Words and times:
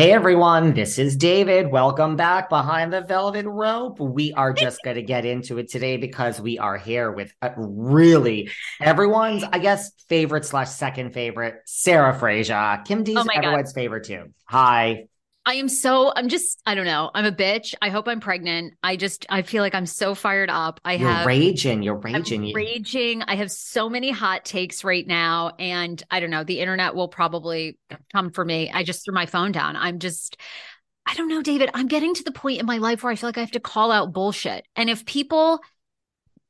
Hey 0.00 0.12
everyone, 0.12 0.72
this 0.72 0.98
is 0.98 1.14
David. 1.14 1.70
Welcome 1.70 2.16
back 2.16 2.48
behind 2.48 2.90
the 2.90 3.02
velvet 3.02 3.44
rope. 3.44 4.00
We 4.00 4.32
are 4.32 4.50
just 4.50 4.78
going 4.84 4.96
to 4.96 5.02
get 5.02 5.26
into 5.26 5.58
it 5.58 5.68
today 5.68 5.98
because 5.98 6.40
we 6.40 6.58
are 6.58 6.78
here 6.78 7.12
with 7.12 7.34
a 7.42 7.52
really 7.58 8.48
everyone's, 8.80 9.44
I 9.44 9.58
guess, 9.58 9.90
favorite 10.08 10.46
slash 10.46 10.70
second 10.70 11.12
favorite, 11.12 11.56
Sarah 11.66 12.18
Fraser. 12.18 12.80
Kim 12.86 13.04
D's 13.04 13.18
Oh 13.18 13.24
my 13.24 13.34
God. 13.34 13.44
everyone's 13.44 13.74
favorite 13.74 14.04
too. 14.06 14.32
Hi. 14.46 15.04
I 15.50 15.54
am 15.54 15.68
so 15.68 16.12
I'm 16.14 16.28
just 16.28 16.62
I 16.64 16.76
don't 16.76 16.84
know. 16.84 17.10
I'm 17.12 17.24
a 17.24 17.32
bitch. 17.32 17.74
I 17.82 17.88
hope 17.88 18.06
I'm 18.06 18.20
pregnant. 18.20 18.74
I 18.84 18.94
just 18.94 19.26
I 19.28 19.42
feel 19.42 19.64
like 19.64 19.74
I'm 19.74 19.84
so 19.84 20.14
fired 20.14 20.48
up. 20.48 20.80
I 20.84 20.92
You're 20.92 21.10
have 21.10 21.26
raging. 21.26 21.82
You're 21.82 22.00
I'm 22.06 22.14
raging. 22.14 22.54
Raging. 22.54 23.22
I 23.22 23.34
have 23.34 23.50
so 23.50 23.90
many 23.90 24.12
hot 24.12 24.44
takes 24.44 24.84
right 24.84 25.04
now 25.04 25.50
and 25.58 26.00
I 26.08 26.20
don't 26.20 26.30
know, 26.30 26.44
the 26.44 26.60
internet 26.60 26.94
will 26.94 27.08
probably 27.08 27.76
come 28.12 28.30
for 28.30 28.44
me. 28.44 28.70
I 28.70 28.84
just 28.84 29.04
threw 29.04 29.12
my 29.12 29.26
phone 29.26 29.50
down. 29.50 29.74
I'm 29.74 29.98
just 29.98 30.36
I 31.04 31.14
don't 31.14 31.26
know, 31.26 31.42
David. 31.42 31.70
I'm 31.74 31.88
getting 31.88 32.14
to 32.14 32.22
the 32.22 32.30
point 32.30 32.60
in 32.60 32.66
my 32.66 32.78
life 32.78 33.02
where 33.02 33.10
I 33.12 33.16
feel 33.16 33.26
like 33.26 33.38
I 33.38 33.40
have 33.40 33.50
to 33.50 33.58
call 33.60 33.90
out 33.90 34.12
bullshit. 34.12 34.64
And 34.76 34.88
if 34.88 35.04
people 35.04 35.58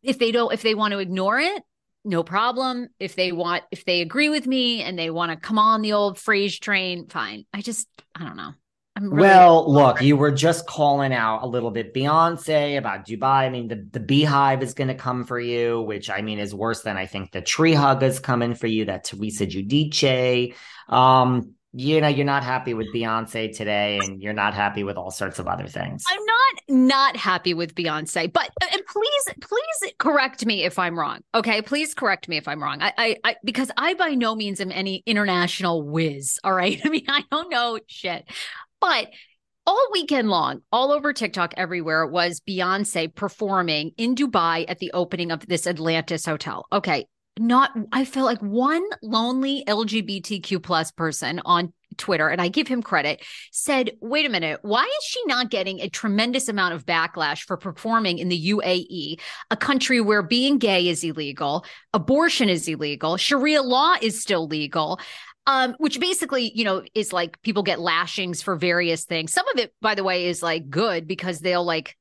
if 0.02 0.18
they 0.18 0.30
don't 0.30 0.52
if 0.52 0.60
they 0.60 0.74
want 0.74 0.92
to 0.92 0.98
ignore 0.98 1.38
it, 1.38 1.62
no 2.04 2.22
problem. 2.22 2.88
If 2.98 3.16
they 3.16 3.32
want 3.32 3.64
if 3.70 3.86
they 3.86 4.02
agree 4.02 4.28
with 4.28 4.46
me 4.46 4.82
and 4.82 4.98
they 4.98 5.08
want 5.08 5.32
to 5.32 5.38
come 5.38 5.58
on 5.58 5.80
the 5.80 5.94
old 5.94 6.18
phrase 6.18 6.58
train, 6.58 7.08
fine. 7.08 7.46
I 7.54 7.62
just 7.62 7.88
I 8.14 8.24
don't 8.24 8.36
know. 8.36 8.52
Really 9.00 9.22
well, 9.22 9.72
look, 9.72 10.02
you 10.02 10.16
were 10.16 10.30
just 10.30 10.66
calling 10.66 11.14
out 11.14 11.42
a 11.42 11.46
little 11.46 11.70
bit 11.70 11.94
Beyonce 11.94 12.76
about 12.76 13.06
Dubai. 13.06 13.22
I 13.22 13.48
mean, 13.48 13.68
the, 13.68 13.86
the 13.92 14.00
beehive 14.00 14.62
is 14.62 14.74
going 14.74 14.88
to 14.88 14.94
come 14.94 15.24
for 15.24 15.40
you, 15.40 15.80
which 15.80 16.10
I 16.10 16.20
mean 16.20 16.38
is 16.38 16.54
worse 16.54 16.82
than 16.82 16.98
I 16.98 17.06
think 17.06 17.32
the 17.32 17.40
tree 17.40 17.72
hug 17.72 18.02
is 18.02 18.20
coming 18.20 18.54
for 18.54 18.66
you, 18.66 18.84
that 18.84 19.04
Teresa 19.04 19.46
Giudice. 19.46 20.54
Um, 20.88 21.54
you 21.72 22.00
know, 22.00 22.08
you're 22.08 22.26
not 22.26 22.42
happy 22.42 22.74
with 22.74 22.92
Beyonce 22.92 23.56
today, 23.56 24.00
and 24.02 24.20
you're 24.20 24.32
not 24.32 24.54
happy 24.54 24.82
with 24.82 24.96
all 24.96 25.10
sorts 25.10 25.38
of 25.38 25.46
other 25.46 25.66
things. 25.66 26.04
I'm 26.10 26.24
not 26.24 26.40
not 26.68 27.16
happy 27.16 27.54
with 27.54 27.74
Beyonce, 27.74 28.30
but 28.30 28.50
and 28.72 28.82
please, 28.86 29.24
please 29.40 29.92
correct 29.98 30.44
me 30.44 30.64
if 30.64 30.78
I'm 30.78 30.98
wrong. 30.98 31.20
Okay, 31.34 31.62
please 31.62 31.94
correct 31.94 32.28
me 32.28 32.36
if 32.36 32.48
I'm 32.48 32.62
wrong. 32.62 32.82
I, 32.82 32.92
I, 32.98 33.16
I 33.22 33.36
because 33.44 33.70
I 33.76 33.94
by 33.94 34.10
no 34.10 34.34
means 34.34 34.60
am 34.60 34.72
any 34.72 35.04
international 35.06 35.82
whiz. 35.82 36.40
All 36.42 36.52
right, 36.52 36.80
I 36.84 36.88
mean 36.88 37.04
I 37.08 37.24
don't 37.30 37.50
know 37.50 37.78
shit, 37.86 38.28
but 38.80 39.08
all 39.66 39.88
weekend 39.92 40.30
long, 40.30 40.62
all 40.72 40.90
over 40.90 41.12
TikTok, 41.12 41.54
everywhere 41.56 42.06
was 42.06 42.40
Beyonce 42.40 43.14
performing 43.14 43.92
in 43.96 44.14
Dubai 44.14 44.64
at 44.68 44.78
the 44.78 44.90
opening 44.92 45.30
of 45.30 45.46
this 45.46 45.66
Atlantis 45.66 46.24
hotel. 46.24 46.66
Okay, 46.72 47.06
not 47.38 47.70
I 47.92 48.04
feel 48.04 48.24
like 48.24 48.40
one 48.40 48.84
lonely 49.02 49.64
LGBTQ 49.66 50.62
plus 50.62 50.90
person 50.90 51.40
on 51.44 51.72
Twitter, 51.96 52.28
and 52.28 52.40
I 52.40 52.48
give 52.48 52.68
him 52.68 52.82
credit, 52.82 53.24
said, 53.52 53.92
wait 54.00 54.24
a 54.24 54.30
minute, 54.30 54.60
why 54.62 54.84
is 54.84 55.04
she 55.04 55.20
not 55.26 55.50
getting 55.50 55.80
a 55.80 55.88
tremendous 55.88 56.48
amount 56.48 56.74
of 56.74 56.86
backlash 56.86 57.42
for 57.42 57.56
performing 57.56 58.18
in 58.18 58.28
the 58.28 58.50
UAE, 58.50 59.20
a 59.50 59.56
country 59.56 60.00
where 60.00 60.22
being 60.22 60.58
gay 60.58 60.88
is 60.88 61.04
illegal, 61.04 61.64
abortion 61.92 62.48
is 62.48 62.68
illegal, 62.68 63.16
Sharia 63.16 63.62
law 63.62 63.96
is 64.00 64.20
still 64.20 64.46
legal? 64.46 65.00
Um, 65.50 65.74
which 65.78 65.98
basically, 65.98 66.52
you 66.54 66.62
know, 66.62 66.84
is 66.94 67.12
like 67.12 67.42
people 67.42 67.64
get 67.64 67.80
lashings 67.80 68.40
for 68.40 68.54
various 68.54 69.04
things. 69.04 69.32
Some 69.32 69.48
of 69.48 69.58
it, 69.58 69.74
by 69.80 69.96
the 69.96 70.04
way, 70.04 70.26
is 70.26 70.44
like 70.44 70.70
good 70.70 71.08
because 71.08 71.40
they'll 71.40 71.64
like, 71.64 71.96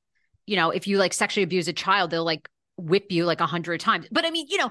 you 0.46 0.54
know, 0.54 0.70
if 0.70 0.86
you 0.86 0.98
like 0.98 1.12
sexually 1.12 1.42
abuse 1.42 1.66
a 1.66 1.72
child, 1.72 2.10
they'll 2.12 2.24
like 2.24 2.48
whip 2.76 3.06
you 3.10 3.24
like 3.24 3.40
a 3.40 3.46
hundred 3.46 3.80
times. 3.80 4.06
But 4.12 4.24
I 4.24 4.30
mean, 4.30 4.46
you 4.48 4.58
know, 4.58 4.70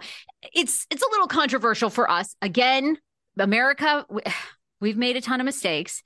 it's 0.53 0.87
it's 0.89 1.03
a 1.03 1.09
little 1.11 1.27
controversial 1.27 1.89
for 1.89 2.09
us. 2.09 2.33
Again, 2.41 2.97
America, 3.37 4.05
we, 4.09 4.21
we've 4.79 4.97
made 4.97 5.17
a 5.17 5.21
ton 5.21 5.41
of 5.41 5.45
mistakes. 5.45 6.01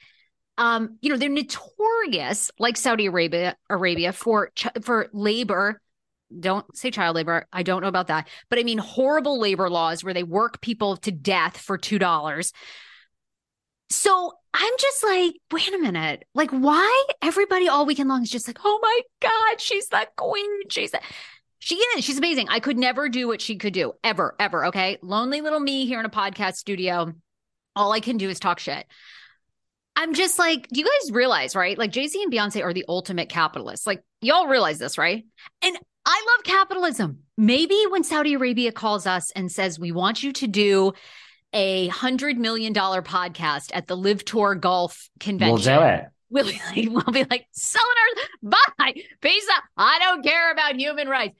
Um, 0.58 0.98
you 1.02 1.12
know, 1.12 1.18
they're 1.18 1.30
notorious, 1.30 2.50
like 2.58 2.78
Saudi 2.78 3.06
Arabia, 3.06 3.56
Arabia 3.70 4.14
for 4.14 4.52
for 4.82 5.10
labor. 5.14 5.80
Don't 6.40 6.76
say 6.76 6.92
child 6.92 7.16
labor. 7.16 7.48
I 7.52 7.64
don't 7.64 7.82
know 7.82 7.88
about 7.88 8.08
that, 8.08 8.28
but 8.50 8.60
I 8.60 8.64
mean 8.64 8.78
horrible 8.78 9.40
labor 9.40 9.70
laws 9.70 10.04
where 10.04 10.14
they 10.14 10.24
work 10.24 10.62
people 10.62 10.98
to 10.98 11.12
death 11.12 11.58
for 11.58 11.78
two 11.78 12.00
dollars. 12.00 12.54
So 13.90 14.34
I'm 14.54 14.74
just 14.80 15.04
like, 15.04 15.36
wait 15.52 15.74
a 15.74 15.78
minute, 15.78 16.26
like 16.34 16.52
why 16.52 17.06
everybody 17.22 17.68
all 17.68 17.86
weekend 17.86 18.10
long 18.10 18.24
is 18.24 18.30
just 18.30 18.48
like, 18.48 18.60
oh 18.64 18.80
my 18.82 19.02
god, 19.22 19.62
she's 19.62 19.88
that 19.90 20.16
queen, 20.16 20.70
she's 20.70 20.92
that. 20.92 21.04
She 21.60 21.76
is. 21.76 22.04
She's 22.04 22.18
amazing. 22.18 22.50
I 22.50 22.60
could 22.60 22.78
never 22.78 23.08
do 23.08 23.26
what 23.26 23.40
she 23.40 23.56
could 23.56 23.72
do 23.72 23.94
ever, 24.04 24.36
ever. 24.38 24.66
Okay. 24.66 24.98
Lonely 25.02 25.40
little 25.40 25.62
me 25.62 25.86
here 25.86 25.98
in 25.98 26.06
a 26.06 26.10
podcast 26.10 26.56
studio. 26.56 27.14
All 27.74 27.94
I 27.94 28.02
can 28.02 28.18
do 28.18 28.30
is 28.30 28.38
talk 28.38 28.60
shit. 28.60 28.86
I'm 29.96 30.14
just 30.14 30.38
like, 30.38 30.68
do 30.68 30.82
you 30.82 30.86
guys 30.86 31.12
realize, 31.14 31.56
right? 31.56 31.78
Like 31.78 31.92
Jay 31.92 32.08
Z 32.08 32.22
and 32.22 32.34
Beyonce 32.34 32.62
are 32.64 32.74
the 32.74 32.84
ultimate 32.90 33.30
capitalists. 33.30 33.88
Like, 33.88 34.04
y'all 34.20 34.48
realize 34.48 34.78
this, 34.78 34.98
right? 34.98 35.24
And 35.62 35.78
I 36.06 36.26
love 36.36 36.44
capitalism. 36.44 37.20
Maybe 37.38 37.82
when 37.90 38.04
Saudi 38.04 38.34
Arabia 38.34 38.72
calls 38.72 39.08
us 39.08 39.32
and 39.32 39.52
says, 39.52 39.80
we 39.80 39.92
want 39.92 40.24
you 40.24 40.34
to 40.34 40.48
do 40.48 40.94
a 41.54 41.88
hundred 41.88 42.38
million 42.38 42.74
dollar 42.74 43.02
podcast 43.02 43.72
at 43.74 43.88
the 43.88 43.96
Live 43.96 44.26
Tour 44.26 44.56
Golf 44.56 45.10
Convention. 45.20 45.74
We'll 45.74 45.82
do 45.82 45.86
it. 45.86 46.06
We'll 46.30 46.46
be 46.46 46.60
like, 46.66 47.06
we'll 47.06 47.14
be 47.14 47.26
like, 47.30 47.46
selling 47.52 47.86
our 48.44 48.52
bye, 48.78 48.94
peace 49.22 49.48
out. 49.54 49.64
I 49.78 50.00
don't 50.00 50.24
care 50.24 50.52
about 50.52 50.76
human 50.76 51.08
rights. 51.08 51.38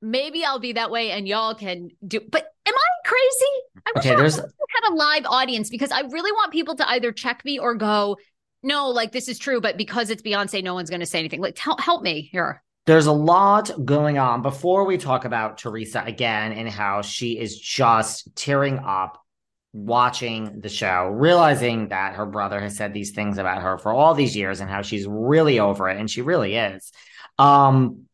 Maybe 0.00 0.44
I'll 0.44 0.60
be 0.60 0.74
that 0.74 0.90
way, 0.92 1.10
and 1.10 1.26
y'all 1.26 1.54
can 1.54 1.88
do. 2.06 2.20
But 2.20 2.46
am 2.66 2.74
I 2.74 3.08
crazy? 3.08 3.52
I 3.86 3.92
wish 3.96 4.06
Okay, 4.06 4.14
I 4.14 4.84
had 4.84 4.92
a 4.92 4.94
live 4.94 5.24
audience 5.26 5.70
because 5.70 5.90
I 5.90 6.00
really 6.02 6.30
want 6.30 6.52
people 6.52 6.76
to 6.76 6.88
either 6.90 7.10
check 7.10 7.44
me 7.44 7.58
or 7.58 7.74
go, 7.74 8.16
no, 8.62 8.90
like 8.90 9.10
this 9.10 9.28
is 9.28 9.38
true, 9.38 9.60
but 9.60 9.76
because 9.76 10.10
it's 10.10 10.22
Beyonce, 10.22 10.62
no 10.62 10.74
one's 10.74 10.90
going 10.90 11.00
to 11.00 11.06
say 11.06 11.18
anything. 11.18 11.40
Like, 11.40 11.54
tell, 11.56 11.76
help 11.78 12.02
me 12.02 12.28
here. 12.30 12.62
There's 12.88 13.04
a 13.04 13.12
lot 13.12 13.70
going 13.84 14.16
on. 14.16 14.40
Before 14.40 14.86
we 14.86 14.96
talk 14.96 15.26
about 15.26 15.58
Teresa 15.58 16.02
again 16.06 16.52
and 16.52 16.66
how 16.66 17.02
she 17.02 17.38
is 17.38 17.58
just 17.58 18.34
tearing 18.34 18.78
up 18.78 19.22
watching 19.74 20.60
the 20.62 20.70
show, 20.70 21.04
realizing 21.08 21.88
that 21.88 22.14
her 22.14 22.24
brother 22.24 22.58
has 22.58 22.78
said 22.78 22.94
these 22.94 23.10
things 23.10 23.36
about 23.36 23.60
her 23.60 23.76
for 23.76 23.92
all 23.92 24.14
these 24.14 24.34
years 24.34 24.60
and 24.60 24.70
how 24.70 24.80
she's 24.80 25.06
really 25.06 25.60
over 25.60 25.90
it, 25.90 26.00
and 26.00 26.10
she 26.10 26.22
really 26.22 26.54
is. 26.56 26.90
Um, 27.38 28.04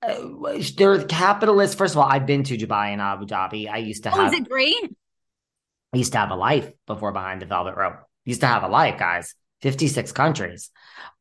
uh, 0.00 0.14
they're 0.74 1.04
capitalists. 1.04 1.76
First 1.76 1.92
of 1.92 1.98
all, 1.98 2.08
I've 2.08 2.24
been 2.24 2.44
to 2.44 2.56
Dubai 2.56 2.92
and 2.94 3.02
Abu 3.02 3.26
Dhabi. 3.26 3.68
I 3.70 3.76
used 3.76 4.04
to 4.04 4.08
Oh, 4.10 4.16
have. 4.22 4.32
is 4.32 4.40
it 4.40 4.48
great? 4.48 4.90
I 5.92 5.98
used 5.98 6.12
to 6.12 6.18
have 6.18 6.30
a 6.30 6.34
life 6.34 6.72
before 6.86 7.12
behind 7.12 7.42
the 7.42 7.46
velvet 7.46 7.76
rope. 7.76 7.96
Used 8.24 8.40
to 8.40 8.46
have 8.46 8.62
a 8.62 8.68
life, 8.68 8.98
guys. 8.98 9.34
56 9.60 10.12
countries. 10.12 10.70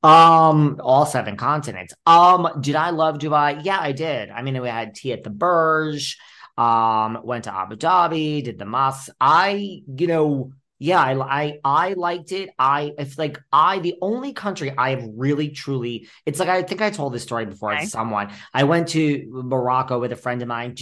Um, 0.03 0.79
all 0.83 1.05
seven 1.05 1.38
continents. 1.38 1.94
Um, 2.05 2.50
did 2.59 2.75
I 2.75 2.89
love 2.89 3.19
Dubai? 3.19 3.63
Yeah, 3.63 3.79
I 3.79 3.94
did. 3.94 4.29
I 4.29 4.41
mean, 4.41 4.61
we 4.61 4.67
had 4.67 4.95
tea 4.95 5.13
at 5.13 5.23
the 5.23 5.29
Burj, 5.29 6.17
um, 6.57 7.19
went 7.23 7.45
to 7.45 7.55
Abu 7.55 7.77
Dhabi, 7.77 8.44
did 8.44 8.59
the 8.59 8.65
mosques. 8.65 9.09
I, 9.21 9.81
you 9.88 10.07
know, 10.07 10.51
yeah, 10.80 11.00
I, 11.00 11.14
I 11.44 11.60
I 11.64 11.94
liked 11.94 12.31
it. 12.34 12.50
I 12.60 12.92
it's 12.98 13.18
like 13.18 13.40
I 13.54 13.80
the 13.80 13.96
only 14.02 14.34
country 14.34 14.74
I 14.78 14.90
have 14.90 15.06
really 15.16 15.50
truly 15.50 16.10
it's 16.25 16.40
like 16.40 16.50
I 16.50 16.62
think 16.64 16.81
I 16.81 16.90
told 16.90 17.14
this 17.14 17.24
story 17.24 17.46
before 17.46 17.74
Okay. 17.74 17.86
to 17.86 17.88
someone. 17.88 18.31
I 18.54 18.64
went 18.66 18.90
to 18.90 19.24
Morocco 19.30 20.00
with 20.00 20.12
a 20.12 20.16
friend 20.18 20.42
of 20.42 20.48
mine. 20.48 20.75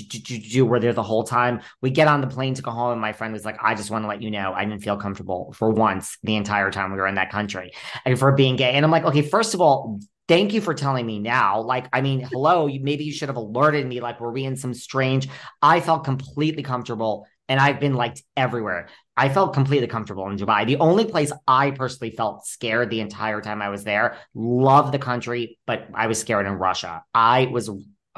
We're 0.56 0.80
there 0.80 0.94
the 0.94 1.04
whole 1.04 1.24
time. 1.24 1.62
We 1.82 1.92
get 1.92 2.08
on 2.08 2.22
the 2.22 2.28
plane 2.28 2.54
to 2.56 2.62
go 2.62 2.72
home, 2.72 2.94
and 2.94 3.02
my 3.02 3.14
friend 3.14 3.34
was 3.34 3.46
like, 3.46 3.58
"I 3.62 3.76
just 3.76 3.92
want 3.92 4.04
to 4.04 4.08
let 4.08 4.22
you 4.22 4.32
know, 4.32 4.54
I 4.56 4.66
didn't 4.66 4.82
feel 4.82 4.98
comfortable 4.98 5.54
for 5.56 5.70
once 5.70 6.18
the 6.24 6.36
entire 6.36 6.72
time 6.72 6.92
we 6.92 6.98
were 6.98 7.08
in 7.08 7.16
that 7.16 7.32
country, 7.32 7.72
and 8.06 8.18
for 8.18 8.32
being 8.32 8.56
gay." 8.56 8.72
And 8.72 8.84
I'm 8.86 8.92
like, 8.92 9.04
"Okay, 9.06 9.22
first 9.22 9.54
of 9.54 9.62
all." 9.62 10.00
Thank 10.28 10.54
you 10.54 10.62
for 10.62 10.74
telling 10.74 11.06
me 11.06 11.20
now. 11.20 11.62
Like, 11.62 11.88
I 11.92 12.00
mean, 12.00 12.22
hello, 12.22 12.68
you, 12.68 12.80
maybe 12.80 13.04
you 13.04 13.12
should 13.12 13.28
have 13.28 13.36
alerted 13.36 13.86
me. 13.86 14.00
Like, 14.00 14.22
were 14.22 14.32
we 14.32 14.46
in 14.46 14.56
some 14.56 14.74
strange? 14.74 15.28
I 15.62 15.82
felt 15.82 16.06
completely 16.06 16.64
comfortable, 16.64 17.28
and 17.51 17.59
I've 17.59 17.81
been 17.81 17.95
liked 17.95 18.24
everywhere. 18.38 18.88
I 19.18 19.27
felt 19.27 19.53
completely 19.53 19.88
comfortable 19.88 20.25
in 20.30 20.38
Dubai. 20.38 20.65
The 20.65 20.77
only 20.77 21.03
place 21.03 21.33
I 21.45 21.71
personally 21.71 22.15
felt 22.15 22.45
scared 22.45 22.89
the 22.89 23.01
entire 23.01 23.42
time 23.42 23.62
I 23.62 23.68
was 23.68 23.83
there, 23.83 24.15
love 24.33 24.94
the 24.94 25.00
country, 25.00 25.59
but 25.68 25.89
I 25.94 26.07
was 26.07 26.18
scared 26.18 26.45
in 26.45 26.53
Russia. 26.53 27.03
I 27.13 27.48
was 27.51 27.69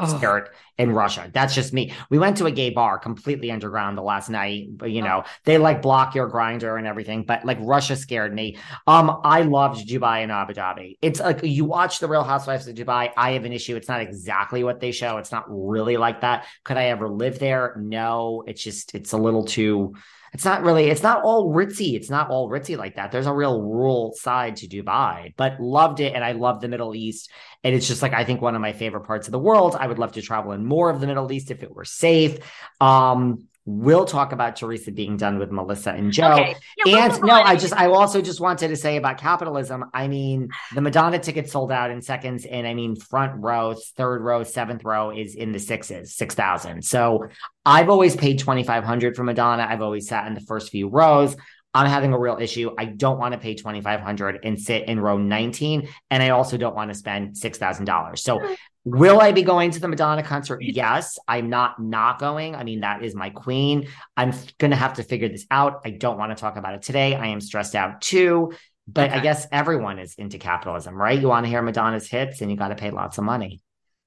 scared 0.08 0.50
in 0.78 0.92
Russia. 0.92 1.30
That's 1.32 1.54
just 1.54 1.72
me. 1.72 1.94
We 2.10 2.18
went 2.18 2.38
to 2.38 2.46
a 2.48 2.52
gay 2.52 2.72
bar 2.72 2.98
completely 2.98 3.52
underground 3.52 3.98
the 3.98 4.02
last 4.02 4.30
night, 4.30 4.70
but 4.72 4.92
you 4.92 5.04
know, 5.04 5.24
they 5.46 5.58
like 5.58 5.82
block 5.82 6.16
your 6.16 6.30
Grindr 6.30 6.78
and 6.78 6.88
everything, 6.88 7.24
but 7.26 7.46
like 7.46 7.60
Russia 7.62 7.96
scared 7.96 8.34
me. 8.34 8.58
Um, 8.88 9.22
I 9.24 9.44
loved 9.44 9.88
Dubai 9.88 10.24
and 10.24 10.32
Abu 10.32 10.54
Dhabi. 10.54 10.98
It's 11.02 11.20
like 11.20 11.44
you 11.44 11.66
watch 11.66 12.00
the 12.00 12.08
Real 12.08 12.24
Housewives 12.24 12.68
of 12.68 12.76
Dubai. 12.76 13.12
I 13.16 13.32
have 13.32 13.46
an 13.46 13.54
issue. 13.54 13.76
It's 13.76 13.88
not 13.88 14.02
exactly 14.02 14.64
what 14.64 14.80
they 14.80 14.92
show. 14.92 15.18
It's 15.18 15.32
not 15.32 15.46
really 15.48 15.98
like 15.98 16.22
that. 16.22 16.48
Could 16.64 16.78
I 16.78 16.86
ever 16.86 17.08
live 17.08 17.38
there? 17.38 17.76
No. 17.80 18.44
It's 18.48 18.64
just 18.64 18.96
it's 18.96 19.14
a 19.14 19.18
little 19.18 19.46
too 19.46 19.94
it's 20.34 20.46
not 20.46 20.64
really 20.64 20.90
it's 20.90 21.04
not 21.04 21.24
all 21.24 21.54
ritzy 21.54 21.96
it's 21.96 22.10
not 22.10 22.30
all 22.30 22.50
ritzy 22.50 22.78
like 22.78 22.96
that. 22.96 23.12
There's 23.12 23.28
a 23.28 23.34
real 23.34 23.62
rural 23.62 24.14
side 24.16 24.58
to 24.58 24.68
dubai 24.68 25.34
but 25.38 25.60
loved 25.60 26.00
it 26.00 26.14
and 26.14 26.24
i 26.24 26.32
love 26.32 26.62
the 26.62 26.68
middle 26.68 26.96
east 26.96 27.30
and 27.64 27.76
it's 27.76 27.88
just 27.88 28.02
like 28.02 28.14
i 28.14 28.24
think 28.24 28.42
one 28.42 28.56
of 28.56 28.62
my 28.62 28.74
favorite 28.74 29.06
parts 29.06 29.28
of 29.28 29.32
the 29.32 29.40
world. 29.40 29.76
I 29.80 29.88
would 29.88 30.00
love 30.00 30.14
to 30.14 30.22
travel 30.22 30.52
in 30.52 30.66
more 30.66 30.90
of 30.90 31.00
the 31.00 31.08
middle 31.08 31.32
east 31.32 31.52
if 31.52 31.64
it 31.64 31.74
were 31.74 31.86
safe. 31.86 32.40
Um 32.82 33.48
we'll 33.66 34.06
talk 34.06 34.32
about 34.34 34.56
teresa 34.56 34.92
being 34.92 35.16
done 35.18 35.40
with 35.40 35.52
melissa 35.52 35.92
and 35.92 36.12
joe 36.12 36.34
Okay. 36.34 36.56
Yeah, 36.86 37.06
and 37.06 37.22
no. 37.24 37.34
I 37.34 37.56
just 37.56 37.74
I 37.74 37.88
also 37.88 38.22
just 38.22 38.40
wanted 38.40 38.70
to 38.70 38.76
say 38.76 38.98
about 38.98 39.18
capitalism. 39.18 39.86
I 39.94 40.08
mean, 40.08 40.50
the 40.74 40.82
Madonna 40.82 41.20
ticket 41.20 41.50
sold 41.50 41.72
out 41.72 41.92
in 41.92 42.02
seconds, 42.02 42.46
and 42.46 42.68
I 42.68 42.74
mean, 42.74 42.96
front 42.96 43.42
row, 43.42 43.76
third 43.96 44.22
row, 44.22 44.44
seventh 44.44 44.84
row 44.84 45.12
is 45.12 45.36
in 45.36 45.52
the 45.52 45.60
sixes, 45.60 46.16
six 46.16 46.36
thousand. 46.36 46.84
So 46.84 47.28
I've 47.66 47.90
always 47.90 48.16
paid 48.16 48.40
twenty 48.40 48.64
five 48.64 48.84
hundred 48.84 49.16
for 49.16 49.24
Madonna. 49.24 49.66
I've 49.70 49.82
always 49.82 50.08
sat 50.08 50.28
in 50.28 50.34
the 50.34 50.42
first 50.42 50.72
few 50.72 50.90
rows. 50.90 51.36
I'm 51.74 51.88
having 51.88 52.14
a 52.14 52.20
real 52.20 52.38
issue. 52.40 52.72
I 52.78 52.86
don't 52.86 53.20
want 53.20 53.34
to 53.34 53.40
pay 53.40 53.56
twenty 53.56 53.82
five 53.82 54.02
hundred 54.02 54.40
and 54.44 54.60
sit 54.60 54.88
in 54.88 55.00
row 55.00 55.18
nineteen, 55.18 55.88
and 56.10 56.22
I 56.24 56.30
also 56.30 56.58
don't 56.58 56.76
want 56.76 56.92
to 56.92 56.96
spend 56.96 57.38
six 57.38 57.58
thousand 57.58 57.86
dollars. 57.86 58.24
So. 58.24 58.40
Will 58.86 59.22
I 59.22 59.32
be 59.32 59.44
going 59.44 59.72
to 59.72 59.80
the 59.80 59.88
Madonna 59.88 60.24
concert? 60.24 60.62
Yes. 60.62 61.18
I'm 61.28 61.50
not 61.50 61.82
not 61.82 62.20
going. 62.20 62.56
I 62.56 62.64
mean, 62.64 62.82
that 62.82 63.04
is 63.04 63.16
my 63.16 63.30
queen. 63.30 63.88
I'm 64.18 64.32
going 64.58 64.72
to 64.72 64.78
have 64.78 64.96
to 64.96 65.04
figure 65.04 65.30
this 65.30 65.46
out. 65.50 65.82
I 65.86 65.92
don't 65.92 66.18
want 66.18 66.36
to 66.36 66.42
talk 66.42 66.58
about 66.58 66.74
it 66.74 66.82
today. 66.82 67.16
I 67.16 67.28
am 67.28 67.40
stressed 67.40 67.76
out 67.76 68.02
too. 68.02 68.54
But 68.86 69.12
I 69.12 69.22
guess 69.22 69.48
everyone 69.50 69.98
is 69.98 70.16
into 70.16 70.38
capitalism, 70.38 70.94
right? 70.94 71.18
You 71.18 71.30
want 71.30 71.46
to 71.46 71.50
hear 71.50 71.62
Madonna's 71.62 72.10
hits 72.10 72.42
and 72.42 72.52
you 72.52 72.58
got 72.58 72.68
to 72.68 72.76
pay 72.76 72.92
lots 72.92 73.18
of 73.18 73.24
money. 73.24 73.62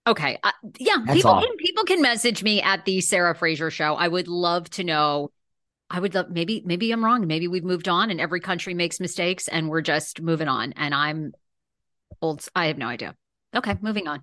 Okay. 0.07 0.39
Uh, 0.43 0.53
yeah. 0.79 0.97
That's 1.05 1.17
people 1.17 1.31
all. 1.31 1.41
can 1.41 1.57
people 1.57 1.85
can 1.85 2.03
message 2.03 2.43
me 2.43 2.61
at 2.61 2.85
the 2.85 3.01
Sarah 3.01 3.35
Fraser 3.35 3.71
show. 3.71 3.95
I 3.95 4.07
would 4.07 4.29
love 4.29 4.69
to 4.71 4.85
know. 4.85 5.31
I 5.89 5.99
would 5.99 6.15
love 6.15 6.29
maybe 6.29 6.63
maybe 6.67 6.93
I'm 6.93 7.03
wrong. 7.03 7.27
Maybe 7.27 7.49
we've 7.49 7.65
moved 7.65 7.89
on 7.89 8.11
and 8.11 8.21
every 8.21 8.41
country 8.41 8.75
makes 8.75 9.01
mistakes 9.01 9.49
and 9.49 9.71
we're 9.71 9.81
just 9.81 10.21
moving 10.21 10.49
on. 10.49 10.75
And 10.75 10.95
I'm 10.95 11.33
old. 12.21 12.47
I 12.55 12.67
have 12.67 12.77
no 12.77 12.87
idea. 12.87 13.17
Okay, 13.55 13.77
moving 13.81 14.07
on. 14.07 14.23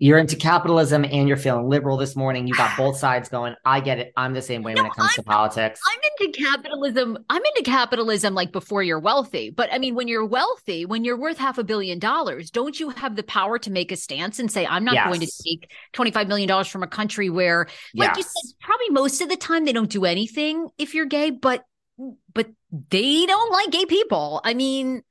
You're 0.00 0.18
into 0.18 0.36
capitalism 0.36 1.04
and 1.04 1.26
you're 1.26 1.36
feeling 1.36 1.68
liberal 1.68 1.96
this 1.96 2.14
morning. 2.14 2.46
You 2.46 2.54
got 2.54 2.76
both 2.76 2.96
sides 2.96 3.28
going. 3.28 3.56
I 3.64 3.80
get 3.80 3.98
it. 3.98 4.12
I'm 4.16 4.32
the 4.32 4.42
same 4.42 4.62
way 4.62 4.74
when 4.74 4.86
it 4.86 4.92
comes 4.92 5.12
to 5.14 5.24
politics. 5.24 5.80
I'm 5.90 5.98
into 6.20 6.38
capitalism. 6.38 7.18
I'm 7.28 7.42
into 7.44 7.62
capitalism 7.64 8.32
like 8.32 8.52
before 8.52 8.82
you're 8.84 9.00
wealthy. 9.00 9.50
But 9.50 9.72
I 9.72 9.78
mean, 9.78 9.96
when 9.96 10.06
you're 10.06 10.24
wealthy, 10.24 10.86
when 10.86 11.04
you're 11.04 11.18
worth 11.18 11.38
half 11.38 11.58
a 11.58 11.64
billion 11.64 11.98
dollars, 11.98 12.50
don't 12.50 12.78
you 12.78 12.90
have 12.90 13.16
the 13.16 13.24
power 13.24 13.58
to 13.58 13.72
make 13.72 13.90
a 13.90 13.96
stance 13.96 14.38
and 14.38 14.50
say, 14.52 14.64
I'm 14.66 14.84
not 14.84 15.08
going 15.08 15.20
to 15.20 15.32
take 15.44 15.72
$25 15.94 16.28
million 16.28 16.64
from 16.64 16.84
a 16.84 16.88
country 16.88 17.28
where, 17.28 17.66
like 17.96 18.16
you 18.16 18.22
said, 18.22 18.52
probably 18.60 18.90
most 18.90 19.20
of 19.20 19.28
the 19.28 19.36
time 19.36 19.64
they 19.64 19.72
don't 19.72 19.90
do 19.90 20.04
anything 20.04 20.68
if 20.78 20.94
you're 20.94 21.06
gay, 21.06 21.30
but 21.30 21.64
but 22.32 22.48
they 22.90 23.26
don't 23.26 23.50
like 23.50 23.72
gay 23.72 23.84
people. 23.84 24.40
I 24.44 24.54
mean, 24.54 25.02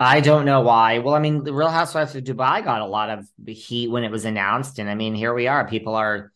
I 0.00 0.20
don't 0.20 0.44
know 0.44 0.60
why. 0.60 0.98
Well, 0.98 1.14
I 1.14 1.18
mean, 1.18 1.42
the 1.42 1.52
Real 1.52 1.70
Housewives 1.70 2.14
of 2.14 2.22
Dubai 2.22 2.62
got 2.62 2.82
a 2.82 2.86
lot 2.86 3.10
of 3.10 3.28
heat 3.46 3.88
when 3.88 4.04
it 4.04 4.12
was 4.12 4.24
announced. 4.24 4.78
And 4.78 4.88
I 4.88 4.94
mean, 4.94 5.14
here 5.14 5.34
we 5.34 5.48
are. 5.48 5.66
People 5.66 5.96
are 5.96 6.32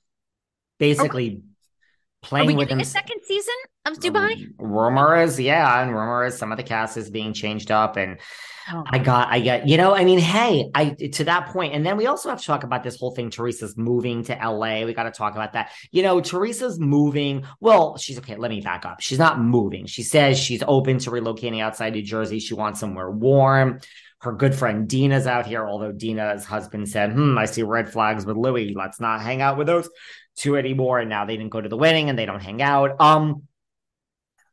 basically 0.79 1.37
are 1.37 1.52
playing 2.23 2.47
we 2.47 2.55
with 2.55 2.69
getting 2.69 2.83
a 2.83 2.85
second 2.85 3.21
season 3.25 3.55
of 3.87 3.99
Dubai? 3.99 4.47
Rumor 4.59 5.23
is, 5.23 5.39
yeah, 5.39 5.83
and 5.83 5.91
rumor 5.91 6.25
is 6.25 6.39
some 6.39 6.53
of 6.53 6.57
the 6.59 6.65
cast 6.65 6.97
is 6.97 7.11
being 7.11 7.33
changed 7.33 7.71
up, 7.71 7.97
and 7.97 8.19
Oh. 8.71 8.85
I 8.87 8.99
got, 8.99 9.29
I 9.29 9.41
got, 9.41 9.67
you 9.67 9.77
know, 9.77 9.95
I 9.95 10.05
mean, 10.05 10.19
hey, 10.21 10.71
I 10.75 10.91
to 10.91 11.25
that 11.25 11.49
point, 11.49 11.75
and 11.75 11.85
then 11.85 11.97
we 11.97 12.07
also 12.07 12.29
have 12.29 12.41
to 12.41 12.47
talk 12.47 12.63
about 12.63 12.83
this 12.85 12.97
whole 12.97 13.11
thing. 13.11 13.31
Teresa's 13.31 13.77
moving 13.77 14.23
to 14.25 14.35
LA. 14.35 14.85
We 14.85 14.95
got 14.95 15.05
to 15.05 15.11
talk 15.11 15.35
about 15.35 15.55
that. 15.55 15.73
You 15.91 16.03
know, 16.03 16.21
Teresa's 16.21 16.79
moving. 16.79 17.45
Well, 17.61 17.97
she's 17.97 18.19
okay. 18.19 18.37
Let 18.37 18.51
me 18.51 18.61
back 18.61 18.87
up. 18.87 19.01
She's 19.01 19.19
not 19.19 19.41
moving. 19.41 19.87
She 19.87 20.03
says 20.03 20.39
she's 20.39 20.63
open 20.67 20.99
to 20.99 21.11
relocating 21.11 21.61
outside 21.61 21.95
New 21.95 22.03
Jersey. 22.03 22.39
She 22.39 22.55
wants 22.55 22.79
somewhere 22.79 23.11
warm. 23.11 23.81
Her 24.21 24.33
good 24.33 24.55
friend 24.55 24.87
Dina's 24.89 25.27
out 25.27 25.47
here, 25.47 25.67
although 25.67 25.91
Dina's 25.91 26.45
husband 26.45 26.89
said, 26.89 27.11
"Hmm, 27.13 27.37
I 27.37 27.47
see 27.47 27.65
red 27.65 27.91
flags 27.91 28.25
with 28.25 28.37
Louis. 28.37 28.75
Let's 28.77 29.01
not 29.01 29.21
hang 29.23 29.43
out 29.43 29.59
with 29.59 29.67
those 29.67 29.91
two 30.37 30.57
anymore." 30.57 31.01
And 31.01 31.09
now 31.09 31.25
they 31.25 31.37
didn't 31.37 31.53
go 31.53 31.61
to 31.61 31.69
the 31.69 31.77
wedding, 31.77 32.09
and 32.09 32.19
they 32.19 32.27
don't 32.27 32.43
hang 32.43 32.63
out. 32.63 33.01
Um, 33.01 33.43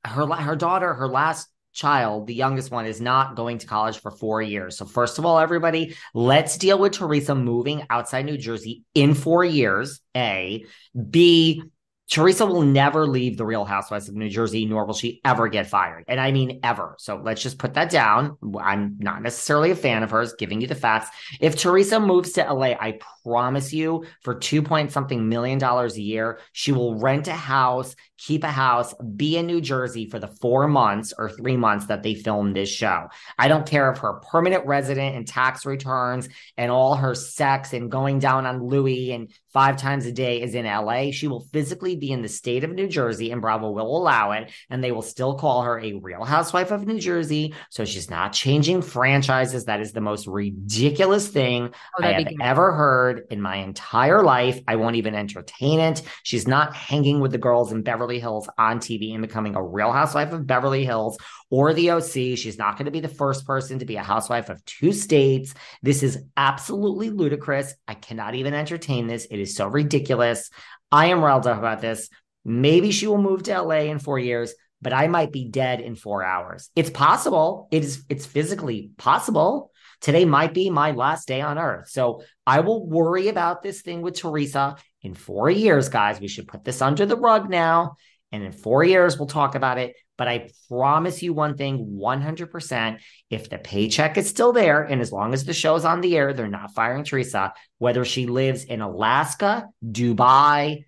her 0.06 0.26
her 0.28 0.56
daughter, 0.56 0.94
her 0.94 1.08
last 1.08 1.48
child, 1.72 2.28
the 2.28 2.34
youngest 2.34 2.72
one, 2.72 2.86
is 2.86 3.00
not 3.00 3.36
going 3.36 3.58
to 3.60 3.68
college 3.68 4.00
for 4.00 4.12
four 4.12 4.42
years. 4.42 4.78
So 4.78 4.86
first 4.86 5.20
of 5.20 5.26
all, 5.26 5.40
everybody, 5.40 5.96
let's 6.14 6.58
deal 6.58 6.80
with 6.80 6.94
Teresa 6.94 7.36
moving 7.36 7.86
outside 7.90 8.26
New 8.26 8.38
Jersey 8.38 8.84
in 8.96 9.14
four 9.14 9.46
years. 9.46 10.02
A, 10.16 10.66
B. 11.10 11.64
Teresa 12.10 12.46
will 12.46 12.64
never 12.64 13.06
leave 13.06 13.38
the 13.38 13.46
Real 13.46 13.66
Housewives 13.66 14.10
of 14.10 14.16
New 14.16 14.30
Jersey, 14.30 14.66
nor 14.66 14.86
will 14.86 14.96
she 14.96 15.22
ever 15.24 15.48
get 15.48 15.68
fired. 15.68 16.06
And 16.08 16.20
I 16.20 16.32
mean 16.32 16.60
ever. 16.64 16.96
So 16.98 17.22
let's 17.24 17.42
just 17.42 17.60
put 17.60 17.76
that 17.76 17.92
down. 17.92 18.36
I'm 18.60 18.98
not 19.00 19.22
necessarily 19.22 19.70
a 19.70 19.76
fan 19.76 20.02
of 20.02 20.10
hers, 20.10 20.34
giving 20.34 20.60
you 20.60 20.66
the 20.66 20.74
facts. 20.74 21.10
If 21.40 21.56
Teresa 21.56 22.00
moves 22.00 22.32
to 22.34 22.52
LA, 22.52 22.74
I 22.80 23.00
promise 23.24 23.72
you, 23.72 24.06
for 24.22 24.34
two 24.34 24.64
point 24.64 24.92
something 24.92 25.30
million 25.30 25.60
dollars 25.60 25.98
a 25.98 26.02
year, 26.02 26.40
she 26.52 26.72
will 26.72 27.00
rent 27.00 27.28
a 27.28 27.34
house, 27.34 27.96
keep 28.20 28.44
a 28.44 28.52
house, 28.52 28.94
be 29.16 29.38
in 29.38 29.48
New 29.48 29.62
Jersey 29.62 30.10
for 30.10 30.20
the 30.20 30.28
four 30.28 30.68
months 30.68 31.14
or 31.18 31.30
three 31.30 31.58
months 31.58 31.86
that 31.86 32.04
they 32.04 32.16
filmed 32.16 32.56
this 32.56 32.70
show. 32.70 33.08
I 33.38 33.48
don't 33.48 33.66
care 33.66 33.92
if 33.92 34.00
her 34.00 34.22
permanent 34.32 34.66
resident 34.66 35.16
and 35.16 35.28
tax 35.28 35.66
returns 35.66 36.28
and 36.58 36.72
all 36.72 36.96
her 36.96 37.16
sex 37.16 37.74
and 37.74 37.90
going 37.90 38.20
down 38.20 38.46
on 38.46 38.64
Louis 38.64 39.12
and 39.12 39.32
five 39.54 39.78
times 39.78 40.06
a 40.06 40.12
day 40.12 40.42
is 40.42 40.54
in 40.54 40.66
LA. 40.66 41.12
She 41.12 41.28
will 41.28 41.48
physically 41.52 41.96
be 41.96 42.12
in 42.12 42.22
the 42.22 42.28
state 42.28 42.64
of 42.64 42.72
New 42.72 42.88
Jersey 42.88 43.32
and 43.32 43.42
Bravo 43.42 43.72
will 43.72 43.98
allow 43.98 44.32
it. 44.32 44.52
And 44.70 44.84
they 44.84 44.92
will 44.92 45.02
still 45.02 45.36
call 45.36 45.64
her 45.64 45.80
a 45.80 45.94
real 45.94 46.24
housewife 46.24 46.72
of 46.72 46.86
New 46.86 47.00
Jersey. 47.00 47.56
So 47.70 47.86
she's 47.86 48.10
not 48.10 48.34
changing 48.34 48.82
franchises. 48.82 49.66
That 49.66 49.82
is 49.82 49.92
the 49.92 50.02
most 50.02 50.28
ridiculous 50.28 51.28
thing 51.28 51.74
Oh, 52.00 52.04
I 52.04 52.12
have 52.14 52.28
ever 52.42 52.72
heard 52.72 53.28
in 53.30 53.42
my 53.42 53.58
entire 53.58 54.24
life. 54.24 54.60
I 54.68 54.76
won't 54.76 54.96
even 54.96 55.16
entertain 55.16 55.80
it. 55.80 56.02
She's 56.24 56.48
not 56.48 56.76
hanging 56.76 57.20
with 57.20 57.32
the 57.32 57.38
girls 57.38 57.72
in 57.72 57.82
Beverly 57.82 58.09
Hills 58.18 58.50
on 58.58 58.80
TV 58.80 59.14
and 59.14 59.22
becoming 59.22 59.56
a 59.56 59.64
real 59.64 59.92
housewife 59.92 60.32
of 60.32 60.48
Beverly 60.48 60.86
Hills 60.86 61.20
or 61.52 61.74
the 61.74 61.92
OC. 61.92 62.38
She's 62.38 62.58
not 62.58 62.78
going 62.78 62.86
to 62.86 62.92
be 62.92 63.02
the 63.02 63.08
first 63.08 63.46
person 63.46 63.78
to 63.78 63.86
be 63.86 63.98
a 63.98 64.04
housewife 64.04 64.50
of 64.50 64.66
two 64.66 64.94
states. 64.94 65.54
This 65.84 66.02
is 66.02 66.24
absolutely 66.36 67.12
ludicrous. 67.12 67.76
I 67.88 67.94
cannot 67.94 68.34
even 68.34 68.56
entertain 68.56 69.06
this. 69.06 69.28
It 69.30 69.40
is 69.40 69.56
so 69.56 69.68
ridiculous. 69.68 70.50
I 70.92 71.08
am 71.08 71.22
riled 71.22 71.46
up 71.46 71.60
about 71.60 71.82
this. 71.82 72.10
Maybe 72.44 72.90
she 72.90 73.06
will 73.06 73.22
move 73.22 73.44
to 73.44 73.62
LA 73.62 73.82
in 73.82 74.00
four 74.00 74.18
years, 74.18 74.56
but 74.82 74.94
I 74.94 75.08
might 75.08 75.32
be 75.32 75.46
dead 75.46 75.82
in 75.82 75.96
four 75.96 76.24
hours. 76.24 76.72
It's 76.76 76.90
possible. 76.90 77.68
It 77.70 77.84
is. 77.84 78.06
It's 78.10 78.26
physically 78.26 78.92
possible. 78.98 79.72
Today 80.02 80.24
might 80.24 80.54
be 80.54 80.70
my 80.70 80.92
last 80.92 81.28
day 81.28 81.42
on 81.42 81.58
earth. 81.58 81.90
So 81.90 82.24
I 82.48 82.62
will 82.62 82.88
worry 82.88 83.28
about 83.28 83.62
this 83.62 83.82
thing 83.82 84.02
with 84.02 84.16
Teresa 84.16 84.78
in 85.02 85.14
four 85.14 85.50
years, 85.50 85.90
guys. 85.90 86.20
We 86.20 86.28
should 86.28 86.48
put 86.48 86.64
this 86.64 86.82
under 86.82 87.06
the 87.06 87.16
rug 87.16 87.50
now. 87.50 87.96
And 88.32 88.44
in 88.44 88.52
four 88.52 88.84
years, 88.84 89.18
we'll 89.18 89.28
talk 89.28 89.56
about 89.56 89.78
it. 89.78 89.96
But 90.18 90.28
I 90.28 90.50
promise 90.68 91.24
you 91.24 91.34
one 91.34 91.56
thing 91.56 91.98
100% 92.00 93.00
if 93.30 93.50
the 93.50 93.58
paycheck 93.58 94.18
is 94.18 94.30
still 94.30 94.52
there, 94.52 94.84
and 94.84 95.02
as 95.02 95.12
long 95.12 95.34
as 95.34 95.46
the 95.46 95.54
show's 95.54 95.86
on 95.86 96.02
the 96.02 96.18
air, 96.18 96.34
they're 96.34 96.48
not 96.48 96.74
firing 96.76 97.06
Teresa, 97.06 97.54
whether 97.78 98.04
she 98.04 98.28
lives 98.28 98.66
in 98.66 98.82
Alaska, 98.82 99.68
Dubai, 99.84 100.84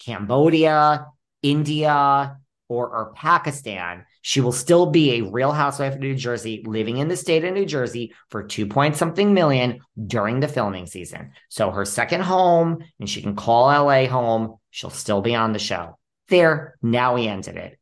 Cambodia, 0.00 1.06
India, 1.42 2.36
or, 2.68 2.88
or 2.88 3.12
Pakistan, 3.14 4.04
she 4.26 4.40
will 4.40 4.52
still 4.52 4.86
be 4.86 5.12
a 5.12 5.30
real 5.30 5.52
housewife 5.52 5.92
of 5.92 6.00
New 6.00 6.14
Jersey, 6.14 6.64
living 6.66 6.96
in 6.96 7.08
the 7.08 7.16
state 7.16 7.44
of 7.44 7.52
New 7.52 7.66
Jersey 7.66 8.14
for 8.30 8.42
two 8.42 8.66
point 8.66 8.96
something 8.96 9.34
million 9.34 9.80
during 10.02 10.40
the 10.40 10.48
filming 10.48 10.86
season. 10.86 11.32
So 11.50 11.70
her 11.70 11.84
second 11.84 12.22
home, 12.22 12.78
and 12.98 13.08
she 13.08 13.20
can 13.20 13.36
call 13.36 13.66
LA 13.66 14.06
home, 14.06 14.56
she'll 14.70 14.88
still 14.88 15.20
be 15.20 15.34
on 15.34 15.52
the 15.52 15.58
show. 15.58 15.98
There, 16.28 16.74
now 16.80 17.16
we 17.16 17.28
ended 17.28 17.58
it. 17.58 17.78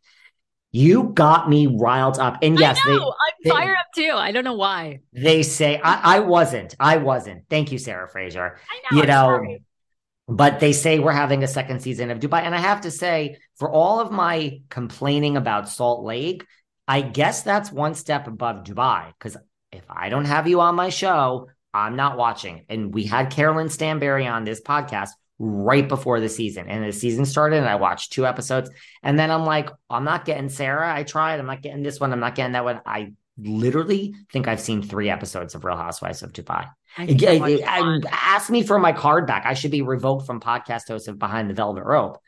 You 0.73 1.13
got 1.15 1.49
me 1.49 1.69
riled 1.69 2.19
up. 2.19 2.39
And 2.43 2.59
yes, 2.59 2.81
I 2.85 2.89
know. 2.91 3.15
I'm 3.47 3.53
fired 3.53 3.77
up 3.77 3.87
too. 3.95 4.13
I 4.13 4.33
don't 4.33 4.43
know 4.43 4.55
why. 4.55 4.99
they 5.13 5.45
say 5.45 5.81
I, 5.81 6.17
I 6.17 6.21
wasn't. 6.21 6.75
I 6.81 6.97
wasn't. 6.97 7.45
Thank 7.51 7.71
you, 7.71 7.79
Sarah 7.79 8.09
Fraser. 8.09 8.59
I 8.91 8.97
You 8.97 9.03
I'm 9.03 9.07
know, 9.07 9.13
sorry. 9.13 9.63
But 10.29 10.61
they 10.61 10.73
say 10.73 10.99
we're 10.99 11.13
having 11.13 11.43
a 11.43 11.49
second 11.49 11.81
season 11.81 12.11
of 12.11 12.21
Dubai. 12.21 12.43
And 12.43 12.55
I 12.55 12.59
have 12.59 12.83
to 12.83 12.91
say, 12.91 13.39
for 13.57 13.71
all 13.71 14.01
of 14.01 14.13
my 14.13 14.61
complaining 14.71 15.37
about 15.37 15.69
Salt 15.69 16.05
Lake, 16.05 16.47
I 16.87 17.01
guess 17.03 17.43
that's 17.43 17.73
one 17.73 17.95
step 17.95 18.27
above 18.27 18.65
Dubai. 18.65 19.13
Because 19.19 19.37
if 19.73 19.85
I 19.89 20.09
don't 20.09 20.27
have 20.27 20.47
you 20.47 20.61
on 20.61 20.75
my 20.75 20.91
show, 20.91 21.49
I'm 21.75 21.97
not 21.97 22.17
watching. 22.17 22.65
And 22.69 22.95
we 22.95 23.05
had 23.05 23.31
Caroline 23.31 23.69
Stanbury 23.69 24.27
on 24.27 24.45
this 24.45 24.61
podcast 24.61 25.11
right 25.39 25.89
before 25.89 26.21
the 26.21 26.29
season. 26.29 26.69
And 26.69 26.85
the 26.85 26.93
season 26.93 27.25
started, 27.25 27.57
and 27.57 27.69
I 27.69 27.77
watched 27.77 28.13
two 28.13 28.27
episodes. 28.27 28.71
And 29.03 29.19
then 29.19 29.31
I'm 29.31 29.45
like, 29.45 29.71
I'm 29.91 30.05
not 30.05 30.25
getting 30.25 30.49
Sarah. 30.49 30.95
I 30.95 31.03
tried. 31.03 31.41
I'm 31.41 31.47
not 31.47 31.63
getting 31.63 31.83
this 31.83 31.99
one. 31.99 32.13
I'm 32.13 32.21
not 32.21 32.37
getting 32.37 32.53
that 32.53 32.65
one. 32.65 32.81
I 32.87 33.15
literally 33.39 34.15
think 34.31 34.47
I've 34.47 34.61
seen 34.61 34.83
three 34.83 35.11
episodes 35.11 35.55
of 35.55 35.65
Real 35.65 35.77
Housewives 35.77 36.23
of 36.23 36.33
Dubai. 36.33 36.69
I 37.65 38.01
ask 38.11 38.51
me 38.51 38.63
for 38.63 38.79
my 38.79 38.93
card 38.93 39.27
back. 39.27 39.45
I 39.47 39.55
should 39.55 39.71
be 39.71 39.83
revoked 39.83 40.27
from 40.27 40.41
podcast 40.41 40.89
host 40.89 41.09
of 41.09 41.19
Behind 41.19 41.49
the 41.49 41.55
Velvet 41.55 41.85
Rope. 41.85 42.19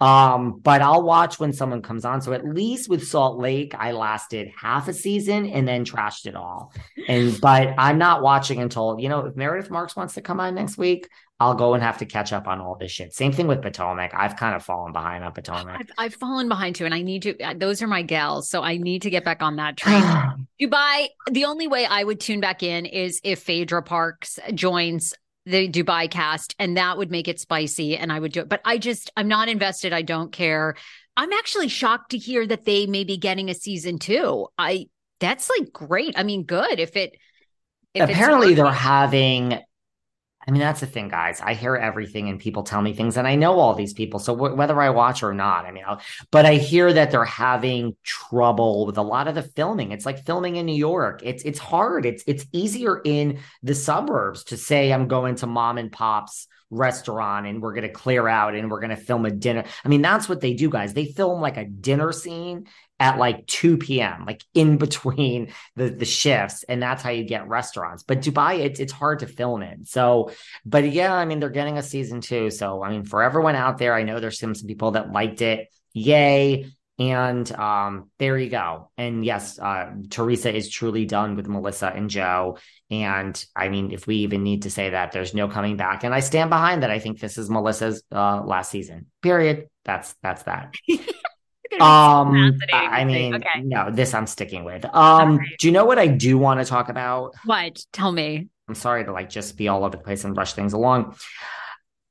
Um, 0.00 0.60
but 0.60 0.82
I'll 0.82 1.02
watch 1.02 1.38
when 1.38 1.52
someone 1.52 1.82
comes 1.82 2.04
on. 2.04 2.20
So 2.20 2.32
at 2.32 2.44
least 2.44 2.88
with 2.88 3.06
Salt 3.06 3.38
Lake, 3.38 3.74
I 3.76 3.92
lasted 3.92 4.50
half 4.56 4.88
a 4.88 4.92
season 4.92 5.46
and 5.46 5.66
then 5.66 5.84
trashed 5.84 6.26
it 6.26 6.34
all. 6.34 6.72
And 7.08 7.40
but 7.40 7.74
I'm 7.78 7.98
not 7.98 8.22
watching 8.22 8.60
until 8.60 8.96
you 8.98 9.08
know 9.08 9.26
if 9.26 9.36
Meredith 9.36 9.70
Marks 9.70 9.96
wants 9.96 10.14
to 10.14 10.20
come 10.20 10.40
on 10.40 10.54
next 10.54 10.76
week, 10.76 11.08
I'll 11.40 11.54
go 11.54 11.72
and 11.72 11.82
have 11.82 11.96
to 11.98 12.04
catch 12.04 12.34
up 12.34 12.46
on 12.46 12.60
all 12.60 12.76
this 12.76 12.92
shit. 12.92 13.14
Same 13.14 13.32
thing 13.32 13.46
with 13.46 13.62
Potomac. 13.62 14.12
I've 14.14 14.36
kind 14.36 14.54
of 14.54 14.62
fallen 14.62 14.92
behind 14.92 15.24
on 15.24 15.32
Potomac. 15.32 15.80
I've, 15.80 15.90
I've 15.96 16.14
fallen 16.14 16.48
behind 16.48 16.76
too, 16.76 16.84
and 16.84 16.94
I 16.94 17.00
need 17.00 17.22
to. 17.22 17.40
uh, 17.40 17.54
Those 17.56 17.80
are 17.80 17.86
my 17.86 18.02
gals, 18.02 18.50
so 18.50 18.62
I 18.62 18.76
need 18.76 19.02
to 19.02 19.10
get 19.10 19.24
back 19.24 19.42
on 19.42 19.56
that 19.56 19.78
train. 19.78 20.02
Dubai. 20.60 21.08
The 21.30 21.46
only 21.46 21.66
way 21.66 21.86
I 21.86 22.04
would 22.04 22.20
tune 22.20 22.40
back 22.40 22.62
in 22.62 22.84
is 22.84 23.22
if 23.24 23.40
Phaedra 23.40 23.82
Parks 23.82 24.38
joins 24.54 25.14
the 25.46 25.66
Dubai 25.66 26.10
cast, 26.10 26.54
and 26.58 26.76
that 26.76 26.98
would 26.98 27.10
make 27.10 27.26
it 27.26 27.40
spicy, 27.40 27.96
and 27.96 28.12
I 28.12 28.20
would 28.20 28.32
do 28.32 28.40
it. 28.40 28.48
But 28.50 28.60
I 28.66 28.76
just, 28.76 29.10
I'm 29.16 29.26
not 29.28 29.48
invested. 29.48 29.94
I 29.94 30.02
don't 30.02 30.30
care. 30.30 30.76
I'm 31.16 31.32
actually 31.32 31.68
shocked 31.68 32.10
to 32.10 32.18
hear 32.18 32.46
that 32.46 32.66
they 32.66 32.86
may 32.86 33.04
be 33.04 33.16
getting 33.16 33.48
a 33.48 33.54
season 33.54 33.98
two. 33.98 34.46
I 34.58 34.88
that's 35.20 35.48
like 35.48 35.72
great. 35.72 36.14
I 36.18 36.22
mean, 36.22 36.44
good 36.44 36.78
if 36.78 36.96
it. 36.96 37.14
If 37.94 38.08
it's 38.08 38.12
apparently 38.12 38.54
they're 38.54 38.70
having 38.70 39.58
i 40.50 40.52
mean 40.52 40.60
that's 40.60 40.80
the 40.80 40.86
thing 40.86 41.08
guys. 41.08 41.40
I 41.40 41.54
hear 41.54 41.76
everything 41.76 42.28
and 42.28 42.40
people 42.40 42.64
tell 42.64 42.82
me 42.82 42.92
things 42.92 43.16
and 43.16 43.26
i 43.28 43.36
know 43.36 43.60
all 43.60 43.74
these 43.74 43.92
people. 43.92 44.18
So 44.18 44.34
wh- 44.34 44.56
whether 44.56 44.80
i 44.80 44.90
watch 44.90 45.22
or 45.22 45.32
not 45.32 45.64
i 45.64 45.70
mean 45.70 45.84
I'll, 45.86 46.00
but 46.32 46.44
i 46.44 46.54
hear 46.56 46.92
that 46.92 47.12
they're 47.12 47.24
having 47.24 47.96
trouble 48.02 48.84
with 48.86 48.98
a 48.98 49.02
lot 49.02 49.28
of 49.28 49.36
the 49.36 49.42
filming. 49.42 49.92
It's 49.92 50.04
like 50.04 50.26
filming 50.26 50.56
in 50.56 50.66
new 50.66 50.74
york. 50.74 51.20
It's 51.22 51.44
it's 51.44 51.60
hard. 51.60 52.04
It's 52.04 52.24
it's 52.26 52.46
easier 52.52 53.00
in 53.04 53.38
the 53.62 53.74
suburbs 53.74 54.44
to 54.44 54.56
say 54.56 54.92
i'm 54.92 55.06
going 55.06 55.36
to 55.36 55.46
mom 55.46 55.78
and 55.78 55.92
pop's 55.92 56.48
restaurant 56.70 57.46
and 57.46 57.60
we're 57.60 57.74
going 57.74 57.86
to 57.86 57.92
clear 57.92 58.28
out 58.28 58.54
and 58.54 58.70
we're 58.70 58.80
going 58.80 58.90
to 58.90 58.96
film 58.96 59.26
a 59.26 59.30
dinner 59.30 59.64
i 59.84 59.88
mean 59.88 60.02
that's 60.02 60.28
what 60.28 60.40
they 60.40 60.54
do 60.54 60.70
guys 60.70 60.94
they 60.94 61.04
film 61.04 61.40
like 61.40 61.56
a 61.56 61.64
dinner 61.64 62.12
scene 62.12 62.66
at 63.00 63.16
like 63.16 63.46
2 63.46 63.78
p.m., 63.78 64.24
like 64.26 64.44
in 64.54 64.76
between 64.76 65.52
the, 65.74 65.88
the 65.88 66.04
shifts. 66.04 66.62
And 66.64 66.80
that's 66.80 67.02
how 67.02 67.10
you 67.10 67.24
get 67.24 67.48
restaurants. 67.48 68.02
But 68.02 68.20
Dubai, 68.20 68.60
it's 68.60 68.78
it's 68.78 68.92
hard 68.92 69.20
to 69.20 69.26
film 69.26 69.62
in. 69.62 69.86
So, 69.86 70.30
but 70.64 70.92
yeah, 70.92 71.12
I 71.12 71.24
mean, 71.24 71.40
they're 71.40 71.48
getting 71.48 71.78
a 71.78 71.82
season 71.82 72.20
two. 72.20 72.50
So 72.50 72.84
I 72.84 72.90
mean, 72.90 73.04
for 73.04 73.22
everyone 73.22 73.56
out 73.56 73.78
there, 73.78 73.94
I 73.94 74.02
know 74.02 74.20
there's 74.20 74.38
some, 74.38 74.54
some 74.54 74.68
people 74.68 74.92
that 74.92 75.10
liked 75.10 75.40
it. 75.40 75.68
Yay. 75.94 76.70
And 76.98 77.50
um, 77.52 78.10
there 78.18 78.36
you 78.36 78.50
go. 78.50 78.90
And 78.98 79.24
yes, 79.24 79.58
uh, 79.58 79.90
Teresa 80.10 80.54
is 80.54 80.68
truly 80.68 81.06
done 81.06 81.34
with 81.34 81.48
Melissa 81.48 81.86
and 81.88 82.10
Joe. 82.10 82.58
And 82.90 83.42
I 83.54 83.68
mean, 83.68 83.92
if 83.92 84.06
we 84.06 84.16
even 84.16 84.42
need 84.42 84.62
to 84.62 84.70
say 84.70 84.90
that, 84.90 85.12
there's 85.12 85.32
no 85.34 85.46
coming 85.48 85.76
back. 85.76 86.02
And 86.04 86.12
I 86.12 86.20
stand 86.20 86.50
behind 86.50 86.82
that. 86.82 86.90
I 86.90 86.98
think 86.98 87.20
this 87.20 87.38
is 87.38 87.48
Melissa's 87.48 88.02
uh, 88.12 88.42
last 88.44 88.70
season. 88.70 89.06
Period. 89.22 89.68
That's 89.84 90.14
that's 90.22 90.42
that. 90.44 90.74
Um, 91.80 92.58
I 92.72 93.04
mean, 93.04 93.32
Okay. 93.36 93.60
no, 93.62 93.92
this 93.92 94.12
I'm 94.12 94.26
sticking 94.26 94.64
with. 94.64 94.84
Um, 94.86 95.38
right. 95.38 95.48
do 95.60 95.68
you 95.68 95.72
know 95.72 95.84
what 95.84 96.00
I 96.00 96.08
do 96.08 96.36
want 96.36 96.58
to 96.58 96.66
talk 96.66 96.88
about? 96.88 97.34
What? 97.44 97.84
Tell 97.92 98.10
me. 98.10 98.48
I'm 98.68 98.74
sorry 98.74 99.04
to 99.04 99.12
like 99.12 99.30
just 99.30 99.56
be 99.56 99.68
all 99.68 99.84
over 99.84 99.96
the 99.96 100.02
place 100.02 100.24
and 100.24 100.36
rush 100.36 100.54
things 100.54 100.72
along. 100.72 101.14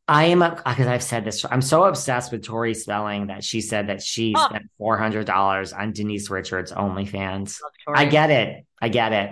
I 0.07 0.25
am 0.27 0.39
because 0.39 0.87
I've 0.87 1.03
said 1.03 1.25
this. 1.25 1.45
I'm 1.51 1.61
so 1.61 1.83
obsessed 1.83 2.31
with 2.31 2.41
Tori 2.43 2.73
Spelling 2.73 3.27
that 3.27 3.43
she 3.43 3.59
said 3.59 3.87
that 3.87 4.01
she 4.01 4.33
Oh. 4.37 4.45
spent 4.47 4.63
four 4.77 4.97
hundred 4.97 5.25
dollars 5.25 5.73
on 5.73 5.91
Denise 5.91 6.29
Richards' 6.29 6.71
OnlyFans. 6.71 7.59
Tori. 7.85 7.97
I 7.97 8.05
get 8.05 8.29
it. 8.31 8.65
I 8.81 8.87
get 8.87 9.11
it. 9.11 9.31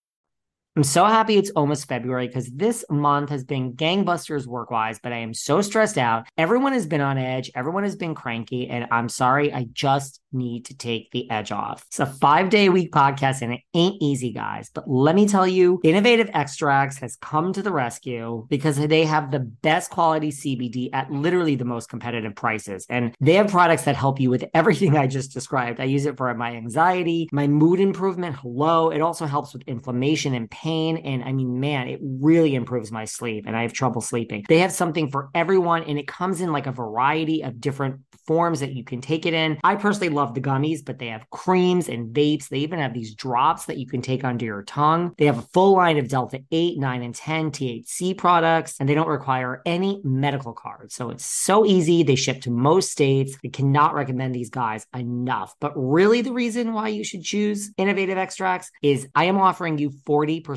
I'm 0.77 0.83
so 0.83 1.03
happy 1.03 1.35
it's 1.35 1.49
almost 1.49 1.89
February 1.89 2.27
because 2.27 2.49
this 2.49 2.85
month 2.89 3.29
has 3.29 3.43
been 3.43 3.73
gangbusters 3.73 4.47
work 4.47 4.71
wise, 4.71 5.01
but 5.03 5.11
I 5.11 5.17
am 5.17 5.33
so 5.33 5.61
stressed 5.61 5.97
out. 5.97 6.27
Everyone 6.37 6.71
has 6.71 6.87
been 6.87 7.01
on 7.01 7.17
edge, 7.17 7.51
everyone 7.55 7.83
has 7.83 7.97
been 7.97 8.15
cranky, 8.15 8.69
and 8.69 8.87
I'm 8.89 9.09
sorry, 9.09 9.53
I 9.53 9.65
just 9.73 10.21
need 10.31 10.63
to 10.67 10.77
take 10.77 11.11
the 11.11 11.29
edge 11.29 11.51
off. 11.51 11.83
It's 11.89 11.99
a 11.99 12.05
five 12.05 12.49
day 12.49 12.69
week 12.69 12.93
podcast 12.93 13.41
and 13.41 13.51
it 13.51 13.59
ain't 13.73 14.01
easy, 14.01 14.31
guys. 14.31 14.69
But 14.73 14.89
let 14.89 15.13
me 15.13 15.27
tell 15.27 15.45
you, 15.45 15.81
Innovative 15.83 16.29
Extracts 16.33 16.99
has 16.99 17.17
come 17.17 17.51
to 17.51 17.61
the 17.61 17.73
rescue 17.73 18.47
because 18.49 18.77
they 18.77 19.03
have 19.03 19.29
the 19.29 19.41
best 19.41 19.91
quality 19.91 20.31
CBD 20.31 20.89
at 20.93 21.11
literally 21.11 21.55
the 21.55 21.65
most 21.65 21.89
competitive 21.89 22.33
prices. 22.33 22.85
And 22.89 23.13
they 23.19 23.33
have 23.33 23.49
products 23.49 23.83
that 23.83 23.97
help 23.97 24.21
you 24.21 24.29
with 24.29 24.45
everything 24.53 24.97
I 24.97 25.07
just 25.07 25.33
described. 25.33 25.81
I 25.81 25.85
use 25.85 26.05
it 26.05 26.15
for 26.15 26.33
my 26.33 26.55
anxiety, 26.55 27.27
my 27.33 27.47
mood 27.47 27.81
improvement. 27.81 28.37
Hello. 28.37 28.89
It 28.89 29.01
also 29.01 29.25
helps 29.25 29.51
with 29.51 29.63
inflammation 29.67 30.33
and 30.33 30.49
pain. 30.49 30.60
And 30.65 31.23
I 31.23 31.31
mean, 31.31 31.59
man, 31.59 31.87
it 31.87 31.99
really 32.01 32.55
improves 32.55 32.91
my 32.91 33.05
sleep 33.05 33.45
and 33.47 33.55
I 33.55 33.63
have 33.63 33.73
trouble 33.73 34.01
sleeping. 34.01 34.45
They 34.47 34.59
have 34.59 34.71
something 34.71 35.09
for 35.09 35.29
everyone 35.33 35.83
and 35.83 35.97
it 35.97 36.07
comes 36.07 36.41
in 36.41 36.51
like 36.51 36.67
a 36.67 36.71
variety 36.71 37.43
of 37.43 37.59
different 37.59 38.01
forms 38.27 38.59
that 38.59 38.73
you 38.73 38.83
can 38.83 39.01
take 39.01 39.25
it 39.25 39.33
in. 39.33 39.57
I 39.63 39.75
personally 39.75 40.09
love 40.09 40.35
the 40.35 40.41
gummies, 40.41 40.85
but 40.85 40.99
they 40.99 41.07
have 41.07 41.29
creams 41.31 41.89
and 41.89 42.13
vapes. 42.13 42.49
They 42.49 42.59
even 42.59 42.79
have 42.79 42.93
these 42.93 43.15
drops 43.15 43.65
that 43.65 43.77
you 43.77 43.87
can 43.87 44.01
take 44.01 44.23
under 44.23 44.45
your 44.45 44.63
tongue. 44.63 45.13
They 45.17 45.25
have 45.25 45.39
a 45.39 45.47
full 45.53 45.75
line 45.75 45.97
of 45.97 46.07
Delta 46.07 46.39
8, 46.51 46.77
9, 46.77 47.01
and 47.01 47.15
10 47.15 47.51
THC 47.51 48.17
products, 48.17 48.75
and 48.79 48.87
they 48.87 48.93
don't 48.93 49.07
require 49.07 49.61
any 49.65 50.01
medical 50.03 50.53
cards. 50.53 50.93
So 50.95 51.09
it's 51.09 51.25
so 51.25 51.65
easy. 51.65 52.03
They 52.03 52.15
ship 52.15 52.41
to 52.41 52.51
most 52.51 52.91
states. 52.91 53.35
I 53.43 53.49
cannot 53.49 53.95
recommend 53.95 54.35
these 54.35 54.49
guys 54.51 54.85
enough. 54.95 55.55
But 55.59 55.73
really, 55.75 56.21
the 56.21 56.33
reason 56.33 56.73
why 56.73 56.89
you 56.89 57.03
should 57.03 57.23
choose 57.23 57.71
Innovative 57.77 58.17
Extracts 58.17 58.71
is 58.83 59.07
I 59.15 59.25
am 59.25 59.37
offering 59.37 59.77
you 59.77 59.89
40% 60.05 60.50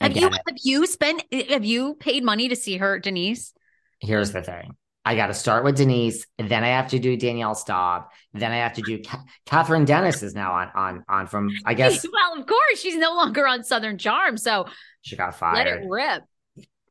Have 0.00 0.16
you 0.16 0.30
have 0.30 0.56
you 0.62 0.86
spent 0.86 1.22
have 1.50 1.64
you 1.64 1.94
paid 1.94 2.24
money 2.24 2.48
to 2.48 2.56
see 2.56 2.78
her, 2.78 2.98
Denise? 2.98 3.52
Here's 4.00 4.32
the 4.32 4.42
thing. 4.42 4.74
I 5.04 5.16
got 5.16 5.28
to 5.28 5.34
start 5.34 5.64
with 5.64 5.76
Denise, 5.76 6.26
then 6.38 6.62
I 6.62 6.68
have 6.68 6.88
to 6.88 6.98
do 6.98 7.16
Danielle 7.16 7.54
Staub, 7.54 8.04
then 8.34 8.52
I 8.52 8.56
have 8.56 8.74
to 8.74 8.82
do 8.82 9.00
Kathryn 9.46 9.86
Dennis 9.86 10.22
is 10.22 10.34
now 10.34 10.52
on 10.52 10.70
on 10.74 11.04
on 11.08 11.26
from 11.26 11.50
I 11.64 11.74
guess. 11.74 12.06
well, 12.12 12.40
of 12.40 12.46
course, 12.46 12.80
she's 12.80 12.96
no 12.96 13.14
longer 13.14 13.46
on 13.46 13.64
Southern 13.64 13.96
Charm, 13.98 14.36
so 14.36 14.66
she 15.00 15.16
got 15.16 15.34
fired. 15.36 15.56
Let 15.56 15.66
it 15.66 15.88
rip. 15.88 16.22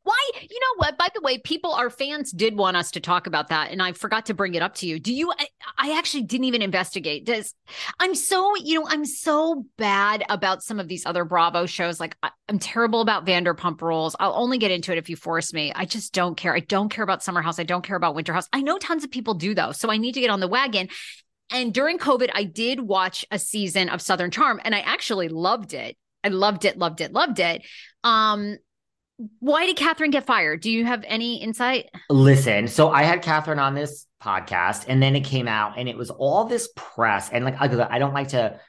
Why? 0.10 0.32
You 0.42 0.60
know 0.60 0.78
what? 0.78 0.98
By 0.98 1.10
the 1.14 1.22
way, 1.22 1.38
people, 1.38 1.72
our 1.72 1.92
fans 1.92 2.32
did 2.32 2.58
want 2.58 2.76
us 2.76 2.90
to 2.92 3.00
talk 3.00 3.28
about 3.28 3.50
that, 3.50 3.70
and 3.70 3.80
I 3.80 3.92
forgot 3.92 4.26
to 4.26 4.34
bring 4.34 4.56
it 4.56 4.64
up 4.64 4.74
to 4.76 4.88
you. 4.88 5.00
Do 5.00 5.14
you? 5.14 5.32
I, 5.38 5.46
I 5.78 5.98
actually 6.00 6.24
didn't 6.24 6.46
even 6.46 6.64
investigate. 6.64 7.28
Does 7.28 7.54
I'm 8.00 8.16
so 8.16 8.56
you 8.56 8.80
know 8.80 8.88
I'm 8.90 9.06
so 9.06 9.68
bad 9.78 10.24
about 10.28 10.64
some 10.64 10.80
of 10.80 10.88
these 10.88 11.06
other 11.06 11.26
Bravo 11.26 11.68
shows. 11.68 12.00
Like 12.00 12.18
I, 12.24 12.32
am 12.48 12.58
terrible 12.58 13.02
about 13.02 13.28
Vanderpump 13.28 13.84
Rules. 13.84 14.16
I'll 14.20 14.34
only 14.34 14.58
get 14.58 14.72
into 14.72 14.92
it 14.92 14.98
if 14.98 15.12
you 15.12 15.16
force 15.16 15.54
me. 15.54 15.72
I 15.76 15.86
just 15.86 16.12
don't 16.12 16.36
care. 16.36 16.56
I 16.56 16.62
don't 16.62 16.90
care 16.90 17.04
about 17.04 17.22
Summer 17.22 17.44
House. 17.44 17.60
I 17.60 17.64
don't 17.64 17.84
care 17.84 17.96
about 17.96 18.16
Winter 18.16 18.34
House. 18.34 18.50
I 18.52 18.62
know 18.62 18.80
tons 18.80 19.04
of 19.04 19.12
people 19.12 19.36
do 19.36 19.54
though, 19.54 19.74
so 19.74 19.92
I 19.92 19.98
need 19.98 20.14
to 20.14 20.22
get 20.22 20.32
on 20.32 20.40
the 20.40 20.48
wagon. 20.48 20.90
And 21.52 21.72
during 21.72 22.00
COVID, 22.00 22.32
I 22.34 22.46
did 22.46 22.80
watch 22.80 23.26
a 23.30 23.38
season 23.38 23.90
of 23.90 24.02
Southern 24.02 24.32
Charm, 24.32 24.60
and 24.66 24.74
I 24.74 24.80
actually 24.80 25.30
loved 25.30 25.76
it. 25.76 25.98
I 26.24 26.30
loved 26.30 26.66
it, 26.66 26.80
loved 26.80 27.00
it, 27.00 27.14
loved 27.14 27.40
it. 27.40 27.64
Um, 28.04 28.58
why 29.40 29.66
did 29.66 29.76
Kathryn 29.78 30.12
get 30.12 30.26
fired? 30.26 30.62
Do 30.62 30.72
you 30.72 30.86
have 30.86 31.04
any 31.08 31.42
insight? 31.42 31.90
Listen, 32.10 32.68
so 32.68 32.90
I 32.90 33.04
had 33.04 33.24
Kathryn 33.24 33.60
on 33.60 33.76
this 33.76 34.06
podcast, 34.24 34.86
and 34.88 35.04
then 35.04 35.16
it 35.16 35.26
came 35.26 35.48
out, 35.48 35.78
and 35.78 35.88
it 35.90 35.98
was 35.98 36.10
all 36.10 36.46
this 36.46 36.70
press, 36.76 37.30
and 37.30 37.46
like 37.46 37.60
I 37.60 38.00
don't 38.00 38.14
like 38.14 38.30
to 38.30 38.60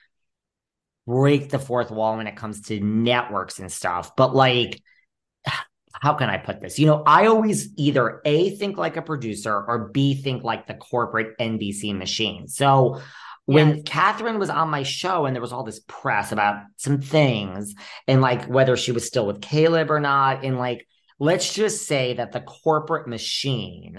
break 1.06 1.50
the 1.50 1.58
fourth 1.58 1.90
wall 1.90 2.16
when 2.16 2.26
it 2.26 2.36
comes 2.36 2.62
to 2.62 2.80
networks 2.80 3.58
and 3.58 3.70
stuff, 3.70 4.16
but 4.16 4.34
like. 4.34 4.82
How 5.92 6.14
can 6.14 6.30
I 6.30 6.38
put 6.38 6.62
this? 6.62 6.78
You 6.78 6.86
know, 6.86 7.02
I 7.04 7.26
always 7.26 7.74
either 7.76 8.22
A, 8.24 8.56
think 8.56 8.78
like 8.78 8.96
a 8.96 9.02
producer 9.02 9.52
or 9.52 9.90
B, 9.92 10.14
think 10.14 10.42
like 10.42 10.66
the 10.66 10.72
corporate 10.72 11.36
NBC 11.38 11.94
machine. 11.94 12.48
So 12.48 13.02
when 13.50 13.78
yes. 13.78 13.82
Kathryn 13.82 14.38
was 14.38 14.48
on 14.48 14.68
my 14.68 14.84
show 14.84 15.26
and 15.26 15.34
there 15.34 15.40
was 15.42 15.52
all 15.52 15.64
this 15.64 15.80
press 15.88 16.30
about 16.30 16.62
some 16.76 17.00
things 17.00 17.74
and 18.06 18.20
like 18.20 18.44
whether 18.44 18.76
she 18.76 18.92
was 18.92 19.04
still 19.04 19.26
with 19.26 19.40
Chleb 19.40 19.90
or 19.90 19.98
not, 19.98 20.44
and 20.44 20.56
like, 20.56 20.86
let's 21.18 21.52
just 21.52 21.84
say 21.84 22.14
that 22.14 22.30
the 22.30 22.42
corporate 22.42 23.08
machine, 23.08 23.98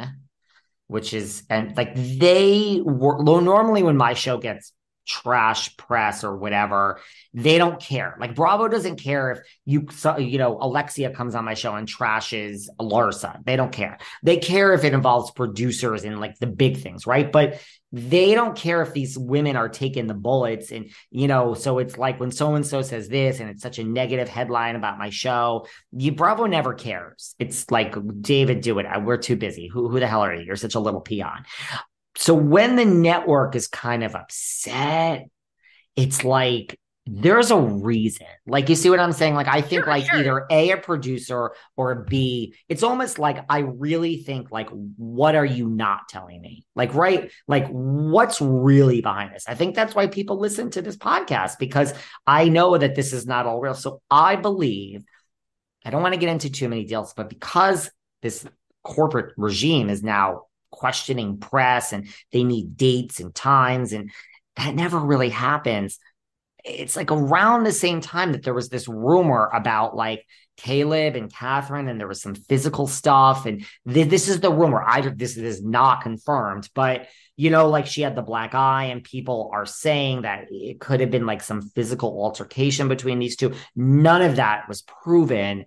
which 0.87 1.13
is, 1.13 1.43
and 1.49 1.75
like 1.75 1.93
they 1.95 2.79
were 2.81 3.21
normally 3.21 3.83
when 3.83 3.97
my 3.97 4.13
show 4.13 4.37
gets 4.37 4.71
trash 5.05 5.75
press 5.77 6.23
or 6.23 6.35
whatever 6.35 6.99
they 7.33 7.57
don't 7.57 7.79
care. 7.79 8.17
Like 8.19 8.35
bravo 8.35 8.67
doesn't 8.67 8.97
care 8.97 9.31
if 9.31 9.39
you 9.65 9.87
you 10.19 10.37
know 10.37 10.57
alexia 10.59 11.11
comes 11.11 11.33
on 11.33 11.45
my 11.45 11.53
show 11.53 11.75
and 11.75 11.87
trashes 11.87 12.67
larsa. 12.79 13.43
They 13.45 13.55
don't 13.55 13.71
care. 13.71 13.97
They 14.21 14.37
care 14.37 14.73
if 14.73 14.83
it 14.83 14.93
involves 14.93 15.31
producers 15.31 16.03
and 16.03 16.19
like 16.19 16.37
the 16.39 16.47
big 16.47 16.77
things 16.77 17.07
right? 17.07 17.31
But 17.31 17.61
they 17.93 18.35
don't 18.35 18.55
care 18.55 18.81
if 18.81 18.93
these 18.93 19.17
women 19.17 19.57
are 19.57 19.67
taking 19.67 20.07
the 20.07 20.13
bullets 20.13 20.71
and 20.71 20.91
you 21.09 21.27
know 21.27 21.53
so 21.53 21.79
it's 21.79 21.97
like 21.97 22.19
when 22.19 22.31
so 22.31 22.55
and 22.55 22.65
so 22.65 22.81
says 22.81 23.09
this 23.09 23.41
and 23.41 23.49
it's 23.49 23.61
such 23.61 23.79
a 23.79 23.83
negative 23.83 24.29
headline 24.29 24.77
about 24.77 24.97
my 24.97 25.09
show 25.09 25.65
you 25.91 26.11
bravo 26.11 26.45
never 26.45 26.73
cares. 26.73 27.35
It's 27.39 27.69
like 27.71 27.95
david 28.21 28.61
do 28.61 28.79
it. 28.79 28.85
We're 29.01 29.17
too 29.17 29.35
busy. 29.35 29.67
Who, 29.67 29.89
who 29.89 29.99
the 29.99 30.07
hell 30.07 30.21
are 30.21 30.33
you? 30.33 30.43
You're 30.45 30.55
such 30.55 30.75
a 30.75 30.79
little 30.79 31.01
peon 31.01 31.43
so 32.15 32.33
when 32.33 32.75
the 32.75 32.85
network 32.85 33.55
is 33.55 33.67
kind 33.67 34.03
of 34.03 34.15
upset 34.15 35.25
it's 35.95 36.23
like 36.23 36.79
there's 37.07 37.49
a 37.49 37.59
reason. 37.59 38.27
Like, 38.45 38.69
you 38.69 38.75
see 38.75 38.89
what 38.89 38.99
I'm 38.99 39.11
saying? 39.11 39.33
Like, 39.33 39.47
I 39.47 39.61
think 39.61 39.83
sure, 39.83 39.91
like 39.91 40.05
sure. 40.05 40.19
either 40.19 40.45
A, 40.51 40.71
a 40.71 40.77
producer 40.77 41.51
or 41.75 41.95
B, 41.95 42.53
it's 42.69 42.83
almost 42.83 43.17
like 43.17 43.43
I 43.49 43.59
really 43.59 44.17
think, 44.17 44.51
like, 44.51 44.69
what 44.69 45.35
are 45.35 45.45
you 45.45 45.67
not 45.67 46.07
telling 46.09 46.41
me? 46.41 46.65
Like, 46.75 46.93
right? 46.93 47.31
Like, 47.47 47.67
what's 47.69 48.39
really 48.39 49.01
behind 49.01 49.33
this? 49.33 49.45
I 49.47 49.55
think 49.55 49.75
that's 49.75 49.95
why 49.95 50.07
people 50.07 50.39
listen 50.39 50.69
to 50.71 50.81
this 50.81 50.95
podcast 50.95 51.57
because 51.57 51.93
I 52.27 52.49
know 52.49 52.77
that 52.77 52.95
this 52.95 53.13
is 53.13 53.25
not 53.25 53.47
all 53.47 53.59
real. 53.59 53.73
So 53.73 54.01
I 54.11 54.35
believe, 54.35 55.03
I 55.83 55.89
don't 55.89 56.03
want 56.03 56.13
to 56.13 56.19
get 56.19 56.29
into 56.29 56.51
too 56.51 56.69
many 56.69 56.85
deals, 56.85 57.13
but 57.13 57.29
because 57.29 57.89
this 58.21 58.45
corporate 58.83 59.33
regime 59.37 59.89
is 59.89 60.03
now 60.03 60.43
questioning 60.71 61.37
press 61.37 61.93
and 61.93 62.07
they 62.31 62.43
need 62.43 62.77
dates 62.77 63.19
and 63.19 63.35
times 63.35 63.93
and 63.93 64.11
that 64.55 64.75
never 64.75 64.99
really 64.99 65.29
happens 65.29 65.99
it's 66.63 66.95
like 66.95 67.11
around 67.11 67.63
the 67.63 67.71
same 67.71 68.01
time 68.01 68.33
that 68.33 68.43
there 68.43 68.53
was 68.53 68.69
this 68.69 68.87
rumor 68.87 69.49
about 69.53 69.95
like 69.95 70.25
Chleb 70.57 71.17
and 71.17 71.33
Kathryn, 71.33 71.89
and 71.89 71.99
there 71.99 72.07
was 72.07 72.21
some 72.21 72.35
physical 72.35 72.87
stuff. 72.87 73.45
And 73.45 73.65
th- 73.91 74.09
this 74.09 74.27
is 74.27 74.39
the 74.39 74.51
rumor. 74.51 74.83
I 74.85 75.01
this 75.01 75.37
is 75.37 75.63
not 75.63 76.01
confirmed, 76.01 76.69
but 76.75 77.07
you 77.35 77.49
know, 77.49 77.69
like 77.69 77.87
she 77.87 78.01
had 78.01 78.15
the 78.15 78.21
black 78.21 78.53
eye, 78.53 78.85
and 78.85 79.03
people 79.03 79.49
are 79.53 79.65
saying 79.65 80.23
that 80.23 80.47
it 80.51 80.79
could 80.79 80.99
have 80.99 81.11
been 81.11 81.25
like 81.25 81.41
some 81.41 81.61
physical 81.61 82.21
altercation 82.23 82.87
between 82.87 83.19
these 83.19 83.35
two. 83.35 83.53
None 83.75 84.21
of 84.21 84.35
that 84.35 84.67
was 84.67 84.83
proven, 84.83 85.65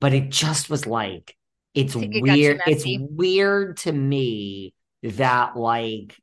but 0.00 0.14
it 0.14 0.30
just 0.30 0.70
was 0.70 0.86
like 0.86 1.36
it's 1.74 1.94
weird. 1.94 2.60
It's 2.66 2.84
weird 2.86 3.78
to 3.78 3.92
me 3.92 4.74
that 5.02 5.56
like 5.56 6.16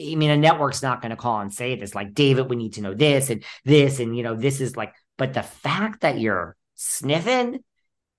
I 0.00 0.14
mean, 0.14 0.30
a 0.30 0.36
network's 0.36 0.82
not 0.82 1.02
going 1.02 1.10
to 1.10 1.16
call 1.16 1.40
and 1.40 1.52
say 1.52 1.74
this, 1.74 1.94
like, 1.94 2.14
David, 2.14 2.48
we 2.48 2.54
need 2.54 2.74
to 2.74 2.82
know 2.82 2.94
this 2.94 3.30
and 3.30 3.42
this, 3.64 3.98
and 3.98 4.16
you 4.16 4.22
know, 4.22 4.36
this 4.36 4.60
is 4.60 4.76
like, 4.76 4.94
but 5.16 5.34
the 5.34 5.42
fact 5.42 6.02
that 6.02 6.20
you're 6.20 6.56
sniffing 6.76 7.64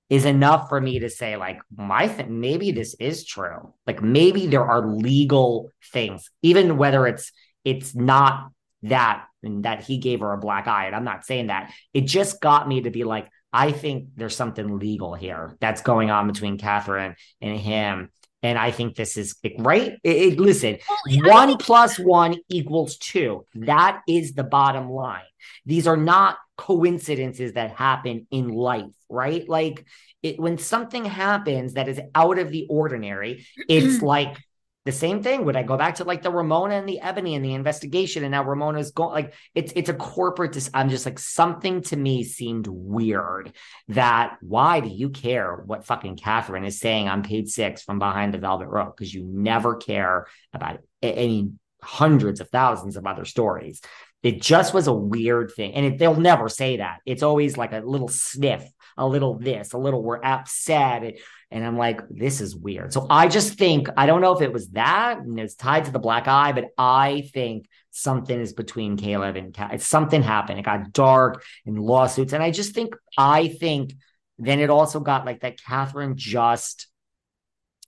is 0.10 0.26
enough 0.26 0.68
for 0.68 0.82
me 0.82 1.00
to 1.00 1.10
say, 1.10 1.38
like, 1.38 1.60
my 1.76 2.08
thing, 2.08 2.42
maybe 2.42 2.72
this 2.72 2.96
is 3.00 3.26
true. 3.26 3.74
Like, 3.88 4.02
maybe 4.02 4.48
there 4.48 4.66
are 4.66 4.86
legal 4.86 5.72
things, 5.94 6.30
even 6.42 6.78
whether 6.78 7.08
it's 7.08 7.32
it's 7.64 7.96
not 7.96 8.52
that 8.84 9.26
and 9.44 9.64
that 9.64 9.84
he 9.84 10.00
gave 10.00 10.20
her 10.20 10.34
a 10.34 10.38
black 10.38 10.68
eye. 10.68 10.88
And 10.88 10.96
I'm 10.96 11.04
not 11.04 11.26
saying 11.26 11.48
that. 11.48 11.72
It 11.94 12.02
just 12.02 12.42
got 12.42 12.68
me 12.68 12.82
to 12.82 12.90
be 12.90 13.04
like, 13.04 13.30
I 13.52 13.72
think 13.72 14.10
there's 14.16 14.36
something 14.36 14.78
legal 14.78 15.14
here 15.14 15.56
that's 15.60 15.82
going 15.82 16.12
on 16.12 16.28
between 16.28 16.58
Kathryn 16.58 17.16
and 17.42 17.60
him. 17.60 18.10
And 18.42 18.58
I 18.58 18.72
think 18.72 18.96
this 18.96 19.18
is 19.18 19.36
right. 19.58 19.94
It, 20.04 20.16
it, 20.16 20.40
listen, 20.40 20.78
well, 21.06 21.30
one 21.30 21.48
think- 21.50 21.62
plus 21.62 22.00
one 22.00 22.38
equals 22.48 22.98
two. 22.98 23.46
That 23.56 24.02
is 24.08 24.34
the 24.34 24.44
bottom 24.46 24.90
line. 24.90 25.24
These 25.66 25.88
are 25.88 25.98
not 25.98 26.38
coincidences 26.58 27.54
that 27.54 27.72
happen 27.72 28.28
in 28.32 28.50
life, 28.50 28.92
right? 29.10 29.48
Like 29.48 29.86
it, 30.22 30.40
when 30.40 30.58
something 30.58 31.06
happens 31.06 31.74
that 31.74 31.88
is 31.90 32.00
out 32.16 32.40
of 32.40 32.52
the 32.52 32.68
ordinary, 32.70 33.46
it's 33.68 34.02
like 34.02 34.38
the 34.86 34.92
same 34.94 35.22
thing. 35.22 35.46
Would 35.46 35.58
I 35.58 35.64
go 35.64 35.78
back 35.78 35.96
to 35.96 36.04
like 36.04 36.22
the 36.22 36.32
Ramona 36.32 36.76
and 36.76 36.88
the 36.88 37.00
Eboni 37.04 37.36
and 37.36 37.44
the 37.44 37.54
investigation, 37.54 38.24
and 38.24 38.32
now 38.32 38.44
Ramona's 38.44 38.92
going 38.92 39.12
like 39.12 39.34
it's 39.54 39.74
it's 39.76 39.90
a 39.90 39.94
corporate. 39.94 40.54
Dis- 40.54 40.72
I'm 40.74 40.90
just 40.90 41.06
like 41.06 41.20
something 41.20 41.82
to 41.84 41.98
me 41.98 42.24
seemed 42.24 42.66
weird. 42.68 43.54
That 43.90 44.38
why 44.42 44.80
do 44.80 44.88
you 44.88 45.10
care 45.10 45.62
what 45.66 45.86
fucking 45.86 46.16
Kathryn 46.16 46.66
is 46.66 46.80
saying 46.80 47.10
on 47.10 47.24
page 47.24 47.50
six 47.50 47.84
from 47.84 48.00
behind 48.00 48.34
the 48.34 48.38
velvet 48.38 48.68
rope? 48.68 48.96
Because 48.96 49.14
you 49.14 49.26
never 49.26 49.76
care 49.76 50.28
about 50.54 50.80
any 51.02 51.52
hundreds 51.84 52.40
of 52.40 52.50
thousands 52.50 52.96
of 52.96 53.06
other 53.06 53.26
stories. 53.26 53.82
It 54.24 54.42
just 54.42 54.74
was 54.74 54.88
a 54.88 54.94
weird 54.94 55.52
thing, 55.56 55.74
and 55.74 55.86
it, 55.86 55.98
they'll 55.98 56.16
never 56.16 56.50
say 56.50 56.78
that. 56.78 57.00
It's 57.06 57.24
always 57.24 57.58
like 57.58 57.74
a 57.74 57.80
little 57.80 58.10
sniff, 58.10 58.64
a 58.98 59.08
little 59.08 59.38
this, 59.38 59.74
a 59.74 59.78
little 59.78 60.04
we're 60.04 60.24
upset. 60.24 61.16
And 61.52 61.66
I'm 61.66 61.78
like, 61.78 62.02
this 62.10 62.42
is 62.42 62.56
weird. 62.56 62.94
So 62.94 63.08
I 63.10 63.28
just 63.28 63.58
think, 63.58 63.90
I 63.98 64.06
don't 64.06 64.22
know 64.22 64.34
if 64.34 64.42
it 64.42 64.54
was 64.54 64.70
that 64.70 65.20
and 65.20 65.40
it's 65.40 65.56
tied 65.56 65.86
to 65.86 65.92
the 65.92 66.00
black 66.00 66.28
eye, 66.28 66.52
but 66.52 66.66
I 66.78 67.28
think 67.34 67.68
something 67.90 68.40
is 68.40 68.54
between 68.54 68.98
Chleb 68.98 69.38
and 69.38 69.54
Cat. 69.54 69.82
Something 69.82 70.22
happened. 70.22 70.60
It 70.60 70.66
got 70.66 70.94
dark 70.94 71.44
in 71.66 71.76
lawsuits. 71.76 72.34
And 72.34 72.44
I 72.44 72.52
just 72.52 72.76
think, 72.76 72.96
I 73.18 73.48
think 73.48 73.94
then 74.38 74.60
it 74.60 74.70
also 74.70 75.00
got 75.00 75.26
like 75.26 75.42
that 75.42 75.58
Kathryn 75.58 76.16
just 76.16 76.88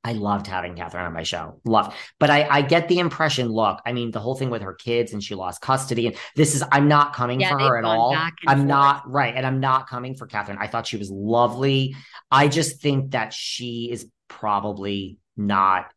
I 0.04 0.14
loved 0.14 0.48
having 0.48 0.76
Kathryn 0.76 1.06
on 1.06 1.14
my 1.14 1.22
show. 1.22 1.62
Love. 1.64 1.96
But 2.20 2.32
I, 2.32 2.48
I 2.50 2.62
get 2.64 2.88
the 2.88 2.98
impression, 2.98 3.50
look, 3.50 3.80
I 3.86 3.94
mean, 3.94 4.10
the 4.10 4.20
whole 4.20 4.34
thing 4.34 4.50
with 4.50 4.64
her 4.64 4.74
kids 4.74 5.14
and 5.14 5.24
she 5.24 5.36
lost 5.36 5.62
custody. 5.62 6.08
And 6.08 6.16
this 6.36 6.56
is, 6.56 6.64
I'm 6.72 6.88
not 6.88 7.14
coming 7.14 7.42
yeah, 7.42 7.52
for 7.52 7.60
her 7.60 7.78
at 7.78 7.84
all. 7.84 8.16
I'm 8.16 8.32
forth. 8.58 8.68
not, 8.68 9.12
right. 9.12 9.36
And 9.36 9.46
I'm 9.46 9.60
not 9.60 9.88
coming 9.88 10.16
for 10.16 10.28
Kathryn. 10.28 10.58
I 10.60 10.66
thought 10.66 10.88
she 10.88 10.98
was 10.98 11.12
lovely. 11.12 11.96
I 12.32 12.48
just 12.48 12.82
think 12.82 13.12
that 13.12 13.32
she 13.32 13.90
is 13.92 14.08
probably 14.28 15.20
not 15.38 15.92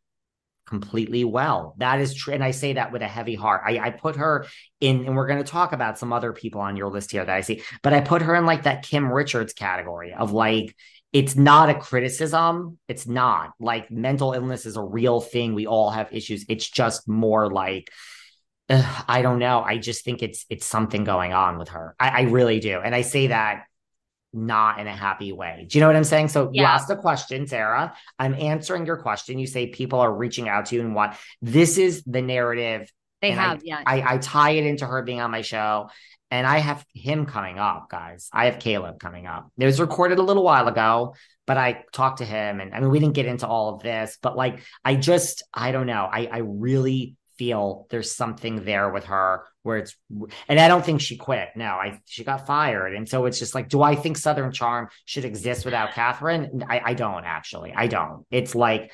completely 0.67 1.23
well. 1.23 1.73
That 1.77 1.99
is 1.99 2.13
true. 2.13 2.33
And 2.33 2.43
I 2.43 2.51
say 2.51 2.73
that 2.73 2.91
with 2.91 3.01
a 3.01 3.07
heavy 3.07 3.35
heart. 3.35 3.61
I, 3.65 3.79
I 3.79 3.89
put 3.89 4.17
her 4.17 4.45
in, 4.81 5.05
and 5.05 5.15
we're 5.15 5.27
going 5.27 5.43
to 5.43 5.49
talk 5.49 5.73
about 5.73 5.97
some 5.97 6.13
other 6.13 6.31
people 6.31 6.61
on 6.61 6.77
your 6.77 6.89
list 6.89 7.11
here 7.11 7.25
that 7.25 7.35
I 7.35 7.41
see, 7.41 7.63
but 7.81 7.93
I 7.93 8.01
put 8.01 8.21
her 8.21 8.35
in 8.35 8.45
like 8.45 8.63
that 8.63 8.83
Kim 8.83 9.11
Richards 9.11 9.53
category 9.53 10.13
of 10.13 10.31
like, 10.31 10.75
it's 11.15 11.37
not 11.37 11.69
a 11.69 11.75
criticism. 11.75 12.77
It's 12.89 13.07
not 13.07 13.53
like 13.57 13.89
mental 13.89 14.33
illness 14.33 14.65
is 14.65 14.75
a 14.75 14.83
real 14.83 15.21
thing. 15.21 15.55
We 15.55 15.65
all 15.65 15.89
have 15.89 16.09
issues. 16.11 16.43
It's 16.49 16.69
just 16.69 17.07
more 17.07 17.49
like, 17.49 17.89
uh, 18.67 18.83
I 19.07 19.21
don't 19.21 19.39
know. 19.39 19.61
I 19.61 19.77
just 19.77 20.03
think 20.03 20.21
it's 20.21 20.45
it's 20.49 20.65
something 20.65 21.05
going 21.05 21.31
on 21.31 21.57
with 21.57 21.69
her. 21.69 21.95
I, 21.97 22.09
I, 22.09 22.21
really 22.23 22.59
do, 22.59 22.81
and 22.83 22.93
I 22.93 22.99
say 22.99 23.27
that 23.27 23.63
not 24.33 24.79
in 24.79 24.87
a 24.87 24.91
happy 24.93 25.31
way. 25.31 25.65
Do 25.69 25.77
you 25.77 25.81
know 25.81 25.87
what 25.87 25.95
I'm 25.95 26.03
saying? 26.03 26.27
So 26.27 26.49
yeah. 26.51 26.63
you 26.63 26.67
asked 26.67 26.89
a 26.89 26.97
question, 26.97 27.47
Sarah. 27.47 27.93
I'm 28.19 28.33
answering 28.33 28.85
your 28.85 28.97
question. 28.97 29.39
You 29.39 29.47
say 29.47 29.67
people 29.67 30.01
are 30.01 30.13
reaching 30.13 30.49
out 30.49 30.65
to 30.65 30.75
you 30.75 30.81
and 30.81 30.93
what 30.95 31.17
this 31.41 31.77
is 31.77 32.03
the 32.03 32.21
narrative. 32.21 32.91
They 33.29 33.35
have, 33.35 33.57
I, 33.57 33.61
yeah. 33.63 33.81
I, 33.85 34.15
I 34.15 34.17
tie 34.17 34.51
it 34.51 34.65
into 34.65 34.85
her 34.85 35.01
being 35.03 35.21
on 35.21 35.31
my 35.31 35.41
show. 35.41 35.89
And 36.31 36.47
I 36.47 36.57
have 36.57 36.83
him 36.93 37.27
coming 37.27 37.59
up, 37.59 37.87
guys. 37.89 38.29
I 38.33 38.45
have 38.45 38.55
Chleb 38.55 38.99
coming 38.99 39.27
up. 39.27 39.51
It 39.57 39.65
was 39.65 39.79
recorded 39.79 40.17
a 40.17 40.23
little 40.23 40.43
while 40.43 40.67
ago, 40.67 41.13
but 41.45 41.57
I 41.57 41.85
talked 41.93 42.17
to 42.17 42.25
him. 42.25 42.59
And 42.59 42.73
I 42.73 42.79
mean, 42.79 42.89
we 42.89 42.99
didn't 42.99 43.13
get 43.13 43.27
into 43.27 43.47
all 43.47 43.75
of 43.75 43.83
this, 43.83 44.17
but 44.21 44.35
like, 44.35 44.61
I 44.83 44.95
just, 44.95 45.43
I 45.53 45.71
don't 45.71 45.85
know. 45.85 46.09
I, 46.11 46.25
I 46.25 46.37
really 46.39 47.15
feel 47.37 47.85
there's 47.89 48.11
something 48.11 48.63
there 48.65 48.89
with 48.89 49.05
her 49.05 49.43
where 49.63 49.77
it's 49.77 49.95
and 50.47 50.59
I 50.59 50.67
don't 50.67 50.85
think 50.85 51.01
she 51.01 51.17
quit. 51.17 51.49
No, 51.55 51.65
I 51.65 51.99
she 52.05 52.23
got 52.23 52.47
fired. 52.47 52.95
And 52.95 53.07
so 53.07 53.25
it's 53.25 53.39
just 53.39 53.55
like, 53.55 53.69
do 53.69 53.81
I 53.81 53.95
think 53.95 54.17
Southern 54.17 54.51
Charm 54.51 54.89
should 55.05 55.25
exist 55.25 55.65
without 55.65 55.91
Kathryn? 55.91 56.63
I, 56.67 56.81
I 56.85 56.93
don't 56.93 57.25
actually. 57.25 57.73
I 57.75 57.87
don't. 57.87 58.25
It's 58.31 58.55
like 58.55 58.91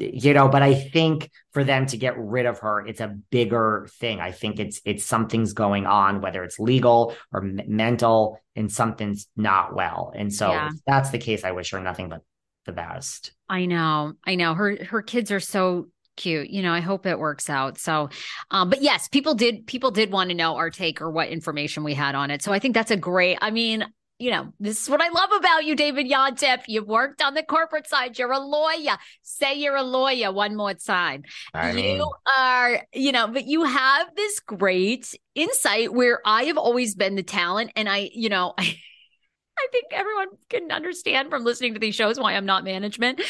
you 0.00 0.32
know 0.32 0.48
but 0.48 0.62
i 0.62 0.74
think 0.74 1.30
for 1.52 1.64
them 1.64 1.86
to 1.86 1.96
get 1.96 2.16
rid 2.18 2.46
of 2.46 2.60
her 2.60 2.86
it's 2.86 3.00
a 3.00 3.08
bigger 3.30 3.88
thing. 3.98 4.20
I 4.20 4.32
think 4.32 4.58
it's 4.58 4.80
it's 4.84 5.04
something's 5.04 5.52
going 5.52 5.86
on 5.86 6.20
whether 6.20 6.44
it's 6.44 6.58
legal 6.58 7.14
or 7.32 7.42
m- 7.42 7.60
mental 7.66 8.40
and 8.56 8.70
something's 8.70 9.26
not 9.36 9.74
well. 9.74 10.12
And 10.14 10.32
so 10.32 10.50
yeah. 10.50 10.70
that's 10.86 11.10
the 11.10 11.18
case 11.18 11.44
i 11.44 11.52
wish 11.52 11.70
her 11.70 11.80
nothing 11.80 12.08
but 12.08 12.22
the 12.66 12.72
best. 12.72 13.32
I 13.48 13.66
know 13.66 14.14
i 14.24 14.34
know. 14.34 14.54
Her 14.54 14.84
her 14.84 15.02
kids 15.02 15.30
are 15.30 15.40
so 15.40 15.88
cute. 16.16 16.50
You 16.50 16.62
know 16.62 16.72
i 16.72 16.80
hope 16.80 17.06
it 17.06 17.18
works 17.18 17.50
out. 17.50 17.78
So 17.78 18.10
um 18.50 18.70
but 18.70 18.82
yes 18.82 19.08
people 19.08 19.34
did 19.34 19.66
people 19.66 19.90
did 19.90 20.10
want 20.10 20.30
to 20.30 20.36
know 20.36 20.56
our 20.56 20.70
take 20.70 21.00
or 21.00 21.10
what 21.10 21.28
information 21.28 21.84
we 21.84 21.94
had 21.94 22.14
on 22.14 22.30
it. 22.30 22.42
So 22.42 22.52
i 22.52 22.58
think 22.58 22.74
that's 22.74 22.90
a 22.90 22.96
great 22.96 23.38
i 23.40 23.50
mean 23.50 23.84
you 24.18 24.32
know, 24.32 24.52
this 24.58 24.82
is 24.82 24.90
what 24.90 25.00
I 25.00 25.08
love 25.10 25.30
about 25.32 25.64
you, 25.64 25.76
David 25.76 26.10
Yontef. 26.10 26.64
You've 26.66 26.88
worked 26.88 27.22
on 27.22 27.34
the 27.34 27.42
corporate 27.44 27.88
side. 27.88 28.18
You're 28.18 28.32
a 28.32 28.40
lawyer. 28.40 28.96
Say 29.22 29.54
you're 29.54 29.76
a 29.76 29.82
lawyer 29.82 30.32
one 30.32 30.56
more 30.56 30.74
time. 30.74 31.22
I 31.54 31.72
mean... 31.72 31.96
You 31.96 32.10
are, 32.36 32.82
you 32.92 33.12
know, 33.12 33.28
but 33.28 33.46
you 33.46 33.62
have 33.62 34.14
this 34.16 34.40
great 34.40 35.14
insight 35.36 35.92
where 35.92 36.20
I 36.24 36.44
have 36.44 36.58
always 36.58 36.96
been 36.96 37.14
the 37.14 37.22
talent. 37.22 37.70
And 37.76 37.88
I, 37.88 38.10
you 38.12 38.28
know, 38.28 38.54
I, 38.58 38.62
I 39.58 39.66
think 39.70 39.86
everyone 39.92 40.28
can 40.48 40.72
understand 40.72 41.30
from 41.30 41.44
listening 41.44 41.74
to 41.74 41.80
these 41.80 41.94
shows 41.94 42.18
why 42.18 42.34
I'm 42.34 42.46
not 42.46 42.64
management. 42.64 43.20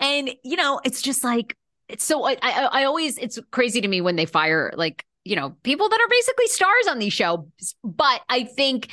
And, 0.00 0.30
you 0.42 0.56
know, 0.56 0.80
it's 0.84 1.02
just 1.02 1.22
like, 1.22 1.56
it's 1.88 2.04
so, 2.04 2.24
I, 2.24 2.36
I, 2.42 2.68
I 2.72 2.84
always, 2.84 3.16
it's 3.18 3.38
crazy 3.52 3.80
to 3.80 3.88
me 3.88 4.00
when 4.00 4.16
they 4.16 4.26
fire 4.26 4.72
like, 4.76 5.04
you 5.24 5.36
know, 5.36 5.50
people 5.62 5.88
that 5.88 6.00
are 6.00 6.08
basically 6.08 6.48
stars 6.48 6.88
on 6.88 6.98
these 6.98 7.12
shows. 7.12 7.44
But 7.84 8.22
I 8.28 8.44
think 8.44 8.88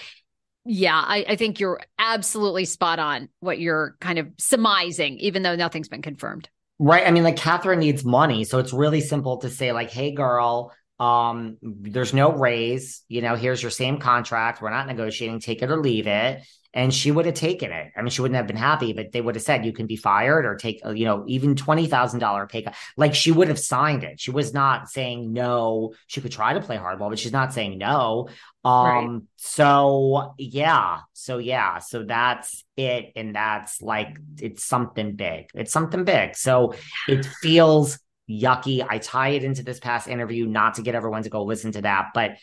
yeah, 0.72 1.04
I, 1.04 1.26
I, 1.30 1.36
think 1.36 1.60
you're 1.60 1.80
absolutely 1.98 2.66
spot 2.66 3.00
on 3.00 3.28
what 3.40 3.60
you're 3.60 3.96
kind 4.00 4.20
of 4.20 4.28
surmising, 4.38 5.18
even 5.18 5.42
though 5.42 5.56
nothing's 5.56 5.90
been 5.90 6.04
confirmed. 6.04 6.48
Right. 6.78 7.08
I 7.08 7.10
mean, 7.10 7.24
like 7.24 7.38
Kathryn 7.38 7.80
needs 7.80 8.06
money. 8.06 8.44
So 8.44 8.60
it's 8.60 8.72
really 8.72 9.02
simple 9.02 9.38
to 9.38 9.50
say, 9.50 9.72
like, 9.72 9.90
hey, 9.90 10.12
girl, 10.12 10.72
um, 11.00 11.58
there's 11.62 12.14
no 12.14 12.32
raise. 12.32 13.04
You 13.08 13.22
know, 13.22 13.36
here's 13.36 13.62
your 13.62 13.72
same 13.72 14.00
contract. 14.00 14.62
We're 14.62 14.70
not 14.70 14.88
negotiating, 14.88 15.40
take 15.40 15.62
it 15.62 15.70
or 15.70 15.80
leave 15.80 16.08
it 16.08 16.44
and 16.74 16.94
she 16.94 17.10
would 17.12 17.26
have 17.26 17.36
taken 17.36 17.72
it. 17.72 17.92
I 17.98 18.02
mean, 18.02 18.10
she 18.10 18.22
wouldn't 18.22 18.36
have 18.36 18.46
been 18.46 18.56
happy, 18.56 18.94
but 18.94 19.12
they 19.12 19.22
would 19.22 19.36
have 19.36 19.44
said 19.44 19.66
you 19.66 19.74
can 19.74 19.88
be 19.88 19.96
fired 19.96 20.46
or 20.46 20.56
take, 20.56 20.82
you 20.86 21.06
know, 21.06 21.24
even 21.28 21.56
twenty 21.56 21.88
thousand 21.88 22.20
dollar 22.20 22.46
pay 22.46 22.62
cut. 22.62 22.76
Like 22.96 23.16
she 23.16 23.32
would 23.32 23.48
have 23.48 23.60
signed 23.60 24.04
it. 24.04 24.20
She 24.20 24.32
was 24.32 24.54
not 24.54 24.88
saying 24.90 25.34
no. 25.34 25.94
She 26.08 26.22
could 26.22 26.32
try 26.32 26.54
to 26.54 26.62
play 26.62 26.78
hardball, 26.78 27.10
but 27.10 27.18
she's 27.18 27.32
not 27.32 27.54
saying 27.54 27.80
no. 27.80 28.30
Um. 28.64 28.86
Right. 28.86 29.22
So 29.38 30.34
yeah. 30.38 31.00
So 31.14 31.40
yeah. 31.40 31.80
So 31.80 32.04
that's 32.04 32.64
it, 32.78 33.14
and 33.16 33.36
that's 33.36 33.82
like 33.82 34.20
it's 34.40 34.64
something 34.64 35.16
big. 35.16 35.50
It's 35.56 35.72
something 35.72 36.04
big. 36.04 36.36
So 36.36 36.76
it 37.08 37.26
feels 37.42 38.00
yucky. 38.30 38.86
I 38.88 39.00
tie 39.00 39.30
it 39.30 39.44
into 39.44 39.64
this 39.64 39.80
past 39.80 40.08
interview, 40.08 40.46
not 40.46 40.76
to 40.76 40.82
get 40.82 40.96
everyone 40.96 41.24
to 41.24 41.30
go 41.30 41.44
listen 41.44 41.72
to 41.74 41.82
that, 41.82 42.10
but 42.14 42.38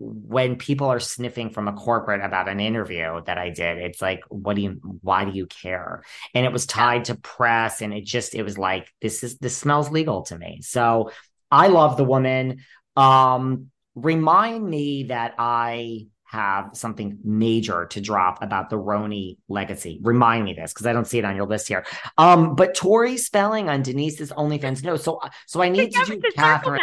when 0.00 0.56
people 0.56 0.86
are 0.86 0.98
sniffing 0.98 1.50
from 1.50 1.68
a 1.68 1.74
corporate 1.74 2.24
about 2.24 2.48
an 2.48 2.58
interview 2.58 3.20
that 3.26 3.36
I 3.36 3.50
did, 3.50 3.78
it's 3.78 4.00
like, 4.00 4.20
what 4.28 4.56
do 4.56 4.62
you, 4.62 4.80
why 5.02 5.26
do 5.26 5.32
you 5.32 5.46
care? 5.46 6.02
And 6.34 6.46
it 6.46 6.52
was 6.52 6.64
tied 6.64 7.06
to 7.06 7.16
press 7.16 7.82
and 7.82 7.92
it 7.92 8.06
just, 8.06 8.34
it 8.34 8.42
was 8.42 8.56
like, 8.56 8.88
this 9.02 9.22
is, 9.22 9.36
this 9.38 9.56
smells 9.56 9.90
legal 9.90 10.22
to 10.22 10.38
me. 10.38 10.60
So 10.62 11.10
I 11.50 11.68
love 11.68 11.98
the 11.98 12.04
woman. 12.04 12.60
Um, 12.96 13.70
remind 13.94 14.64
me 14.64 15.04
that 15.04 15.34
I 15.38 16.06
have 16.30 16.70
something 16.74 17.18
major 17.24 17.86
to 17.86 18.00
drop 18.00 18.42
about 18.42 18.70
the 18.70 18.76
RHONY 18.76 19.36
legacy. 19.48 19.98
Remind 20.02 20.44
me 20.44 20.54
this 20.54 20.72
because 20.72 20.86
I 20.86 20.92
don't 20.92 21.06
see 21.06 21.18
it 21.18 21.24
on 21.24 21.34
your 21.34 21.46
list 21.46 21.66
here. 21.66 21.84
Um, 22.18 22.54
but 22.54 22.74
Tori 22.74 23.16
Spelling 23.16 23.68
on 23.68 23.82
Denise's 23.82 24.30
OnlyFans. 24.30 24.84
No, 24.84 24.96
so 24.96 25.20
so 25.46 25.60
I 25.60 25.68
need 25.68 25.92
to 25.92 26.04
do 26.04 26.20
Kathryn. 26.36 26.78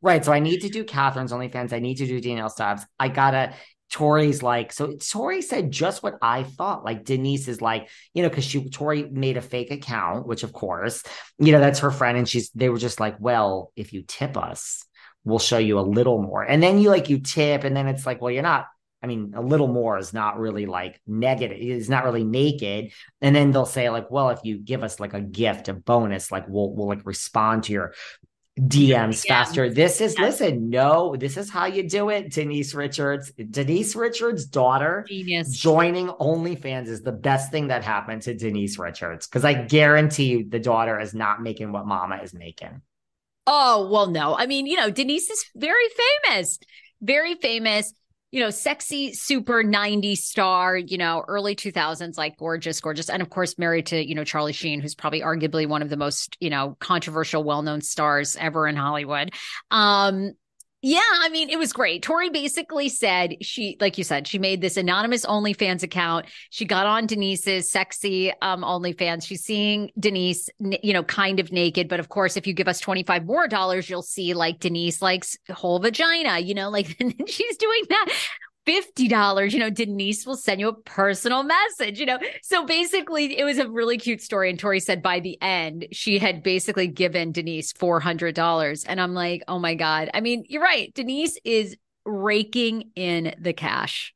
Right. 0.00 0.24
So 0.24 0.32
I 0.32 0.38
need 0.38 0.60
to 0.60 0.68
do 0.68 0.84
Kathryn's 0.84 1.32
OnlyFans. 1.32 1.72
I 1.72 1.78
need 1.78 1.96
to 1.96 2.06
do 2.06 2.20
Danielle 2.20 2.48
Staub's. 2.48 2.84
I 2.98 3.08
gotta 3.08 3.54
Tori's 3.90 4.42
like, 4.42 4.72
so 4.72 4.94
Tori 4.94 5.42
said 5.42 5.70
just 5.70 6.02
what 6.02 6.14
I 6.22 6.44
thought. 6.44 6.84
Like 6.84 7.04
Denise 7.04 7.46
is 7.46 7.60
like, 7.60 7.88
you 8.14 8.22
know, 8.22 8.28
because 8.28 8.44
she 8.44 8.70
Tori 8.70 9.02
made 9.02 9.36
a 9.36 9.42
fake 9.42 9.70
account, 9.70 10.26
which 10.26 10.44
of 10.44 10.52
course, 10.52 11.02
you 11.38 11.52
know, 11.52 11.60
that's 11.60 11.80
her 11.80 11.90
friend. 11.90 12.16
And 12.16 12.28
she's 12.28 12.50
they 12.50 12.68
were 12.68 12.78
just 12.78 13.00
like, 13.00 13.16
well, 13.18 13.72
if 13.76 13.92
you 13.92 14.02
tip 14.06 14.36
us, 14.36 14.84
we'll 15.24 15.38
show 15.38 15.58
you 15.58 15.78
a 15.78 15.80
little 15.80 16.22
more. 16.22 16.42
And 16.42 16.62
then 16.62 16.78
you 16.78 16.88
like 16.88 17.10
you 17.10 17.18
tip, 17.18 17.64
and 17.64 17.76
then 17.76 17.88
it's 17.88 18.06
like, 18.06 18.20
well, 18.20 18.30
you're 18.30 18.42
not. 18.42 18.66
I 19.02 19.06
mean, 19.06 19.32
a 19.34 19.42
little 19.42 19.68
more 19.68 19.98
is 19.98 20.12
not 20.12 20.38
really 20.38 20.66
like 20.66 21.00
negative, 21.06 21.58
it's 21.60 21.88
not 21.88 22.04
really 22.04 22.24
naked. 22.24 22.92
And 23.20 23.34
then 23.34 23.50
they'll 23.50 23.66
say, 23.66 23.90
like, 23.90 24.10
well, 24.10 24.30
if 24.30 24.40
you 24.44 24.58
give 24.58 24.82
us 24.82 25.00
like 25.00 25.14
a 25.14 25.20
gift, 25.20 25.68
a 25.68 25.74
bonus, 25.74 26.30
like 26.30 26.44
we'll 26.48 26.72
we'll 26.74 26.88
like 26.88 27.04
respond 27.04 27.64
to 27.64 27.72
your 27.72 27.94
DMs 28.60 29.26
faster. 29.26 29.70
This 29.70 30.00
is 30.00 30.18
listen, 30.18 30.68
no, 30.68 31.16
this 31.16 31.36
is 31.36 31.48
how 31.48 31.66
you 31.66 31.88
do 31.88 32.10
it. 32.10 32.32
Denise 32.32 32.74
Richards, 32.74 33.32
Denise 33.32 33.96
Richards' 33.96 34.44
daughter 34.44 35.06
Genius. 35.08 35.56
joining 35.56 36.08
OnlyFans 36.08 36.88
is 36.88 37.02
the 37.02 37.12
best 37.12 37.50
thing 37.50 37.68
that 37.68 37.82
happened 37.82 38.22
to 38.22 38.34
Denise 38.34 38.78
Richards 38.78 39.26
because 39.26 39.44
I 39.44 39.54
guarantee 39.54 40.26
you 40.26 40.48
the 40.48 40.58
daughter 40.58 41.00
is 41.00 41.14
not 41.14 41.42
making 41.42 41.72
what 41.72 41.86
mama 41.86 42.20
is 42.22 42.34
making. 42.34 42.82
Oh, 43.46 43.88
well, 43.90 44.06
no. 44.06 44.36
I 44.36 44.46
mean, 44.46 44.66
you 44.66 44.76
know, 44.76 44.90
Denise 44.90 45.28
is 45.30 45.44
very 45.56 45.88
famous, 46.24 46.58
very 47.00 47.34
famous, 47.34 47.92
you 48.32 48.40
know, 48.40 48.48
sexy, 48.48 49.12
super 49.12 49.62
90s 49.62 50.16
star, 50.16 50.74
you 50.76 50.96
know, 50.96 51.22
early 51.28 51.54
2000s, 51.54 52.16
like 52.16 52.38
gorgeous, 52.38 52.80
gorgeous. 52.80 53.10
And 53.10 53.20
of 53.20 53.28
course, 53.28 53.58
married 53.58 53.86
to, 53.86 54.04
you 54.04 54.14
know, 54.14 54.24
Charlie 54.24 54.54
Sheen, 54.54 54.80
who's 54.80 54.94
probably 54.94 55.20
arguably 55.20 55.68
one 55.68 55.82
of 55.82 55.90
the 55.90 55.98
most, 55.98 56.38
you 56.40 56.48
know, 56.48 56.74
controversial, 56.80 57.44
well 57.44 57.60
known 57.60 57.82
stars 57.82 58.34
ever 58.36 58.66
in 58.66 58.74
Hollywood. 58.74 59.32
Um, 59.70 60.32
yeah, 60.84 60.98
I 61.20 61.28
mean, 61.28 61.48
it 61.48 61.60
was 61.60 61.72
great. 61.72 62.02
Tori 62.02 62.28
basically 62.28 62.88
said 62.88 63.36
she, 63.40 63.76
like 63.80 63.98
you 63.98 64.02
said, 64.02 64.26
she 64.26 64.40
made 64.40 64.60
this 64.60 64.76
anonymous 64.76 65.24
OnlyFans 65.24 65.84
account. 65.84 66.26
She 66.50 66.64
got 66.64 66.86
on 66.86 67.06
Denise's 67.06 67.70
sexy 67.70 68.32
um, 68.42 68.62
OnlyFans. 68.62 69.24
She's 69.24 69.44
seeing 69.44 69.90
Denise, 69.96 70.50
you 70.58 70.92
know, 70.92 71.04
kind 71.04 71.38
of 71.38 71.52
naked. 71.52 71.88
But 71.88 72.00
of 72.00 72.08
course, 72.08 72.36
if 72.36 72.48
you 72.48 72.52
give 72.52 72.66
us 72.66 72.80
25 72.80 73.24
more 73.26 73.46
dollars, 73.46 73.88
you'll 73.88 74.02
see 74.02 74.34
like 74.34 74.58
Denise 74.58 75.00
likes 75.00 75.36
whole 75.48 75.78
vagina, 75.78 76.40
you 76.40 76.54
know, 76.54 76.68
like 76.68 76.96
she's 77.28 77.56
doing 77.56 77.82
that. 77.88 78.12
$50, 78.66 79.52
you 79.52 79.58
know, 79.58 79.70
Denise 79.70 80.26
will 80.26 80.36
send 80.36 80.60
you 80.60 80.68
a 80.68 80.74
personal 80.74 81.42
message, 81.42 81.98
you 81.98 82.06
know. 82.06 82.18
So 82.42 82.64
basically, 82.64 83.38
it 83.38 83.44
was 83.44 83.58
a 83.58 83.68
really 83.68 83.98
cute 83.98 84.20
story. 84.20 84.50
And 84.50 84.58
Tori 84.58 84.80
said 84.80 85.02
by 85.02 85.20
the 85.20 85.40
end, 85.42 85.88
she 85.92 86.18
had 86.18 86.42
basically 86.42 86.86
given 86.86 87.32
Denise 87.32 87.72
$400. 87.72 88.84
And 88.88 89.00
I'm 89.00 89.14
like, 89.14 89.42
oh 89.48 89.58
my 89.58 89.74
God. 89.74 90.10
I 90.14 90.20
mean, 90.20 90.44
you're 90.48 90.62
right. 90.62 90.92
Denise 90.94 91.38
is 91.44 91.76
raking 92.04 92.90
in 92.94 93.34
the 93.38 93.52
cash. 93.52 94.14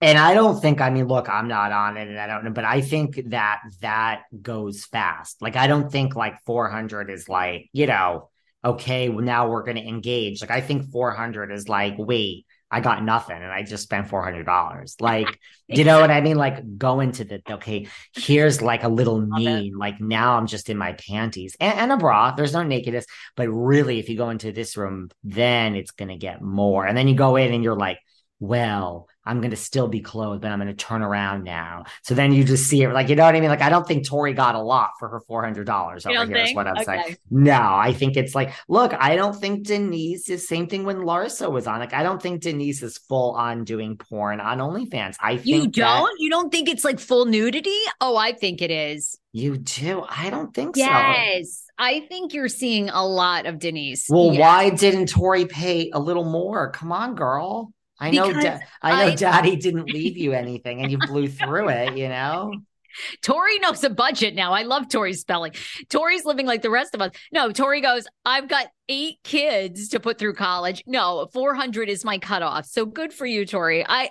And 0.00 0.16
I 0.16 0.32
don't 0.32 0.60
think, 0.60 0.80
I 0.80 0.90
mean, 0.90 1.08
look, 1.08 1.28
I'm 1.28 1.48
not 1.48 1.72
on 1.72 1.96
it 1.96 2.06
and 2.06 2.20
I 2.20 2.28
don't 2.28 2.44
know, 2.44 2.52
but 2.52 2.64
I 2.64 2.82
think 2.82 3.20
that 3.30 3.58
that 3.80 4.22
goes 4.40 4.84
fast. 4.84 5.42
Like, 5.42 5.56
I 5.56 5.66
don't 5.66 5.90
think 5.90 6.14
like 6.14 6.34
400 6.46 7.10
is 7.10 7.28
like, 7.28 7.68
you 7.72 7.88
know, 7.88 8.30
okay, 8.64 9.08
well, 9.08 9.24
now 9.24 9.48
we're 9.48 9.64
going 9.64 9.76
to 9.76 9.86
engage. 9.86 10.40
Like, 10.40 10.52
I 10.52 10.60
think 10.60 10.92
400 10.92 11.50
is 11.50 11.68
like, 11.68 11.94
wait, 11.98 12.46
I 12.70 12.80
got 12.80 13.02
nothing 13.02 13.36
and 13.36 13.50
I 13.50 13.62
just 13.62 13.84
spent 13.84 14.08
$400. 14.08 14.96
Like, 15.00 15.38
you 15.68 15.84
know 15.84 16.00
what 16.00 16.10
I 16.10 16.20
mean? 16.20 16.36
Like, 16.36 16.76
go 16.76 17.00
into 17.00 17.24
the, 17.24 17.40
okay, 17.50 17.88
here's 18.14 18.60
like 18.60 18.84
a 18.84 18.88
little 18.88 19.20
me. 19.20 19.72
Like, 19.74 20.00
now 20.00 20.36
I'm 20.36 20.46
just 20.46 20.68
in 20.70 20.76
my 20.76 20.92
panties 20.94 21.56
and, 21.60 21.78
and, 21.78 21.92
a 21.92 21.96
bra. 21.96 22.32
There's 22.32 22.52
no 22.52 22.62
nakedness. 22.62 23.06
But 23.36 23.48
really, 23.48 23.98
if 23.98 24.08
you 24.08 24.16
go 24.16 24.30
into 24.30 24.52
this 24.52 24.76
room, 24.76 25.10
then 25.24 25.74
it's 25.76 25.92
going 25.92 26.08
to 26.08 26.16
get 26.16 26.42
more. 26.42 26.86
And 26.86 26.96
then 26.96 27.08
you 27.08 27.14
go 27.14 27.36
in 27.36 27.52
and 27.52 27.62
you're 27.62 27.76
like, 27.76 27.98
well, 28.40 29.08
I'm 29.28 29.40
going 29.40 29.50
to 29.50 29.56
still 29.56 29.88
be 29.88 30.00
clothed, 30.00 30.40
but 30.40 30.50
I'm 30.50 30.58
going 30.58 30.68
to 30.68 30.74
turn 30.74 31.02
around 31.02 31.44
now. 31.44 31.84
So 32.02 32.14
then 32.14 32.32
you 32.32 32.44
just 32.44 32.66
see 32.66 32.82
it 32.82 32.88
like, 32.88 33.10
you 33.10 33.14
know 33.14 33.24
what 33.24 33.34
I 33.34 33.40
mean? 33.40 33.50
Like, 33.50 33.60
I 33.60 33.68
don't 33.68 33.86
think 33.86 34.06
Tori 34.06 34.32
got 34.32 34.54
a 34.54 34.60
lot 34.60 34.92
for 34.98 35.08
her 35.08 35.20
$400 35.28 35.68
over 36.06 36.26
here 36.26 36.26
think? 36.26 36.48
is 36.48 36.54
what 36.56 36.66
I'm 36.66 36.78
okay. 36.78 36.84
saying. 36.84 37.16
No, 37.30 37.60
I 37.60 37.92
think 37.92 38.16
it's 38.16 38.34
like, 38.34 38.54
look, 38.68 38.94
I 38.98 39.16
don't 39.16 39.36
think 39.36 39.66
Denise 39.66 40.30
is 40.30 40.48
same 40.48 40.66
thing 40.66 40.84
when 40.84 40.98
Larsa 40.98 41.50
was 41.50 41.66
on. 41.66 41.78
Like, 41.78 41.92
I 41.92 42.02
don't 42.02 42.22
think 42.22 42.40
Denise 42.40 42.82
is 42.82 42.96
full 42.96 43.32
on 43.32 43.64
doing 43.64 43.98
porn 43.98 44.40
on 44.40 44.58
OnlyFans. 44.58 45.16
I 45.20 45.36
think 45.36 45.46
you 45.46 45.66
don't, 45.68 46.04
that, 46.04 46.16
you 46.18 46.30
don't 46.30 46.50
think 46.50 46.68
it's 46.70 46.84
like 46.84 46.98
full 46.98 47.26
nudity. 47.26 47.78
Oh, 48.00 48.16
I 48.16 48.32
think 48.32 48.62
it 48.62 48.70
is. 48.70 49.18
You 49.32 49.58
do. 49.58 50.04
I 50.08 50.30
don't 50.30 50.54
think 50.54 50.76
yes. 50.76 50.88
so. 50.88 50.92
Yes. 50.92 51.64
I 51.78 52.00
think 52.08 52.32
you're 52.32 52.48
seeing 52.48 52.88
a 52.88 53.06
lot 53.06 53.46
of 53.46 53.58
Denise. 53.58 54.06
Well, 54.08 54.32
yes. 54.32 54.40
why 54.40 54.70
didn't 54.70 55.10
Tori 55.10 55.44
pay 55.44 55.90
a 55.92 56.00
little 56.00 56.24
more? 56.24 56.72
Come 56.72 56.90
on, 56.92 57.14
girl. 57.14 57.72
I 58.00 58.10
know, 58.10 58.32
da- 58.32 58.60
I 58.82 59.06
know, 59.06 59.12
I, 59.12 59.14
Daddy 59.14 59.56
didn't 59.56 59.86
leave 59.86 60.16
you 60.16 60.32
anything, 60.32 60.82
and 60.82 60.90
you 60.90 60.98
blew 60.98 61.28
through 61.28 61.68
it. 61.68 61.96
You 61.96 62.08
know. 62.08 62.52
Tori 63.22 63.58
knows 63.58 63.84
a 63.84 63.90
budget 63.90 64.34
now. 64.34 64.52
I 64.52 64.62
love 64.62 64.88
Tori's 64.88 65.20
spelling. 65.20 65.52
Tori's 65.88 66.24
living 66.24 66.46
like 66.46 66.62
the 66.62 66.70
rest 66.70 66.94
of 66.94 67.00
us. 67.00 67.12
No, 67.32 67.52
Tori 67.52 67.80
goes, 67.80 68.06
I've 68.24 68.48
got 68.48 68.68
eight 68.88 69.18
kids 69.24 69.88
to 69.90 70.00
put 70.00 70.18
through 70.18 70.34
college. 70.34 70.82
No, 70.86 71.28
400 71.32 71.88
is 71.88 72.04
my 72.04 72.18
cutoff. 72.18 72.66
So 72.66 72.86
good 72.86 73.12
for 73.12 73.26
you, 73.26 73.46
Tori. 73.46 73.84
I, 73.86 74.10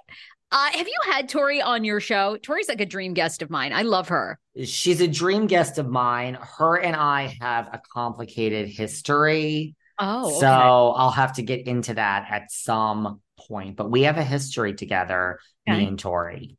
uh, 0.51 0.69
have 0.71 0.87
you 0.87 0.99
had 1.11 1.27
Tori 1.27 1.61
on 1.61 1.83
your 1.83 1.99
show? 1.99 2.37
Tori's 2.37 2.69
like 2.69 2.81
a 2.81 2.85
dream 2.85 3.13
guest 3.13 3.41
of 3.41 3.49
mine. 3.49 3.73
I 3.73 3.81
love 3.81 4.07
her. 4.09 4.39
She's 4.63 5.01
a 5.01 5.07
dream 5.07 5.47
guest 5.47 5.77
of 5.77 5.87
mine. 5.89 6.37
Her 6.39 6.77
and 6.77 6.95
I 6.95 7.37
have 7.41 7.67
a 7.73 7.81
complicated 7.93 8.69
history. 8.69 9.75
Oh, 9.99 10.27
okay. 10.27 10.39
so 10.39 10.47
I'll 10.47 11.11
have 11.11 11.33
to 11.33 11.41
get 11.41 11.65
into 11.67 11.95
that 11.95 12.27
at 12.29 12.51
some 12.51 13.19
point, 13.47 13.75
but 13.75 13.89
we 13.89 14.03
have 14.03 14.17
a 14.17 14.23
history 14.23 14.73
together, 14.73 15.39
okay. 15.67 15.79
me 15.79 15.87
and 15.87 15.99
Tori. 15.99 16.57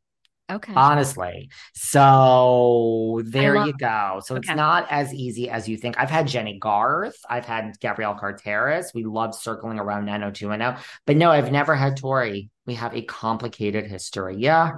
Okay. 0.51 0.73
Honestly. 0.75 1.49
So 1.73 3.21
there 3.25 3.55
love- 3.55 3.67
you 3.67 3.73
go. 3.73 4.21
So 4.25 4.35
okay. 4.35 4.39
it's 4.39 4.55
not 4.55 4.87
as 4.89 5.13
easy 5.13 5.49
as 5.49 5.69
you 5.69 5.77
think. 5.77 5.99
I've 5.99 6.09
had 6.09 6.27
Jennie 6.27 6.57
Garth. 6.57 7.17
I've 7.29 7.45
had 7.45 7.79
Gabrielle 7.79 8.15
Carteris. 8.15 8.91
We 8.93 9.03
love 9.03 9.35
circling 9.35 9.79
around 9.79 10.05
90210. 10.05 10.83
But 11.05 11.17
no, 11.17 11.29
I've 11.29 11.51
never 11.51 11.75
had 11.75 11.97
Tori. 11.97 12.49
We 12.65 12.75
have 12.75 12.95
a 12.95 13.03
complicated 13.03 13.85
history. 13.85 14.37
Yeah. 14.37 14.71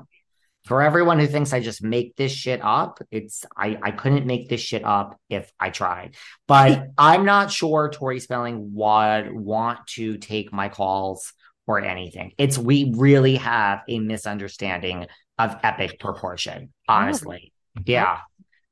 For 0.66 0.84
everyone 0.84 1.18
who 1.18 1.26
thinks 1.26 1.54
I 1.54 1.60
just 1.60 1.82
make 1.82 2.16
this 2.18 2.32
shit 2.32 2.60
up, 2.62 3.00
it's 3.10 3.46
I, 3.58 3.80
I 3.82 3.92
couldn't 3.92 4.28
make 4.28 4.48
this 4.48 4.62
shit 4.62 4.84
up 4.84 5.20
if 5.28 5.52
I 5.60 5.72
tried. 5.72 6.16
But 6.48 6.90
I'm 6.98 7.26
not 7.26 7.50
sure 7.50 7.90
Tori 7.90 8.20
Spelling 8.20 8.74
would 8.76 9.32
want 9.32 9.88
to 9.96 10.18
take 10.18 10.54
my 10.54 10.70
calls 10.70 11.34
or 11.80 11.84
anything. 11.84 12.34
It's 12.38 12.58
we 12.58 12.94
really 12.96 13.36
have 13.36 13.82
a 13.88 14.00
misunderstanding 14.00 15.08
of 15.38 15.58
epic 15.64 16.00
proportion, 16.00 16.74
oh. 16.88 16.94
honestly. 16.94 17.54
Oh. 17.78 17.82
Yeah. 17.86 18.20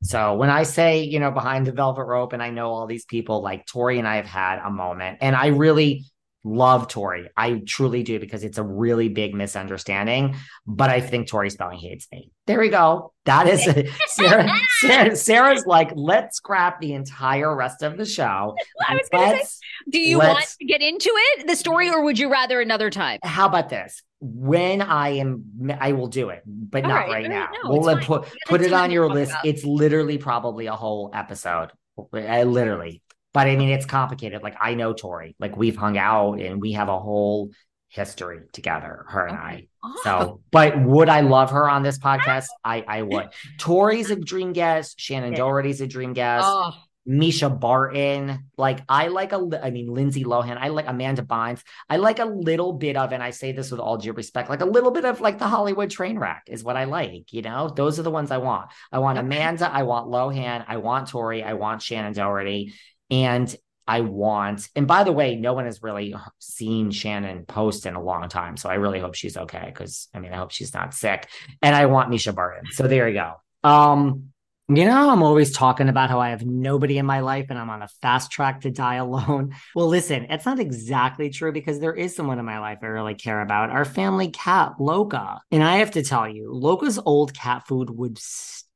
So 0.02 0.36
when 0.36 0.50
I 0.50 0.64
say, 0.64 1.04
you 1.04 1.20
know, 1.20 1.32
behind 1.32 1.68
the 1.68 1.74
velvet 1.74 2.06
rope 2.06 2.32
and 2.34 2.42
I 2.42 2.52
know 2.52 2.72
all 2.72 2.88
these 2.88 3.06
people, 3.06 3.42
like 3.42 3.66
Tori 3.66 4.00
and 4.00 4.08
I 4.08 4.16
have 4.16 4.26
had 4.26 4.60
a 4.60 4.70
moment 4.70 5.18
and 5.22 5.36
I 5.36 5.48
really 5.48 6.06
love 6.44 6.88
Tori. 6.88 7.30
I 7.36 7.62
truly 7.66 8.04
do 8.04 8.20
because 8.20 8.44
it's 8.44 8.58
a 8.58 8.64
really 8.64 9.10
big 9.10 9.34
misunderstanding. 9.34 10.36
But 10.66 10.90
I 10.90 11.02
think 11.02 11.28
Tori 11.28 11.50
Spelling 11.50 11.80
hates 11.80 12.08
me. 12.12 12.32
There 12.48 12.60
we 12.60 12.70
go. 12.70 13.14
That 13.26 13.48
is 13.48 13.64
Sarah, 14.08 14.52
Sarah, 14.80 15.16
Sarah's 15.16 15.66
like, 15.66 15.92
let's 15.96 16.38
scrap 16.38 16.80
the 16.80 16.94
entire 16.94 17.56
rest 17.56 17.84
of 17.84 17.98
the 17.98 18.06
show. 18.06 18.56
I 18.88 18.96
was 18.96 19.10
gonna 19.12 19.38
say, 19.38 19.46
do 19.90 20.00
you 20.00 20.18
want 20.18 20.46
to 20.60 20.66
get 20.66 20.82
into 20.82 21.12
it, 21.14 21.48
the 21.48 21.56
story, 21.56 21.90
or 21.90 22.04
would 22.04 22.18
you 22.18 22.32
rather 22.32 22.62
another 22.62 22.90
time? 22.90 23.20
How 23.24 23.46
about 23.46 23.70
this? 23.70 24.02
When 24.22 24.82
I 24.82 25.10
am, 25.10 25.78
I 25.80 25.94
will 25.94 26.08
do 26.08 26.30
it, 26.30 26.44
but 26.46 26.84
All 26.84 26.90
not 26.90 27.08
right, 27.08 27.12
right 27.12 27.30
now. 27.30 27.50
No, 27.64 27.72
we'll 27.72 27.98
put 28.00 28.26
put 28.48 28.62
it 28.62 28.74
on 28.74 28.92
your 28.92 29.10
list. 29.10 29.32
About. 29.32 29.46
It's 29.46 29.64
literally 29.64 30.18
probably 30.18 30.66
a 30.66 30.76
whole 30.76 31.12
episode. 31.14 31.70
I 32.14 32.44
literally 32.44 33.02
but 33.34 33.48
I 33.48 33.56
mean, 33.56 33.70
it's 33.70 33.86
complicated. 33.86 34.44
Like 34.44 34.56
I 34.60 34.76
know 34.76 34.94
Tori, 34.94 35.36
like 35.40 35.56
we've 35.56 35.78
hung 35.78 35.98
out 35.98 36.40
and 36.40 36.62
we 36.62 36.74
have 36.74 36.90
a 36.90 37.00
whole 37.00 37.52
history 37.90 38.42
together, 38.54 39.06
her 39.10 39.26
and 39.28 39.38
I. 39.38 39.68
Oh. 39.84 40.02
So, 40.04 40.42
but 40.52 40.82
would 40.82 41.10
I 41.10 41.22
love 41.22 41.52
her 41.52 41.70
on 41.70 41.84
this 41.84 42.00
podcast? 42.00 42.48
I 42.64 42.84
I 42.88 43.02
would. 43.02 43.30
Tori's 43.60 44.12
a 44.12 44.16
dream 44.16 44.54
guest. 44.54 45.00
Shannen 45.00 45.36
Doherty's 45.36 45.82
a 45.82 45.88
dream 45.88 46.14
guest. 46.14 46.46
Oh. 46.48 46.74
Mischa 47.08 47.60
Barton, 47.60 48.46
like 48.56 48.82
I 48.88 49.08
like 49.08 49.32
a, 49.32 49.60
I 49.64 49.72
mean 49.72 49.88
Lindsay 49.88 50.24
Lohan, 50.24 50.58
I 50.58 50.68
like 50.68 50.86
Amanda 50.88 51.24
Bynes, 51.24 51.64
I 51.90 51.98
like 51.98 52.20
a 52.20 52.26
little 52.26 52.74
bit 52.74 52.98
of, 52.98 53.14
and 53.14 53.24
I 53.24 53.32
say 53.32 53.52
this 53.52 53.72
with 53.72 53.80
all 53.80 53.98
due 53.98 54.14
respect, 54.14 54.48
like 54.48 54.62
a 54.62 54.66
little 54.66 54.92
bit 54.92 55.06
of 55.06 55.20
like 55.20 55.40
the 55.40 55.48
Hollywood 55.48 55.90
train 55.90 56.20
wreck 56.20 56.44
is 56.46 56.64
what 56.64 56.78
I 56.78 56.84
like. 56.84 57.34
You 57.34 57.42
know, 57.42 57.70
those 57.70 58.00
are 58.00 58.04
the 58.04 58.12
ones 58.12 58.30
I 58.30 58.38
want. 58.38 58.70
I 58.92 59.00
want 59.00 59.18
Amanda, 59.18 59.72
I 59.74 59.84
want 59.84 60.08
Lohan, 60.08 60.66
I 60.68 60.78
want 60.78 61.08
Tori, 61.08 61.42
I 61.42 61.54
want 61.54 61.82
Shannen 61.82 62.14
Doherty, 62.14 62.74
and 63.10 63.54
I 63.90 64.02
want, 64.02 64.70
and 64.76 64.86
by 64.86 65.04
the 65.04 65.12
way, 65.12 65.36
no 65.36 65.54
one 65.54 65.66
has 65.66 65.82
really 65.82 66.16
seen 66.38 66.92
Shannen 66.92 67.48
post 67.48 67.88
in 67.88 67.96
a 67.96 68.02
long 68.02 68.30
time. 68.30 68.56
So 68.56 68.70
I 68.70 68.76
really 68.76 69.00
hope 69.00 69.16
she's 69.16 69.36
okay. 69.36 69.72
Cause 69.74 70.10
I 70.14 70.20
mean, 70.20 70.32
I 70.32 70.38
hope 70.38 70.52
she's 70.52 70.76
not 70.76 70.94
sick. 70.94 71.28
And 71.64 71.76
I 71.76 71.88
want 71.88 72.12
Mischa 72.12 72.36
Barton. 72.36 72.66
So 72.72 72.88
there 72.88 73.10
you 73.10 73.16
go. 73.16 73.68
Um, 73.68 74.30
you 74.72 74.86
know, 74.86 75.10
I'm 75.10 75.24
always 75.24 75.52
talking 75.52 75.90
about 75.90 76.12
how 76.12 76.20
I 76.20 76.30
have 76.30 76.46
nobody 76.46 77.00
in 77.00 77.06
my 77.08 77.22
life 77.22 77.48
and 77.50 77.58
I'm 77.58 77.72
on 77.72 77.82
a 77.82 77.88
fast 78.04 78.30
track 78.30 78.62
to 78.62 78.70
die 78.70 78.96
alone. 78.96 79.56
Well, 79.76 79.88
listen, 79.88 80.28
it's 80.30 80.46
not 80.46 80.60
exactly 80.60 81.32
true 81.32 81.52
because 81.52 81.80
there 81.80 81.94
is 81.94 82.16
someone 82.16 82.38
in 82.38 82.46
my 82.46 82.60
life 82.60 82.80
I 82.84 82.88
really 82.88 83.16
care 83.16 83.42
about. 83.42 83.72
Our 83.72 83.86
family 83.86 84.30
cat, 84.30 84.74
Loca. 84.80 85.42
And 85.52 85.64
I 85.64 85.78
have 85.78 85.92
to 85.92 86.04
tell 86.04 86.30
you, 86.30 86.54
Loca's 86.54 87.00
old 87.04 87.34
cat 87.34 87.66
food 87.68 87.90
would 87.90 88.20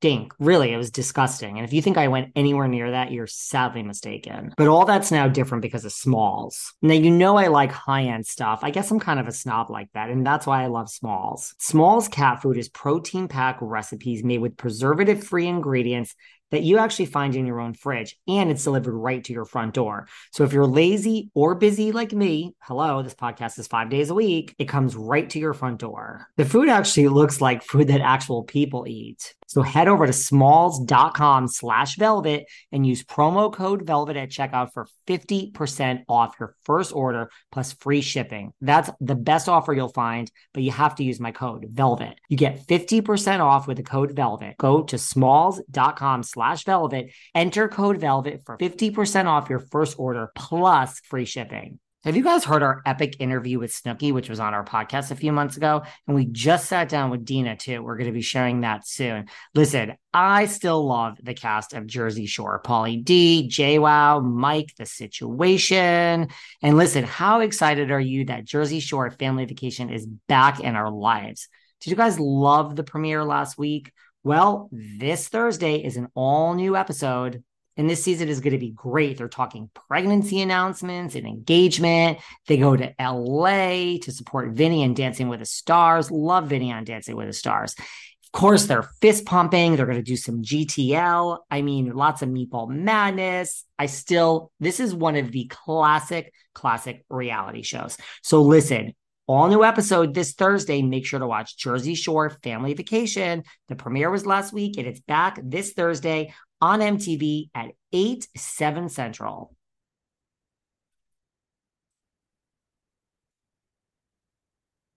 stink. 0.04 0.34
Really, 0.38 0.74
it 0.74 0.78
was 0.78 0.92
disgusting. 0.92 1.58
And 1.58 1.66
if 1.66 1.72
you 1.72 1.82
think 1.82 1.98
I 1.98 2.10
went 2.10 2.34
anywhere 2.36 2.68
near 2.68 2.92
that, 2.92 3.13
you're 3.13 3.26
sadly 3.26 3.84
mistaken. 3.84 4.54
But 4.58 4.68
all 4.68 4.84
that's 4.84 5.12
now 5.12 5.30
different 5.30 5.62
because 5.62 5.86
of 5.86 5.94
Smalls. 5.94 6.74
Now, 6.82 6.96
you 6.96 7.10
know, 7.10 7.38
I 7.38 7.48
like 7.48 7.72
high 7.72 8.04
end 8.04 8.26
stuff. 8.26 8.60
I 8.63 8.72
guess 8.72 8.92
I'm 8.92 9.00
kind 9.00 9.18
of 9.18 9.30
a 9.30 9.32
snob 9.32 9.70
like 9.70 9.88
that. 9.94 10.10
And 10.10 10.28
that's 10.28 10.46
why 10.46 10.62
I 10.62 10.68
love 10.68 10.89
Smalls. 10.89 11.56
Smalls 11.58 12.10
cat 12.10 12.42
food 12.42 12.58
is 12.58 12.68
protein 12.68 13.30
packed 13.30 13.62
recipes 13.62 14.26
made 14.26 14.39
with 14.39 14.58
preservative 14.58 15.24
free 15.24 15.48
ingredients 15.48 16.16
that 16.54 16.62
you 16.62 16.78
actually 16.78 17.08
find 17.08 17.36
in 17.36 17.48
your 17.48 17.60
own 17.60 17.74
fridge 17.74 18.16
and 18.28 18.52
it's 18.52 18.63
delivered 18.63 18.94
right 18.94 19.24
to 19.24 19.34
your 19.34 19.44
front 19.44 19.74
door. 19.74 20.08
So 20.32 20.44
if 20.44 20.54
you're 20.54 20.68
lazy 20.68 21.32
or 21.34 21.56
busy 21.56 21.92
like 21.92 22.13
me, 22.13 22.54
hello, 22.60 23.02
this 23.02 23.16
podcast 23.16 23.58
is 23.58 23.66
five 23.66 23.89
days 23.89 24.12
a 24.12 24.13
week, 24.13 24.54
it 24.60 24.66
comes 24.66 24.96
right 24.96 25.28
to 25.32 25.39
your 25.39 25.56
front 25.56 25.80
door. 25.80 26.28
The 26.38 26.46
food 26.46 26.70
actually 26.70 27.08
looks 27.08 27.42
like 27.42 27.63
food 27.63 27.88
that 27.88 28.02
actual 28.02 28.44
people 28.44 28.86
eat. 28.88 29.34
So 29.48 29.62
head 29.62 29.88
over 29.88 30.08
to 30.08 30.13
smalls.com 30.13 31.48
slash 31.48 31.96
velvet 31.98 32.46
and 32.72 32.86
use 32.86 33.04
promo 33.04 33.54
code 33.54 33.86
velvet 33.86 34.16
at 34.18 34.30
checkout 34.30 34.74
for 34.74 34.88
50% 35.08 36.04
off 36.08 36.36
your 36.39 36.56
first 36.63 36.94
order 36.94 37.30
plus 37.52 37.74
free 37.74 38.02
shipping. 38.02 38.54
That's 38.62 38.89
the 39.00 39.16
best 39.16 39.50
offer 39.50 39.74
you'll 39.74 39.89
find, 39.89 40.32
but 40.54 40.63
you 40.63 40.72
have 40.72 40.96
to 40.96 41.04
use 41.04 41.20
my 41.20 41.32
code 41.32 41.68
velvet. 41.70 42.20
You 42.30 42.38
get 42.38 42.66
50% 42.66 43.42
off 43.42 43.68
with 43.68 43.78
the 43.78 43.84
code 43.84 44.16
velvet. 44.16 44.58
Go 44.58 44.84
to 44.84 44.98
smalls.com 44.98 46.24
slash 46.24 46.42
velvet, 46.65 47.12
enter 47.34 47.67
code 47.67 47.97
velvet 47.97 48.41
for 48.45 48.58
50% 48.58 49.25
off 49.25 49.49
your 49.49 49.60
first 49.60 49.97
order 49.97 50.32
plus 50.36 50.99
free 50.99 51.25
shipping. 51.25 51.79
Have 52.03 52.17
you 52.17 52.23
guys 52.23 52.43
heard 52.43 52.63
our 52.63 52.82
epic 52.86 53.15
interview 53.19 53.60
with 53.60 53.71
Snooki, 53.71 54.12
which 54.12 54.27
was 54.27 54.41
on 54.41 54.53
our 54.53 54.65
podcast 54.65 55.12
a 55.12 55.15
few 55.15 55.32
months 55.32 55.56
ago? 55.56 55.84
And 56.06 56.17
we 56.17 56.25
just 56.25 56.67
sat 56.67 56.89
down 56.89 57.12
with 57.12 57.23
Dina 57.23 57.56
too. 57.56 57.82
We're 57.82 57.95
going 57.95 58.10
to 58.10 58.13
be 58.13 58.21
sharing 58.21 58.62
that 58.62 58.86
soon. 58.86 59.27
Listen, 59.56 59.93
I 60.13 60.47
still 60.47 60.86
love 60.86 61.17
the 61.23 61.34
cast 61.34 61.71
of 61.71 61.88
Jersey 61.88 62.25
Shore, 62.25 62.62
Pauly 62.62 63.01
D, 63.01 63.47
JWoww, 63.49 64.21
Mike, 64.21 64.73
The 64.77 64.86
Situation. 64.86 66.27
And 66.62 66.75
listen, 66.75 67.06
how 67.06 67.39
excited 67.39 67.89
are 67.89 68.01
you 68.01 68.25
that 68.25 68.43
Jersey 68.43 68.82
Shore 68.82 69.10
Family 69.10 69.45
Vacation 69.45 69.89
is 69.89 70.06
back 70.06 70.60
in 70.60 70.75
our 70.75 70.91
lives? 70.91 71.47
Did 71.79 71.91
you 71.91 71.95
guys 71.95 72.19
love 72.19 72.75
the 72.75 72.84
premiere 72.84 73.23
last 73.23 73.58
week? 73.58 73.93
Well, 74.24 74.70
this 74.72 75.28
Thursday 75.28 75.84
is 75.84 75.98
an 75.98 76.08
all 76.16 76.54
new 76.54 76.78
episode 76.78 77.44
and 77.76 77.90
this 77.90 78.04
season 78.04 78.30
is 78.30 78.40
going 78.40 78.54
to 78.54 78.60
be 78.60 78.72
great. 78.72 79.18
They're 79.18 79.28
talking 79.28 79.70
pregnancy 79.74 80.42
announcements 80.42 81.16
and 81.16 81.26
engagement. 81.26 82.20
They 82.48 82.58
go 82.58 82.76
to 82.76 82.94
LA 83.00 83.98
to 84.02 84.12
support 84.12 84.54
Vinny 84.54 84.84
and 84.84 84.96
Dancing 84.96 85.28
with 85.28 85.40
the 85.40 85.46
Stars. 85.46 86.10
Love 86.10 86.48
Vinny 86.48 86.72
on 86.72 86.86
Dancing 86.86 87.16
with 87.16 87.28
the 87.28 87.34
Stars. 87.34 87.76
Of 87.78 88.40
course, 88.40 88.66
they're 88.66 88.90
fist 89.02 89.26
pumping. 89.26 89.76
They're 89.76 89.86
going 89.86 89.98
to 89.98 90.04
do 90.04 90.16
some 90.16 90.42
GTL. 90.42 91.40
I 91.52 91.62
mean, 91.62 91.92
lots 91.94 92.22
of 92.22 92.30
meatball 92.30 92.70
madness. 92.70 93.66
I 93.78 93.88
still, 93.88 94.52
this 94.60 94.80
is 94.80 94.94
one 94.96 95.16
of 95.16 95.32
the 95.32 95.46
classic, 95.46 96.32
classic 96.54 97.04
reality 97.10 97.64
shows. 97.64 97.98
So 98.22 98.42
listen, 98.44 98.94
all 99.28 99.48
new 99.48 99.64
episode 99.64 100.14
this 100.14 100.34
Thursday. 100.34 100.82
Make 100.82 101.06
sure 101.06 101.20
to 101.20 101.28
watch 101.28 101.58
Jersey 101.58 101.96
Shore 101.96 102.30
Family 102.30 102.74
Vacation. 102.74 103.44
The 103.70 103.76
premiere 103.76 104.10
was 104.10 104.26
last 104.26 104.54
week 104.54 104.78
and 104.78 104.88
it's 104.88 105.00
back 105.00 105.40
this 105.44 105.74
Thursday 105.74 106.34
on 106.62 106.80
MTV 106.80 107.50
at 107.56 107.72
8, 107.92 108.28
7 108.36 108.90
Central. 108.90 109.56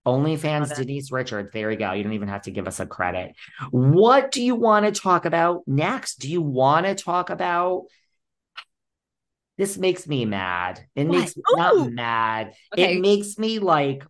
OnlyFans 0.05 0.73
Denise 0.73 1.11
Richards. 1.11 1.51
There 1.51 1.69
you 1.69 1.77
go. 1.77 1.91
You 1.91 2.01
don't 2.01 2.13
even 2.13 2.29
have 2.29 2.43
to 2.43 2.51
give 2.51 2.65
us 2.65 2.79
a 2.79 2.85
credit. 2.85 3.35
What 3.71 4.31
do 4.31 4.41
you 4.41 4.55
want 4.55 4.85
to 4.85 4.97
talk 4.97 5.25
about 5.25 5.63
next? 5.67 6.15
Do 6.15 6.29
you 6.31 6.41
want 6.41 6.85
to 6.85 6.95
talk 6.95 7.29
about 7.29 7.83
this 9.57 9.77
makes 9.77 10.07
me 10.07 10.23
mad. 10.25 10.85
It 10.95 11.07
what? 11.07 11.17
makes 11.17 11.35
me 11.35 11.43
not 11.55 11.91
mad. 11.91 12.53
Okay. 12.73 12.95
It 12.95 13.01
makes 13.01 13.37
me 13.37 13.59
like, 13.59 14.05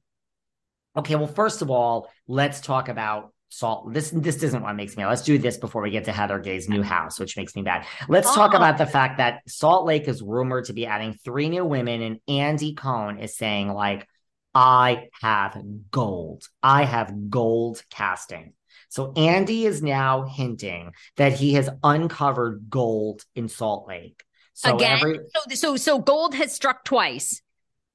okay, 0.97 1.15
well, 1.15 1.27
first 1.27 1.61
of 1.61 1.69
all, 1.69 2.09
let's 2.27 2.59
talk 2.59 2.89
about 2.89 3.33
Salt. 3.49 3.93
This 3.93 4.09
this 4.09 4.43
isn't 4.43 4.61
what 4.61 4.75
makes 4.75 4.97
me. 4.97 5.05
Let's 5.05 5.21
do 5.21 5.37
this 5.37 5.57
before 5.57 5.81
we 5.81 5.89
get 5.89 6.05
to 6.05 6.11
Heather 6.11 6.39
Gay's 6.39 6.67
new 6.67 6.83
house, 6.83 7.17
which 7.17 7.37
makes 7.37 7.55
me 7.55 7.61
bad. 7.61 7.85
Let's 8.09 8.27
oh. 8.27 8.35
talk 8.35 8.53
about 8.53 8.77
the 8.77 8.85
fact 8.85 9.19
that 9.19 9.41
Salt 9.47 9.85
Lake 9.85 10.07
is 10.07 10.21
rumored 10.21 10.65
to 10.65 10.73
be 10.73 10.85
adding 10.85 11.13
three 11.13 11.47
new 11.47 11.63
women, 11.63 12.01
and 12.01 12.19
Andy 12.27 12.73
Cohen 12.73 13.19
is 13.19 13.37
saying 13.37 13.71
like, 13.71 14.05
"I 14.53 15.07
have 15.21 15.57
gold. 15.91 16.43
I 16.61 16.83
have 16.83 17.29
gold 17.29 17.81
casting." 17.89 18.53
So 18.89 19.13
Andy 19.15 19.65
is 19.65 19.81
now 19.81 20.23
hinting 20.23 20.91
that 21.15 21.33
he 21.33 21.53
has 21.53 21.69
uncovered 21.83 22.69
gold 22.69 23.23
in 23.33 23.47
Salt 23.47 23.87
Lake. 23.87 24.23
So 24.53 24.75
Again, 24.75 24.97
every, 24.97 25.19
so 25.33 25.55
so 25.55 25.77
so 25.77 25.99
gold 25.99 26.35
has 26.35 26.51
struck 26.51 26.83
twice. 26.83 27.41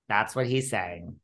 That's 0.08 0.34
what 0.34 0.46
he's 0.46 0.70
saying. 0.70 1.16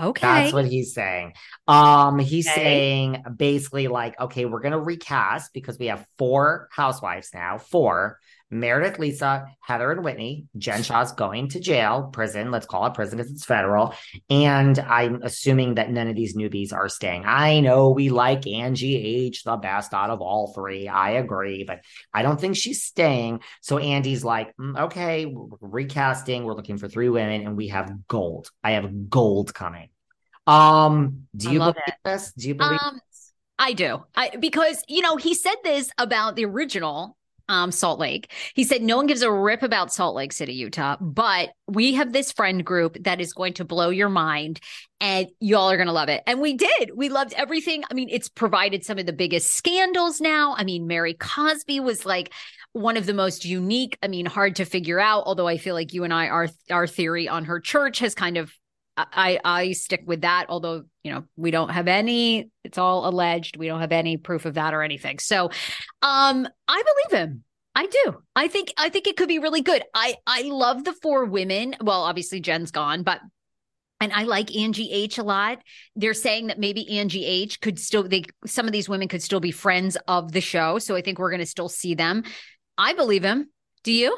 Okay. 0.00 0.26
That's 0.26 0.52
what 0.52 0.66
he's 0.66 0.94
saying. 0.94 1.34
Um, 1.68 2.18
he's 2.18 2.48
okay. 2.48 2.54
saying 2.54 3.24
basically 3.36 3.88
like, 3.88 4.18
okay, 4.18 4.44
we're 4.44 4.60
gonna 4.60 4.80
recast 4.80 5.52
because 5.52 5.78
we 5.78 5.86
have 5.86 6.06
four 6.18 6.68
housewives 6.72 7.30
now, 7.34 7.58
four. 7.58 8.18
Meredith, 8.50 8.98
Lisa, 8.98 9.46
Heather, 9.60 9.92
and 9.92 10.04
Whitney. 10.04 10.46
Jen 10.56 10.82
Shah's 10.82 11.12
going 11.12 11.48
to 11.50 11.60
jail, 11.60 12.10
prison. 12.12 12.50
Let's 12.50 12.66
call 12.66 12.86
it 12.86 12.94
prison 12.94 13.18
because 13.18 13.30
it's 13.30 13.44
federal. 13.44 13.94
And 14.28 14.78
I'm 14.78 15.22
assuming 15.22 15.76
that 15.76 15.90
none 15.90 16.08
of 16.08 16.16
these 16.16 16.36
newbies 16.36 16.72
are 16.72 16.88
staying. 16.88 17.24
I 17.26 17.60
know 17.60 17.90
we 17.90 18.10
like 18.10 18.46
Angie 18.46 19.26
H 19.26 19.44
the 19.44 19.56
best 19.56 19.94
out 19.94 20.10
of 20.10 20.20
all 20.20 20.52
three. 20.52 20.88
I 20.88 21.12
agree, 21.12 21.64
but 21.64 21.80
I 22.12 22.22
don't 22.22 22.40
think 22.40 22.56
she's 22.56 22.82
staying. 22.82 23.40
So 23.60 23.78
Andy's 23.78 24.24
like, 24.24 24.56
mm, 24.56 24.78
okay, 24.78 25.26
we're 25.26 25.56
recasting. 25.60 26.44
We're 26.44 26.54
looking 26.54 26.78
for 26.78 26.88
three 26.88 27.08
women, 27.08 27.46
and 27.46 27.56
we 27.56 27.68
have 27.68 28.06
gold. 28.08 28.50
I 28.64 28.72
have 28.72 29.08
gold 29.08 29.54
coming. 29.54 29.90
Um, 30.46 31.26
do 31.36 31.52
you 31.52 31.58
believe 31.60 31.74
it. 31.86 31.94
this? 32.04 32.32
Do 32.32 32.48
you 32.48 32.54
believe? 32.54 32.80
Um, 32.82 33.00
I 33.58 33.74
do. 33.74 34.02
I 34.16 34.30
because 34.30 34.82
you 34.88 35.02
know 35.02 35.16
he 35.16 35.34
said 35.34 35.54
this 35.62 35.90
about 35.98 36.34
the 36.34 36.46
original 36.46 37.16
um, 37.50 37.72
Salt 37.72 37.98
Lake. 37.98 38.32
He 38.54 38.64
said 38.64 38.80
no 38.80 38.96
one 38.96 39.06
gives 39.06 39.22
a 39.22 39.30
rip 39.30 39.62
about 39.62 39.92
Salt 39.92 40.14
Lake 40.14 40.32
City, 40.32 40.54
Utah, 40.54 40.96
but 41.00 41.50
we 41.66 41.94
have 41.94 42.12
this 42.12 42.32
friend 42.32 42.64
group 42.64 42.96
that 43.02 43.20
is 43.20 43.32
going 43.32 43.54
to 43.54 43.64
blow 43.64 43.90
your 43.90 44.08
mind 44.08 44.60
and 45.00 45.28
y'all 45.40 45.70
are 45.70 45.76
going 45.76 45.88
to 45.88 45.92
love 45.92 46.08
it. 46.08 46.22
And 46.26 46.40
we 46.40 46.54
did. 46.54 46.92
We 46.94 47.08
loved 47.08 47.32
everything. 47.34 47.82
I 47.90 47.94
mean, 47.94 48.08
it's 48.10 48.28
provided 48.28 48.84
some 48.84 48.98
of 48.98 49.06
the 49.06 49.12
biggest 49.12 49.52
scandals 49.52 50.20
now. 50.20 50.54
I 50.56 50.64
mean, 50.64 50.86
Mary 50.86 51.14
Cosby 51.14 51.80
was 51.80 52.06
like 52.06 52.32
one 52.72 52.96
of 52.96 53.06
the 53.06 53.14
most 53.14 53.44
unique, 53.44 53.98
I 54.02 54.06
mean, 54.06 54.26
hard 54.26 54.56
to 54.56 54.64
figure 54.64 55.00
out, 55.00 55.24
although 55.26 55.48
I 55.48 55.58
feel 55.58 55.74
like 55.74 55.92
you 55.92 56.04
and 56.04 56.14
I 56.14 56.28
our 56.28 56.48
our 56.70 56.86
theory 56.86 57.28
on 57.28 57.46
her 57.46 57.58
church 57.58 57.98
has 57.98 58.14
kind 58.14 58.36
of 58.36 58.52
I 59.12 59.40
I 59.44 59.72
stick 59.72 60.02
with 60.06 60.22
that 60.22 60.46
although 60.48 60.84
you 61.02 61.12
know 61.12 61.24
we 61.36 61.50
don't 61.50 61.70
have 61.70 61.88
any 61.88 62.50
it's 62.64 62.78
all 62.78 63.08
alleged 63.08 63.56
we 63.56 63.66
don't 63.66 63.80
have 63.80 63.92
any 63.92 64.16
proof 64.16 64.44
of 64.44 64.54
that 64.54 64.74
or 64.74 64.82
anything. 64.82 65.18
So 65.18 65.46
um 66.02 66.48
I 66.68 66.82
believe 66.82 67.22
him. 67.22 67.44
I 67.74 67.86
do. 67.86 68.22
I 68.34 68.48
think 68.48 68.72
I 68.76 68.88
think 68.88 69.06
it 69.06 69.16
could 69.16 69.28
be 69.28 69.38
really 69.38 69.62
good. 69.62 69.82
I 69.94 70.16
I 70.26 70.42
love 70.42 70.84
the 70.84 70.92
four 70.92 71.24
women. 71.24 71.76
Well 71.80 72.02
obviously 72.02 72.40
Jen's 72.40 72.70
gone 72.70 73.02
but 73.02 73.20
and 74.02 74.12
I 74.12 74.22
like 74.22 74.56
Angie 74.56 74.90
H 74.90 75.18
a 75.18 75.22
lot. 75.22 75.58
They're 75.94 76.14
saying 76.14 76.46
that 76.46 76.58
maybe 76.58 76.98
Angie 76.98 77.26
H 77.26 77.60
could 77.60 77.78
still 77.78 78.02
they 78.02 78.24
some 78.46 78.66
of 78.66 78.72
these 78.72 78.88
women 78.88 79.08
could 79.08 79.22
still 79.22 79.40
be 79.40 79.52
friends 79.52 79.96
of 80.08 80.32
the 80.32 80.40
show 80.40 80.78
so 80.78 80.96
I 80.96 81.02
think 81.02 81.18
we're 81.18 81.30
going 81.30 81.40
to 81.40 81.46
still 81.46 81.68
see 81.68 81.94
them. 81.94 82.24
I 82.78 82.94
believe 82.94 83.22
him. 83.22 83.50
Do 83.84 83.92
you 83.92 84.16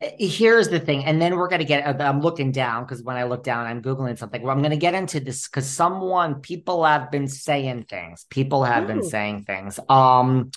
here's 0.00 0.68
the 0.68 0.78
thing 0.78 1.04
and 1.04 1.20
then 1.20 1.36
we're 1.36 1.48
going 1.48 1.58
to 1.58 1.64
get 1.64 1.84
uh, 1.84 2.04
i'm 2.04 2.20
looking 2.20 2.52
down 2.52 2.84
because 2.84 3.02
when 3.02 3.16
i 3.16 3.24
look 3.24 3.42
down 3.42 3.66
i'm 3.66 3.82
googling 3.82 4.16
something 4.16 4.42
well 4.42 4.52
i'm 4.52 4.62
going 4.62 4.70
to 4.70 4.76
get 4.76 4.94
into 4.94 5.18
this 5.18 5.48
because 5.48 5.68
someone 5.68 6.36
people 6.36 6.84
have 6.84 7.10
been 7.10 7.26
saying 7.26 7.82
things 7.84 8.24
people 8.30 8.62
have 8.62 8.84
Ooh. 8.84 8.86
been 8.86 9.02
saying 9.02 9.42
things 9.42 9.80
um 9.88 10.50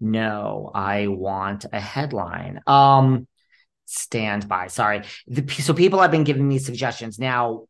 no 0.00 0.72
i 0.74 1.06
want 1.06 1.66
a 1.72 1.78
headline 1.78 2.60
um 2.66 3.28
stand 3.84 4.48
by 4.48 4.66
sorry 4.66 5.02
the, 5.28 5.46
so 5.48 5.72
people 5.72 6.00
have 6.00 6.10
been 6.10 6.24
giving 6.24 6.46
me 6.46 6.58
suggestions 6.58 7.18
now 7.18 7.64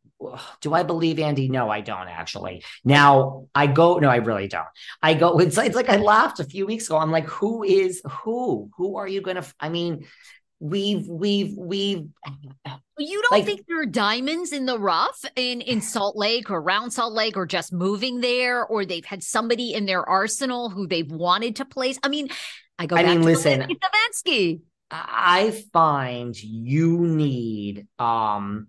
do 0.61 0.73
I 0.73 0.83
believe 0.83 1.19
Andy? 1.19 1.49
No, 1.49 1.69
I 1.69 1.81
don't 1.81 2.07
actually. 2.07 2.63
Now 2.83 3.47
I 3.55 3.67
go, 3.67 3.97
no, 3.97 4.07
I 4.07 4.17
really 4.17 4.47
don't. 4.47 4.67
I 5.01 5.15
go, 5.15 5.39
it's, 5.39 5.57
it's 5.57 5.75
like 5.75 5.89
I 5.89 5.97
laughed 5.97 6.39
a 6.39 6.43
few 6.43 6.65
weeks 6.65 6.85
ago. 6.85 6.97
I'm 6.97 7.11
like, 7.11 7.25
who 7.25 7.63
is 7.63 8.01
who? 8.07 8.69
Who 8.77 8.97
are 8.97 9.07
you 9.07 9.21
going 9.21 9.37
to, 9.37 9.45
I 9.59 9.69
mean, 9.69 10.05
we've 10.61 11.07
we've 11.07 11.57
we've 11.57 12.07
you 12.97 13.21
don't 13.23 13.31
like, 13.31 13.45
think 13.45 13.65
there 13.67 13.81
are 13.81 13.85
diamonds 13.87 14.53
in 14.53 14.67
the 14.67 14.77
rough 14.77 15.25
in 15.35 15.59
in 15.61 15.81
Salt 15.81 16.15
Lake 16.15 16.51
or 16.51 16.59
around 16.59 16.91
Salt 16.91 17.13
Lake 17.13 17.35
or 17.35 17.47
just 17.47 17.73
moving 17.73 18.21
there? 18.21 18.63
Or 18.63 18.85
they've 18.85 19.03
had 19.03 19.23
somebody 19.23 19.73
in 19.73 19.87
their 19.87 20.07
arsenal 20.07 20.69
who 20.69 20.87
they've 20.87 21.11
wanted 21.11 21.57
to 21.57 21.65
place? 21.65 21.97
I 22.03 22.09
mean 22.09 22.29
I 22.77 22.85
go 22.85 22.95
I 22.95 23.03
mean 23.03 23.23
listen 23.23 23.61
Stefanski 23.61 24.61
I 24.91 25.63
find 25.73 26.41
you 26.41 26.99
need 26.99 27.87
um 27.97 28.67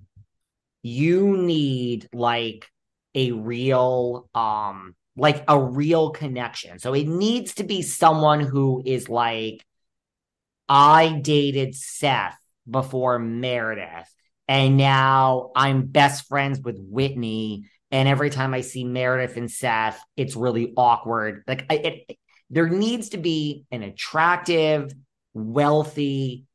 you 0.82 1.36
need 1.36 2.08
like 2.12 2.66
a 3.14 3.32
real 3.32 4.30
um 4.34 4.94
like 5.14 5.44
a 5.46 5.60
real 5.60 6.10
connection. 6.10 6.78
So 6.78 6.94
it 6.94 7.06
needs 7.06 7.54
to 7.56 7.64
be 7.64 7.82
someone 7.82 8.40
who 8.40 8.82
is 8.84 9.10
like 9.10 9.62
I 10.74 11.12
dated 11.20 11.74
Seth 11.74 12.38
before 12.68 13.18
Meredith, 13.18 14.10
and 14.48 14.78
now 14.78 15.50
I'm 15.54 15.84
best 15.84 16.26
friends 16.28 16.60
with 16.60 16.78
Whitney. 16.80 17.66
And 17.90 18.08
every 18.08 18.30
time 18.30 18.54
I 18.54 18.62
see 18.62 18.82
Meredith 18.82 19.36
and 19.36 19.50
Seth, 19.50 20.02
it's 20.16 20.34
really 20.34 20.72
awkward. 20.74 21.42
Like 21.46 21.66
it, 21.68 22.16
there 22.48 22.70
needs 22.70 23.10
to 23.10 23.18
be 23.18 23.66
an 23.70 23.82
attractive, 23.82 24.90
wealthy, 25.34 26.46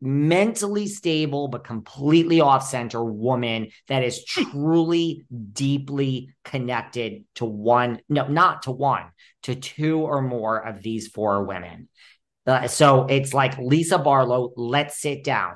mentally 0.00 0.86
stable 0.86 1.48
but 1.48 1.64
completely 1.64 2.40
off 2.40 2.66
center 2.66 3.02
woman 3.02 3.68
that 3.88 4.04
is 4.04 4.22
hmm. 4.34 4.42
truly 4.50 5.24
deeply 5.52 6.28
connected 6.44 7.24
to 7.34 7.46
one 7.46 7.98
no 8.10 8.26
not 8.26 8.64
to 8.64 8.70
one 8.70 9.04
to 9.42 9.54
two 9.54 10.00
or 10.00 10.20
more 10.20 10.58
of 10.58 10.82
these 10.82 11.08
four 11.08 11.44
women 11.44 11.88
uh, 12.46 12.66
so 12.68 13.06
it's 13.06 13.32
like 13.34 13.56
lisa 13.58 13.98
barlow 13.98 14.52
let's 14.56 15.00
sit 15.00 15.24
down 15.24 15.54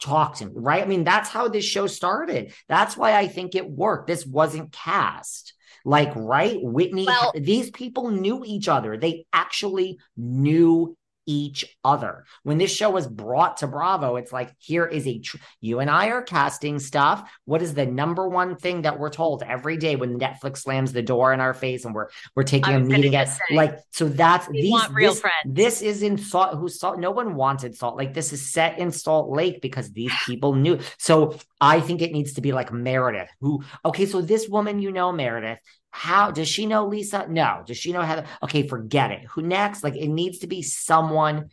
talk 0.00 0.36
to 0.36 0.46
me 0.46 0.52
right? 0.54 0.82
I 0.82 0.86
mean 0.86 1.04
that's 1.04 1.28
how 1.28 1.48
this 1.48 1.64
show 1.64 1.86
started. 1.86 2.52
That's 2.68 2.96
why 2.96 3.14
i 3.16 3.28
think 3.28 3.54
it 3.54 3.68
worked. 3.68 4.06
This 4.06 4.26
wasn't 4.26 4.72
cast. 4.72 5.54
Like 5.84 6.12
right? 6.14 6.58
Whitney 6.62 7.06
Well- 7.06 7.32
these 7.34 7.70
people 7.70 8.10
knew 8.10 8.42
each 8.44 8.68
other. 8.68 8.96
They 8.96 9.26
actually 9.32 9.98
knew 10.16 10.96
each 11.26 11.76
other. 11.84 12.24
When 12.42 12.58
this 12.58 12.74
show 12.74 12.90
was 12.90 13.06
brought 13.06 13.58
to 13.58 13.66
Bravo, 13.66 14.16
it's 14.16 14.32
like, 14.32 14.54
here 14.58 14.86
is 14.86 15.06
a, 15.06 15.18
tr- 15.18 15.36
you 15.60 15.80
and 15.80 15.90
I 15.90 16.08
are 16.08 16.22
casting 16.22 16.78
stuff. 16.78 17.30
What 17.44 17.62
is 17.62 17.74
the 17.74 17.86
number 17.86 18.28
one 18.28 18.56
thing 18.56 18.82
that 18.82 18.98
we're 18.98 19.10
told 19.10 19.42
every 19.42 19.76
day 19.76 19.96
when 19.96 20.18
Netflix 20.18 20.58
slams 20.58 20.92
the 20.92 21.02
door 21.02 21.32
in 21.32 21.40
our 21.40 21.54
face 21.54 21.84
and 21.84 21.94
we're, 21.94 22.08
we're 22.34 22.42
taking 22.42 22.74
a 22.74 22.80
meeting 22.80 23.14
at 23.14 23.36
like, 23.50 23.78
so 23.90 24.08
that's 24.08 24.48
these, 24.48 24.74
real 24.90 25.12
this, 25.12 25.20
friends. 25.20 25.34
this 25.46 25.82
is 25.82 26.02
in 26.02 26.18
Salt, 26.18 26.58
who 26.58 26.68
Salt, 26.68 26.98
no 26.98 27.10
one 27.10 27.34
wanted 27.34 27.76
Salt 27.76 27.96
Lake. 27.96 28.14
This 28.14 28.32
is 28.32 28.52
set 28.52 28.78
in 28.78 28.90
Salt 28.90 29.30
Lake 29.30 29.60
because 29.60 29.92
these 29.92 30.12
people 30.26 30.54
knew. 30.54 30.78
So 30.98 31.36
I 31.60 31.80
think 31.80 32.02
it 32.02 32.12
needs 32.12 32.34
to 32.34 32.40
be 32.40 32.52
like 32.52 32.72
Meredith, 32.72 33.30
who, 33.40 33.62
okay, 33.84 34.06
so 34.06 34.20
this 34.20 34.48
woman, 34.48 34.80
you 34.80 34.92
know, 34.92 35.12
Meredith, 35.12 35.58
how 35.92 36.30
does 36.30 36.48
she 36.48 36.66
know 36.66 36.86
Lisa? 36.86 37.26
No. 37.28 37.62
Does 37.64 37.76
she 37.76 37.92
know 37.92 38.00
Heather? 38.00 38.24
Okay, 38.42 38.66
forget 38.66 39.12
it. 39.12 39.24
Who 39.30 39.42
next? 39.42 39.84
Like 39.84 39.94
it 39.94 40.08
needs 40.08 40.38
to 40.38 40.46
be 40.46 40.62
someone 40.62 41.50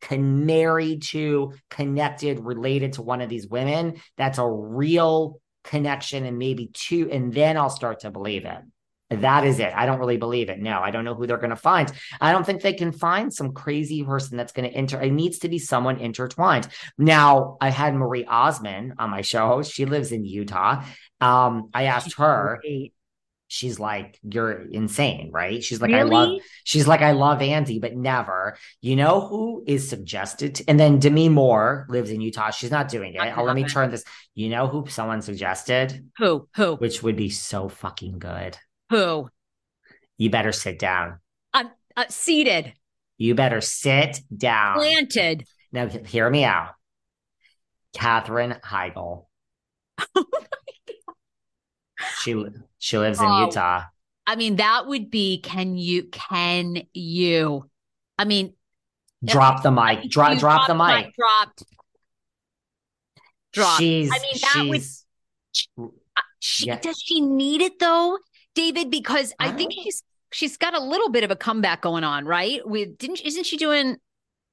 can 0.00 0.46
married 0.46 1.02
to, 1.02 1.54
connected, 1.70 2.40
related 2.40 2.94
to 2.94 3.02
one 3.02 3.20
of 3.20 3.28
these 3.28 3.48
women. 3.48 3.94
That's 4.16 4.38
a 4.38 4.48
real 4.48 5.40
connection, 5.64 6.24
and 6.24 6.38
maybe 6.38 6.70
two, 6.72 7.10
and 7.10 7.32
then 7.32 7.56
I'll 7.56 7.70
start 7.70 8.00
to 8.00 8.10
believe 8.10 8.44
it. 8.44 8.58
That 9.10 9.46
is 9.46 9.58
it. 9.58 9.72
I 9.74 9.86
don't 9.86 9.98
really 9.98 10.18
believe 10.18 10.50
it. 10.50 10.58
No, 10.58 10.80
I 10.80 10.90
don't 10.90 11.04
know 11.04 11.14
who 11.14 11.26
they're 11.26 11.38
going 11.38 11.50
to 11.50 11.56
find. 11.56 11.90
I 12.20 12.30
don't 12.30 12.44
think 12.44 12.60
they 12.60 12.74
can 12.74 12.92
find 12.92 13.32
some 13.32 13.52
crazy 13.52 14.04
person 14.04 14.36
that's 14.36 14.52
going 14.52 14.68
to 14.68 14.76
enter. 14.76 15.00
It 15.00 15.12
needs 15.12 15.38
to 15.40 15.48
be 15.48 15.58
someone 15.58 15.98
intertwined. 15.98 16.68
Now, 16.98 17.56
I 17.60 17.70
had 17.70 17.94
Marie 17.94 18.26
Osmond 18.26 18.94
on 18.98 19.10
my 19.10 19.22
show. 19.22 19.62
She 19.62 19.86
lives 19.86 20.12
in 20.12 20.26
Utah. 20.26 20.84
Um, 21.20 21.70
I 21.72 21.84
asked 21.84 22.18
her. 22.18 22.60
She's 23.48 23.80
like, 23.80 24.18
"You're 24.22 24.52
insane, 24.70 25.30
right?" 25.32 25.64
She's 25.64 25.80
like, 25.80 25.92
"I 25.92 26.02
love." 26.02 26.40
She's 26.64 26.86
like, 26.86 27.00
"I 27.00 27.12
love 27.12 27.40
Andy, 27.42 27.78
but 27.78 27.96
never." 27.96 28.56
You 28.82 28.94
know 28.96 29.26
who 29.26 29.64
is 29.66 29.88
suggested? 29.88 30.56
To, 30.56 30.64
and 30.68 30.78
then 30.78 30.98
Demi 30.98 31.28
Moore 31.30 31.86
lives 31.88 32.10
in 32.10 32.20
Utah. 32.20 32.50
She's 32.50 32.70
not 32.70 32.88
doing 32.88 33.14
it. 33.14 33.20
Oh, 33.36 33.42
let 33.44 33.54
me 33.56 33.62
happen. 33.62 33.72
turn 33.74 33.90
this. 33.90 34.04
You 34.34 34.50
know 34.50 34.66
who 34.66 34.86
someone 34.88 35.22
suggested, 35.22 36.10
Who? 36.18 36.46
Who? 36.56 36.76
which 36.76 37.02
would 37.02 37.16
be 37.16 37.30
so 37.30 37.68
fucking 37.68 38.18
good. 38.18 38.56
Who? 38.90 39.28
You 40.18 40.30
better 40.30 40.52
sit 40.52 40.78
down. 40.78 41.18
I'm 41.54 41.70
uh, 41.96 42.04
seated, 42.08 42.74
You 43.16 43.34
better 43.34 43.60
sit 43.60 44.20
down. 44.36 44.76
planted. 44.76 45.44
Now, 45.72 45.86
hear 45.88 46.28
me 46.28 46.44
out. 46.44 46.70
Katherine 47.94 48.56
Heigl. 48.64 49.26
she 49.98 50.06
li- 50.16 50.24
she 52.20 52.44
she 52.78 52.98
lives 52.98 53.20
in 53.20 53.26
Oh. 53.26 53.46
Utah. 53.46 53.82
I 54.26 54.36
mean, 54.36 54.56
that 54.56 54.86
would 54.86 55.10
be. 55.10 55.40
Can 55.40 55.76
you? 55.76 56.04
Can 56.04 56.82
you? 56.92 57.68
I 58.18 58.24
mean, 58.24 58.52
Drop 59.24 59.62
the 59.62 59.70
mic. 59.70 60.04
you 60.04 60.10
Drop 60.10 60.38
drop 60.38 60.66
the 60.66 60.74
mic. 60.74 61.14
Dropped. 61.16 61.64
Dropped. 63.52 63.78
She's 63.78 64.10
I 64.12 64.18
mean, 64.18 64.40
that 64.54 64.66
was. 64.70 65.04
She 66.40 66.66
Yeah. 66.66 66.78
does 66.78 67.00
she 67.00 67.20
need 67.20 67.60
it 67.62 67.78
though, 67.78 68.18
David? 68.54 68.90
Because 68.90 69.32
I, 69.40 69.48
I 69.48 69.52
think 69.52 69.72
she's 69.72 70.02
she's 70.30 70.56
got 70.56 70.74
a 70.74 70.80
little 70.80 71.10
bit 71.10 71.24
of 71.24 71.30
a 71.30 71.36
comeback 71.36 71.80
going 71.82 72.04
on, 72.04 72.24
right? 72.26 72.60
With 72.64 72.96
didn't 72.98 73.20
isn't 73.22 73.44
she 73.46 73.56
doing 73.56 73.96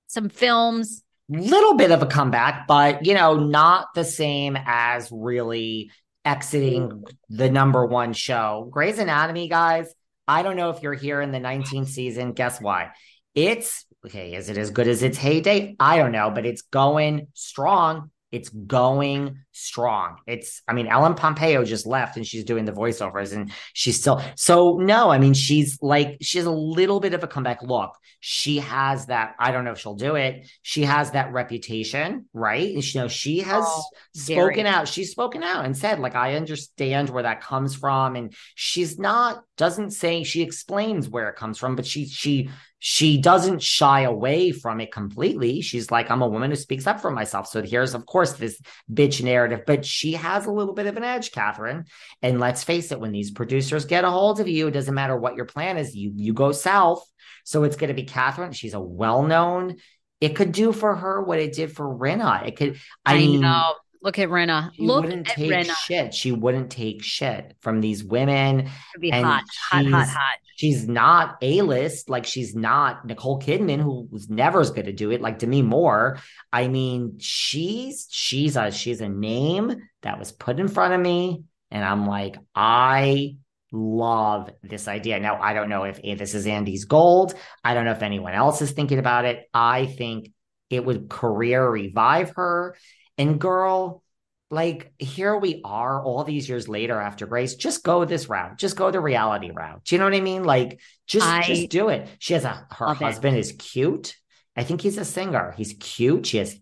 some 0.08 0.30
films? 0.30 1.04
little 1.28 1.74
bit 1.74 1.90
of 1.90 2.04
a 2.04 2.06
comeback, 2.06 2.68
but 2.68 3.04
you 3.06 3.14
know, 3.16 3.36
not 3.36 3.88
the 3.96 4.04
same 4.04 4.56
as 4.66 5.10
really 5.12 5.92
exiting 6.26 6.90
mm. 6.90 7.04
the 7.30 7.50
number 7.50 7.86
one 7.86 8.14
show. 8.14 8.68
Grey's 8.72 9.00
Anatomy, 9.00 9.48
guys. 9.48 9.94
I 10.28 10.42
don't 10.42 10.58
know 10.58 10.72
if 10.72 10.82
you're 10.82 10.94
here 10.94 11.22
in 11.22 11.32
the 11.32 11.40
19th 11.40 11.88
season. 11.88 12.34
Guess 12.34 12.60
why? 12.60 12.92
It's 13.36 13.86
okay. 14.06 14.34
Is 14.34 14.50
it 14.50 14.58
as 14.58 14.72
good 14.72 14.88
as 14.88 15.04
its 15.04 15.18
heyday? 15.18 15.76
I 15.80 15.98
don't 15.98 16.12
know, 16.12 16.32
but 16.32 16.46
it's 16.46 16.64
going 16.64 17.28
strong. 17.34 18.12
It's 18.32 18.50
going 18.50 19.45
strong. 19.56 20.18
It's, 20.28 20.62
I 20.68 20.74
mean, 20.74 20.88
Ellen 20.88 21.16
Pompeo 21.16 21.64
just 21.64 21.86
left 21.88 22.18
and 22.18 22.28
she's 22.28 22.44
doing 22.44 22.66
the 22.66 22.72
voiceovers 22.72 23.34
and 23.34 23.52
she's 23.74 24.00
still, 24.00 24.22
so 24.36 24.78
no, 24.78 25.10
I 25.10 25.18
mean, 25.18 25.34
she's 25.34 25.80
like, 25.82 26.18
she 26.22 26.38
has 26.38 26.46
a 26.46 26.52
little 26.52 27.00
bit 27.00 27.14
of 27.14 27.24
a 27.24 27.28
comeback 27.28 27.62
look. 27.64 27.96
She 28.20 28.58
has 28.58 29.06
that, 29.06 29.36
I 29.40 29.52
don't 29.52 29.66
know 29.66 29.72
if 29.72 29.80
she'll 29.80 29.96
do 29.96 30.16
it. 30.16 30.48
She 30.62 30.84
has 30.84 31.12
that 31.12 31.32
reputation, 31.32 32.26
right? 32.34 32.74
And 32.74 32.84
she, 32.84 32.98
you 32.98 33.04
know, 33.04 33.08
she 33.08 33.40
has 33.40 33.64
Oh, 33.66 33.84
spoken 34.14 34.66
out. 34.66 34.88
She's 34.88 35.12
spoken 35.12 35.44
out 35.44 35.66
and 35.66 35.78
said, 35.78 36.00
like, 36.00 36.16
I 36.16 36.36
understand 36.36 37.10
where 37.10 37.24
that 37.24 37.42
comes 37.42 37.76
from. 37.76 38.16
And 38.16 38.34
she's 38.56 38.98
not, 39.00 39.44
doesn't 39.58 39.92
say, 39.92 40.24
she 40.24 40.42
explains 40.42 41.08
where 41.08 41.30
it 41.30 41.36
comes 41.36 41.58
from, 41.60 41.76
but 41.76 41.86
she, 41.86 42.08
she, 42.08 42.50
she 42.80 43.20
doesn't 43.20 43.62
shy 43.64 44.02
away 44.02 44.52
from 44.52 44.80
it 44.82 44.92
completely. 44.92 45.62
She's 45.62 45.90
like, 45.90 46.12
I'm 46.12 46.22
a 46.22 46.28
woman 46.28 46.52
who 46.52 46.56
speaks 46.56 46.86
up 46.86 47.00
for 47.00 47.10
myself. 47.10 47.48
So 47.48 47.62
here's, 47.64 47.94
of 47.94 48.06
course, 48.06 48.34
this 48.34 48.60
bitch 48.92 49.24
narrative, 49.24 49.45
but 49.66 49.86
she 49.86 50.14
has 50.14 50.46
a 50.46 50.52
little 50.52 50.74
bit 50.74 50.88
of 50.88 50.98
an 50.98 51.04
edge, 51.04 51.32
Katherine. 51.32 51.86
And 52.22 52.40
let's 52.40 52.64
face 52.64 52.92
it, 52.92 53.00
when 53.00 53.12
these 53.12 53.32
producers 53.32 53.86
get 53.86 54.04
a 54.04 54.10
hold 54.10 54.40
of 54.40 54.48
you, 54.48 54.68
it 54.68 54.72
doesn't 54.72 54.94
matter 54.94 55.18
what 55.18 55.36
your 55.36 55.46
plan 55.46 55.78
is, 55.78 55.96
you 55.96 56.12
you 56.16 56.34
go 56.34 56.52
south. 56.52 57.06
So 57.44 57.64
it's 57.64 57.76
going 57.76 57.90
to 57.90 57.94
be 57.94 58.04
Katherine. 58.04 58.54
She's 58.54 58.74
a 58.74 58.80
well-known. 58.80 59.78
It 60.20 60.36
could 60.36 60.52
do 60.52 60.72
for 60.72 60.96
her 60.96 61.22
what 61.22 61.40
it 61.40 61.54
did 61.54 61.72
for 61.72 61.86
Rinna. 61.86 62.48
It 62.48 62.56
could. 62.56 62.80
I, 63.06 63.16
I, 63.16 63.18
mean, 63.18 63.42
know. 63.42 63.74
Look 64.06 64.20
at 64.20 64.30
Rinna. 64.30 64.72
she 64.76 64.84
Look 64.84 65.04
wouldn't 65.04 65.28
at 65.30 65.36
take 65.36 65.52
Rinna. 65.52 65.76
shit. 65.76 66.14
She 66.14 66.32
wouldn't 66.32 66.70
take 66.70 67.02
shit 67.04 67.56
from 67.62 67.82
these 67.82 68.04
women. 68.04 68.70
Be 69.00 69.12
and 69.12 69.26
hot, 69.26 69.44
hot, 69.72 69.86
hot, 69.88 70.04
she's- 70.06 70.14
hot. 70.14 70.38
She's 70.58 70.88
not 70.88 71.36
A 71.42 71.64
list, 71.64 72.10
like 72.10 72.26
she's 72.26 72.56
not 72.56 73.06
Nicole 73.06 73.42
Kidman, 73.42 73.82
who 73.82 74.08
was 74.10 74.30
never 74.30 74.62
as 74.62 74.72
good 74.72 74.86
to 74.86 74.94
do 74.94 75.12
it, 75.12 75.20
like 75.20 75.38
Demi 75.38 75.62
Moore. 75.62 76.18
I 76.54 76.70
mean, 76.70 77.18
she's 77.20 78.08
she's 78.10 78.56
a 78.56 78.72
she's 78.72 79.02
a 79.02 79.10
name 79.10 79.76
that 80.04 80.18
was 80.18 80.32
put 80.32 80.58
in 80.62 80.70
front 80.70 80.94
of 80.94 81.02
me, 81.02 81.44
and 81.72 81.84
I'm 81.84 82.08
like, 82.08 82.38
I 82.56 83.36
love 83.74 84.50
this 84.64 84.88
idea. 84.88 85.20
Now, 85.20 85.42
I 85.42 85.54
don't 85.54 85.68
know 85.68 85.84
if, 85.84 86.00
if 86.04 86.20
this 86.20 86.34
is 86.34 86.48
Andy's 86.48 86.86
gold. 86.86 87.34
I 87.64 87.74
don't 87.74 87.84
know 87.84 87.92
if 87.92 88.02
anyone 88.02 88.34
else 88.34 88.62
is 88.62 88.72
thinking 88.72 89.00
about 89.00 89.26
it. 89.26 89.50
I 89.54 89.88
think 89.88 90.32
it 90.70 90.86
would 90.86 91.10
career 91.10 91.68
revive 91.70 92.32
her. 92.38 92.78
And 93.18 93.40
girl, 93.40 94.04
like 94.52 94.94
here 95.00 95.38
we 95.38 95.62
are 95.64 96.04
all 96.04 96.24
these 96.24 96.48
years 96.48 96.68
later 96.68 97.00
after 97.00 97.26
Grey's. 97.26 97.56
Just 97.56 97.84
go 97.84 98.06
this 98.06 98.30
route. 98.30 98.58
Just 98.58 98.76
go 98.76 98.92
the 98.92 99.00
reality 99.00 99.52
route. 99.52 99.84
Do 99.84 99.96
you 99.96 100.00
know 100.00 100.06
what 100.06 100.14
I 100.14 100.22
mean? 100.22 100.44
Like 100.44 100.80
just 101.08 101.28
I 101.28 101.44
just 101.44 101.70
do 101.70 101.90
it. 101.90 102.08
She 102.20 102.34
has 102.34 102.46
a 102.46 102.68
her 102.72 102.94
husband 102.94 103.38
is 103.38 103.54
cute. 103.54 104.16
I 104.56 104.64
think 104.64 104.82
he's 104.82 104.98
a 104.98 105.06
singer. 105.06 105.54
He's 105.58 105.76
cute. 105.80 106.26
She 106.28 106.38
has 106.38 106.58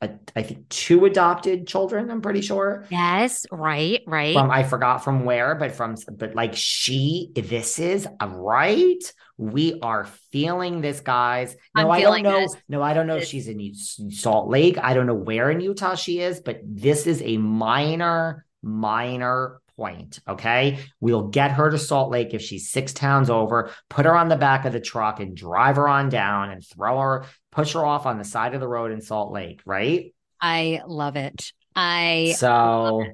a, 0.00 0.10
I 0.36 0.42
think 0.42 0.68
two 0.68 1.04
adopted 1.04 1.66
children, 1.66 2.10
I'm 2.10 2.20
pretty 2.20 2.40
sure. 2.40 2.86
Yes, 2.90 3.46
right, 3.50 4.02
right. 4.06 4.34
From 4.34 4.50
I 4.50 4.62
forgot 4.62 5.04
from 5.04 5.24
where, 5.24 5.54
but 5.54 5.72
from 5.72 5.96
but 6.10 6.34
like 6.34 6.54
she, 6.54 7.32
this 7.34 7.78
is 7.78 8.06
a 8.20 8.28
right. 8.28 9.02
We 9.36 9.78
are 9.82 10.04
feeling 10.32 10.80
this, 10.80 11.00
guys. 11.00 11.56
No, 11.76 11.82
I'm 11.82 11.90
I 11.90 12.00
don't 12.00 12.22
know. 12.22 12.40
this. 12.40 12.56
No, 12.68 12.82
I 12.82 12.92
don't 12.92 13.06
know 13.06 13.16
if 13.16 13.26
she's 13.26 13.48
in 13.48 13.74
Salt 13.74 14.48
Lake. 14.48 14.78
I 14.78 14.94
don't 14.94 15.06
know 15.06 15.14
where 15.14 15.50
in 15.50 15.60
Utah 15.60 15.94
she 15.94 16.20
is, 16.20 16.40
but 16.40 16.60
this 16.64 17.06
is 17.06 17.22
a 17.22 17.36
minor, 17.36 18.44
minor 18.62 19.60
point. 19.78 20.18
Okay. 20.28 20.80
We'll 21.00 21.28
get 21.28 21.52
her 21.52 21.70
to 21.70 21.78
Salt 21.78 22.10
Lake 22.10 22.34
if 22.34 22.42
she's 22.42 22.70
six 22.70 22.92
towns 22.92 23.30
over, 23.30 23.70
put 23.88 24.04
her 24.04 24.14
on 24.14 24.28
the 24.28 24.36
back 24.36 24.66
of 24.66 24.74
the 24.74 24.80
truck 24.80 25.20
and 25.20 25.34
drive 25.34 25.76
her 25.76 25.88
on 25.88 26.10
down 26.10 26.50
and 26.50 26.62
throw 26.66 26.98
her, 26.98 27.24
push 27.50 27.72
her 27.72 27.86
off 27.86 28.04
on 28.04 28.18
the 28.18 28.24
side 28.24 28.54
of 28.54 28.60
the 28.60 28.68
road 28.68 28.92
in 28.92 29.00
Salt 29.00 29.32
Lake, 29.32 29.62
right? 29.64 30.12
I 30.40 30.82
love 30.86 31.16
it. 31.16 31.52
I 31.74 32.34
so 32.36 33.04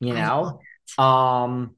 you 0.00 0.12
know 0.12 0.60
um 0.98 1.74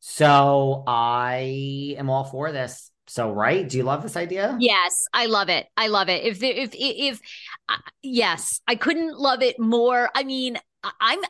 so 0.00 0.84
i 0.86 1.94
am 1.96 2.10
all 2.10 2.24
for 2.24 2.52
this 2.52 2.90
so 3.06 3.30
right 3.30 3.68
do 3.68 3.78
you 3.78 3.84
love 3.84 4.02
this 4.02 4.16
idea 4.16 4.58
Yes, 4.60 5.06
I 5.12 5.26
love 5.26 5.48
it. 5.48 5.66
I 5.76 5.88
love 5.88 6.08
it. 6.08 6.24
If 6.24 6.42
if 6.42 6.74
if, 6.74 6.74
if 6.74 7.20
uh, 7.68 7.76
yes, 8.02 8.60
I 8.66 8.74
couldn't 8.74 9.18
love 9.18 9.42
it 9.42 9.58
more. 9.58 10.10
I 10.14 10.22
mean, 10.22 10.58
I'm 11.00 11.20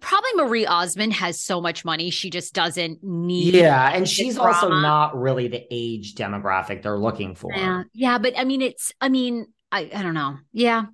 Probably 0.00 0.30
Marie 0.36 0.66
Osmond 0.66 1.12
has 1.14 1.40
so 1.40 1.60
much 1.60 1.84
money, 1.84 2.10
she 2.10 2.30
just 2.30 2.54
doesn't 2.54 3.02
need. 3.02 3.54
Yeah, 3.54 3.90
and 3.94 4.08
she's 4.08 4.36
drama. 4.36 4.52
also 4.52 4.68
not 4.68 5.16
really 5.18 5.48
the 5.48 5.64
age 5.70 6.14
demographic 6.14 6.82
they're 6.82 6.98
looking 6.98 7.34
for. 7.34 7.52
Yeah, 7.54 7.82
yeah, 7.92 8.18
but 8.18 8.38
I 8.38 8.44
mean, 8.44 8.62
it's. 8.62 8.92
I 9.00 9.08
mean, 9.08 9.46
I 9.72 9.90
I 9.94 10.02
don't 10.02 10.14
know. 10.14 10.36
Yeah, 10.52 10.84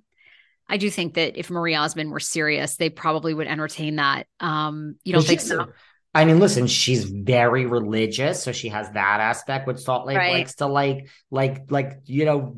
I 0.67 0.77
do 0.77 0.89
think 0.89 1.15
that 1.15 1.37
if 1.37 1.49
Marie 1.49 1.75
Osmond 1.75 2.11
were 2.11 2.19
serious, 2.19 2.75
they 2.77 2.89
probably 2.89 3.33
would 3.33 3.47
entertain 3.47 3.97
that. 3.97 4.27
Um, 4.39 4.95
you 5.03 5.13
don't 5.13 5.25
think 5.25 5.41
so? 5.41 5.67
I 6.15 6.25
mean, 6.25 6.39
listen, 6.39 6.67
she's 6.67 7.05
very 7.05 7.65
religious, 7.65 8.43
so 8.43 8.51
she 8.51 8.69
has 8.69 8.87
that 8.91 9.19
aspect 9.19 9.65
which 9.65 9.79
Salt 9.79 10.05
Lake 10.05 10.15
Right. 10.17 10.33
likes 10.33 10.53
to 10.55 10.67
like, 10.67 11.09
like, 11.31 11.71
like 11.71 12.01
you 12.05 12.25
know, 12.25 12.53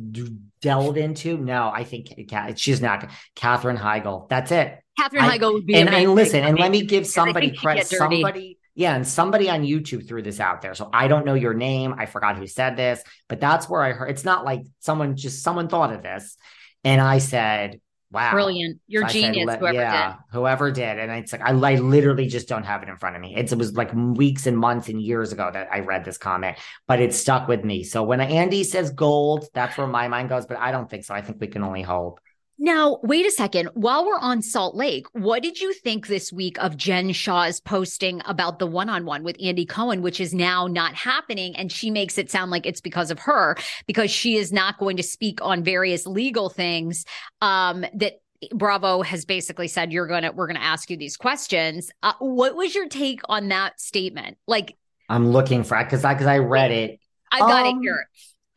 delve 0.62 0.98
into. 0.98 1.38
No, 1.38 1.72
I 1.74 1.86
think 1.86 2.10
she's 2.58 2.82
not. 2.82 3.10
Katherine 3.34 3.78
Heigl. 3.78 4.28
That's 4.28 4.52
it. 4.52 4.78
Katherine 4.98 5.24
I- 5.24 5.38
Heigl 5.38 5.54
would 5.54 5.66
be 5.66 5.76
and, 5.76 5.90
amazing. 5.90 6.06
and 6.06 6.16
listen, 6.16 6.44
and 6.44 6.60
let 6.60 6.72
me 6.72 6.86
give 6.86 7.06
somebody 7.06 7.52
credit. 7.52 7.88
Somebody, 7.88 8.58
yeah, 8.76 8.96
and 8.96 9.08
somebody 9.08 9.50
on 9.50 9.64
YouTube 9.64 10.08
threw 10.08 10.22
this 10.22 10.40
out 10.40 10.62
there. 10.62 10.74
So 10.74 10.90
I 10.92 11.08
don't 11.08 11.26
know 11.26 11.34
your 11.34 11.54
name. 11.54 11.96
I 11.98 12.06
forgot 12.06 12.38
who 12.38 12.48
said 12.48 12.76
this, 12.78 13.02
but 13.28 13.40
that's 13.40 13.70
where 13.70 13.82
I 13.82 13.92
heard. 13.92 14.10
It's 14.10 14.26
not 14.26 14.46
like 14.46 14.62
someone 14.80 15.16
just 15.16 15.44
someone 15.44 15.68
thought 15.70 15.94
of 15.94 16.02
this, 16.02 16.36
and 16.84 17.02
I 17.02 17.18
said, 17.20 17.80
"Wow, 18.12 18.32
brilliant. 18.32 18.80
You're 18.88 19.04
So 19.04 19.08
I 19.08 19.12
said, 19.12 19.34
genius. 19.34 19.56
Whoever 19.60 19.74
yeah, 19.74 20.08
did. 20.12 20.18
whoever 20.32 20.72
did. 20.72 21.00
And 21.00 21.12
it's 21.12 21.32
like 21.32 21.42
I, 21.42 21.52
I 21.52 21.76
literally 21.76 22.28
just 22.28 22.48
don't 22.48 22.64
have 22.64 22.84
it 22.84 22.90
in 22.90 22.98
front 22.98 23.16
of 23.16 23.22
me. 23.22 23.36
It's, 23.36 23.52
it 23.52 23.58
was 23.58 23.74
like 23.76 23.92
weeks 23.94 24.46
and 24.46 24.58
months 24.58 24.90
and 24.90 25.02
years 25.02 25.32
ago 25.32 25.50
that 25.52 25.70
I 25.72 25.80
read 25.80 26.06
this 26.06 26.18
comment, 26.18 26.58
but 26.88 27.00
it 27.02 27.14
stuck 27.14 27.48
with 27.48 27.64
me. 27.64 27.84
So 27.84 28.04
when 28.04 28.22
Andy 28.22 28.64
says 28.64 28.92
gold, 28.92 29.48
that's 29.54 29.78
where 29.78 29.88
my 29.88 30.08
mind 30.08 30.30
goes. 30.30 30.46
But 30.46 30.58
I 30.58 30.72
don't 30.72 30.90
think 30.90 31.06
so. 31.06 31.14
I 31.14 31.22
think 31.22 31.40
we 31.42 31.48
can 31.48 31.64
only 31.64 31.82
hope. 31.82 32.20
Now, 32.58 33.00
wait 33.04 33.26
a 33.26 33.32
second. 33.32 33.70
While 33.74 34.06
we're 34.06 34.18
on 34.18 34.42
Salt 34.42 34.76
Lake, 34.76 35.08
what 35.12 35.44
did 35.44 35.60
you 35.60 35.74
think 35.74 36.08
this 36.08 36.32
week 36.32 36.58
of 36.64 36.78
Jen 36.78 37.12
Shah's 37.12 37.60
posting 37.60 38.22
about 38.26 38.60
the 38.60 38.68
one 38.68 38.88
on 38.88 39.06
one 39.06 39.24
with 39.24 39.36
Andy 39.44 39.66
Cohen, 39.66 40.02
which 40.02 40.22
is 40.22 40.34
now 40.34 40.66
not 40.68 40.94
happening? 40.96 41.54
And 41.58 41.70
she 41.70 41.92
makes 41.92 42.18
it 42.18 42.32
sound 42.32 42.52
like 42.52 42.66
it's 42.66 42.80
because 42.80 43.12
of 43.12 43.20
her, 43.20 43.58
because 43.88 44.10
she 44.10 44.38
is 44.38 44.54
not 44.54 44.78
going 44.78 44.96
to 44.98 45.04
speak 45.04 45.42
on 45.42 45.64
various 45.66 46.08
legal 46.08 46.50
things 46.50 47.04
um, 47.42 47.86
that 47.94 48.22
Bravo 48.54 49.02
has 49.02 49.26
basically 49.26 49.68
said 49.68 49.92
you're 49.92 50.08
gonna 50.08 50.32
we're 50.32 50.48
gonna 50.48 50.60
ask 50.60 50.90
you 50.90 50.98
these 50.98 51.18
questions. 51.18 51.92
Uh, 52.04 52.14
what 52.20 52.56
was 52.56 52.74
your 52.76 52.88
take 52.88 53.22
on 53.28 53.50
that 53.50 53.82
statement? 53.82 54.38
Like, 54.48 54.78
I'm 55.10 55.30
looking 55.30 55.64
for 55.64 55.78
because 55.84 56.06
I 56.06 56.14
because 56.14 56.28
I 56.28 56.38
read 56.40 56.72
it. 56.72 57.00
I 57.32 57.40
got 57.40 57.66
Um, 57.66 57.80
it 57.80 57.82
here. 57.82 58.08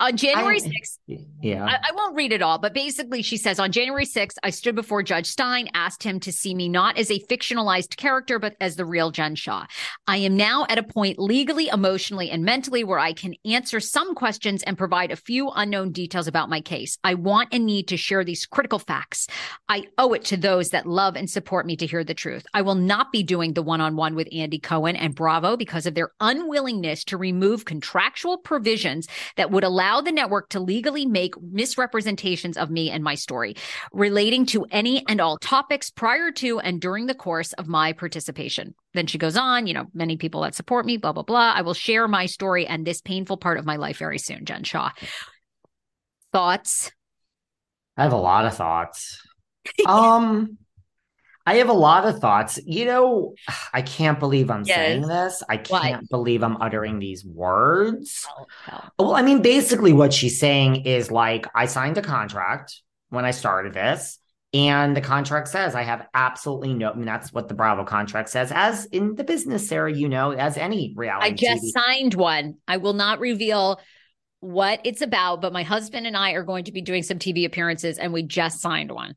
Uh, 0.00 0.04
on 0.08 0.16
January 0.16 0.56
I- 0.56 0.68
6th, 0.68 0.98
Yeah. 1.40 1.64
I, 1.64 1.74
I 1.74 1.92
won't 1.94 2.16
read 2.16 2.32
it 2.32 2.42
all, 2.42 2.58
but 2.58 2.74
basically, 2.74 3.22
she 3.22 3.36
says 3.36 3.58
on 3.58 3.72
January 3.72 4.04
6th, 4.06 4.36
I 4.42 4.50
stood 4.50 4.74
before 4.74 5.02
Judge 5.02 5.26
Stein, 5.26 5.68
asked 5.74 6.02
him 6.02 6.20
to 6.20 6.32
see 6.32 6.54
me 6.54 6.68
not 6.68 6.98
as 6.98 7.10
a 7.10 7.20
fictionalized 7.20 7.96
character, 7.96 8.38
but 8.38 8.56
as 8.60 8.76
the 8.76 8.84
real 8.84 9.10
Jen 9.10 9.34
Shah. 9.34 9.66
I 10.06 10.18
am 10.18 10.36
now 10.36 10.66
at 10.68 10.78
a 10.78 10.82
point 10.82 11.18
legally, 11.18 11.68
emotionally, 11.68 12.30
and 12.30 12.44
mentally 12.44 12.84
where 12.84 12.98
I 12.98 13.12
can 13.12 13.34
answer 13.44 13.80
some 13.80 14.14
questions 14.14 14.62
and 14.62 14.78
provide 14.78 15.10
a 15.10 15.16
few 15.16 15.50
unknown 15.50 15.92
details 15.92 16.26
about 16.28 16.48
my 16.50 16.60
case. 16.60 16.98
I 17.04 17.14
want 17.14 17.48
and 17.52 17.66
need 17.66 17.88
to 17.88 17.96
share 17.96 18.24
these 18.24 18.46
critical 18.46 18.78
facts. 18.78 19.26
I 19.68 19.84
owe 19.98 20.12
it 20.12 20.24
to 20.26 20.36
those 20.36 20.70
that 20.70 20.86
love 20.86 21.16
and 21.16 21.28
support 21.28 21.66
me 21.66 21.76
to 21.76 21.86
hear 21.86 22.04
the 22.04 22.14
truth. 22.14 22.46
I 22.54 22.62
will 22.62 22.74
not 22.74 23.12
be 23.12 23.22
doing 23.22 23.52
the 23.54 23.62
one 23.62 23.80
on 23.80 23.96
one 23.96 24.14
with 24.14 24.28
Andy 24.32 24.58
Cohen 24.58 24.96
and 24.96 25.14
Bravo 25.14 25.56
because 25.56 25.86
of 25.86 25.94
their 25.94 26.10
unwillingness 26.20 27.04
to 27.04 27.16
remove 27.16 27.64
contractual 27.64 28.38
provisions 28.38 29.08
that 29.36 29.50
would 29.50 29.64
allow 29.64 29.87
the 30.02 30.12
network 30.12 30.50
to 30.50 30.60
legally 30.60 31.06
make 31.06 31.40
misrepresentations 31.40 32.56
of 32.56 32.70
me 32.70 32.90
and 32.90 33.02
my 33.02 33.14
story 33.14 33.56
relating 33.92 34.46
to 34.46 34.66
any 34.70 35.04
and 35.08 35.20
all 35.20 35.38
topics 35.38 35.90
prior 35.90 36.30
to 36.32 36.60
and 36.60 36.80
during 36.80 37.06
the 37.06 37.14
course 37.14 37.52
of 37.54 37.66
my 37.66 37.92
participation. 37.92 38.74
Then 38.94 39.06
she 39.06 39.18
goes 39.18 39.36
on, 39.36 39.66
you 39.66 39.74
know, 39.74 39.86
many 39.94 40.16
people 40.16 40.42
that 40.42 40.54
support 40.54 40.86
me, 40.86 40.96
blah, 40.96 41.12
blah, 41.12 41.22
blah. 41.22 41.52
I 41.54 41.62
will 41.62 41.74
share 41.74 42.06
my 42.06 42.26
story 42.26 42.66
and 42.66 42.86
this 42.86 43.00
painful 43.00 43.38
part 43.38 43.58
of 43.58 43.66
my 43.66 43.76
life 43.76 43.98
very 43.98 44.18
soon, 44.18 44.44
Jen 44.44 44.64
Shah. 44.64 44.90
Thoughts? 46.32 46.92
I 47.96 48.02
have 48.02 48.12
a 48.12 48.16
lot 48.16 48.44
of 48.44 48.54
thoughts. 48.54 49.20
um, 49.86 50.58
I 51.48 51.54
have 51.56 51.70
a 51.70 51.72
lot 51.72 52.04
of 52.04 52.18
thoughts. 52.18 52.60
You 52.66 52.84
know, 52.84 53.34
I 53.72 53.80
can't 53.80 54.20
believe 54.20 54.50
I'm 54.50 54.64
Yes. 54.64 54.76
saying 54.76 55.08
this. 55.08 55.42
I 55.48 55.56
can't 55.56 56.06
believe 56.10 56.42
I'm 56.42 56.60
uttering 56.60 56.98
these 56.98 57.24
words. 57.24 58.26
Oh, 58.70 58.82
well, 58.98 59.14
I 59.14 59.22
mean, 59.22 59.40
basically, 59.40 59.94
what 59.94 60.12
she's 60.12 60.38
saying 60.38 60.84
is 60.84 61.10
like, 61.10 61.46
I 61.54 61.64
signed 61.64 61.96
a 61.96 62.02
contract 62.02 62.82
when 63.08 63.24
I 63.24 63.30
started 63.30 63.72
this, 63.72 64.18
and 64.52 64.94
the 64.94 65.00
contract 65.00 65.48
says 65.48 65.74
I 65.74 65.84
have 65.84 66.06
absolutely 66.12 66.74
no. 66.74 66.90
I 66.90 66.94
mean, 66.94 67.06
that's 67.06 67.32
what 67.32 67.48
the 67.48 67.54
Bravo 67.54 67.84
contract 67.84 68.28
says, 68.28 68.52
as 68.54 68.84
in 68.84 69.14
the 69.14 69.24
business, 69.24 69.66
Sarah. 69.66 69.90
You 69.90 70.10
know, 70.10 70.32
as 70.32 70.58
any 70.58 70.92
reality. 70.96 71.28
I 71.28 71.32
just 71.32 71.64
TV. 71.64 71.70
signed 71.70 72.12
one. 72.14 72.56
I 72.68 72.76
will 72.76 72.92
not 72.92 73.20
reveal 73.20 73.80
what 74.40 74.80
it's 74.84 75.00
about, 75.00 75.40
but 75.40 75.54
my 75.54 75.62
husband 75.62 76.06
and 76.06 76.14
I 76.14 76.32
are 76.32 76.44
going 76.44 76.64
to 76.64 76.72
be 76.72 76.82
doing 76.82 77.02
some 77.02 77.18
TV 77.18 77.46
appearances 77.46 77.96
and 77.96 78.12
we 78.12 78.22
just 78.22 78.60
signed 78.60 78.92
one. 78.92 79.14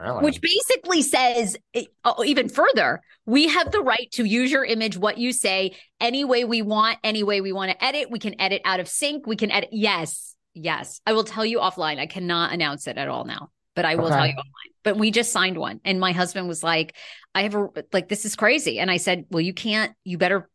Really? 0.00 0.24
which 0.24 0.40
basically 0.40 1.02
says 1.02 1.56
eh, 1.74 1.84
oh, 2.04 2.24
even 2.24 2.48
further 2.48 3.02
we 3.26 3.46
have 3.48 3.70
the 3.70 3.80
right 3.80 4.10
to 4.12 4.24
use 4.24 4.50
your 4.50 4.64
image 4.64 4.96
what 4.96 5.18
you 5.18 5.32
say 5.32 5.76
any 6.00 6.24
way 6.24 6.44
we 6.44 6.62
want 6.62 6.98
any 7.04 7.22
way 7.22 7.40
we 7.40 7.52
want 7.52 7.70
to 7.70 7.84
edit 7.84 8.10
we 8.10 8.18
can 8.18 8.40
edit 8.40 8.62
out 8.64 8.80
of 8.80 8.88
sync 8.88 9.26
we 9.26 9.36
can 9.36 9.50
edit 9.50 9.68
yes 9.70 10.34
yes 10.54 11.00
i 11.06 11.12
will 11.12 11.24
tell 11.24 11.44
you 11.44 11.58
offline 11.58 11.98
i 11.98 12.06
cannot 12.06 12.52
announce 12.52 12.86
it 12.86 12.96
at 12.96 13.08
all 13.08 13.24
now 13.24 13.50
but 13.76 13.84
i 13.84 13.94
will 13.94 14.06
Okay. 14.06 14.16
tell 14.16 14.26
you 14.26 14.32
offline 14.34 14.72
but 14.82 14.96
we 14.96 15.10
just 15.10 15.30
signed 15.30 15.58
one 15.58 15.78
and 15.84 16.00
my 16.00 16.12
husband 16.12 16.48
was 16.48 16.62
like 16.64 16.96
i 17.34 17.42
have 17.42 17.54
a 17.54 17.68
like 17.92 18.08
this 18.08 18.24
is 18.24 18.34
crazy 18.34 18.78
and 18.80 18.90
i 18.90 18.96
said 18.96 19.26
well 19.30 19.42
you 19.42 19.54
can't 19.54 19.92
you 20.04 20.16
better 20.18 20.48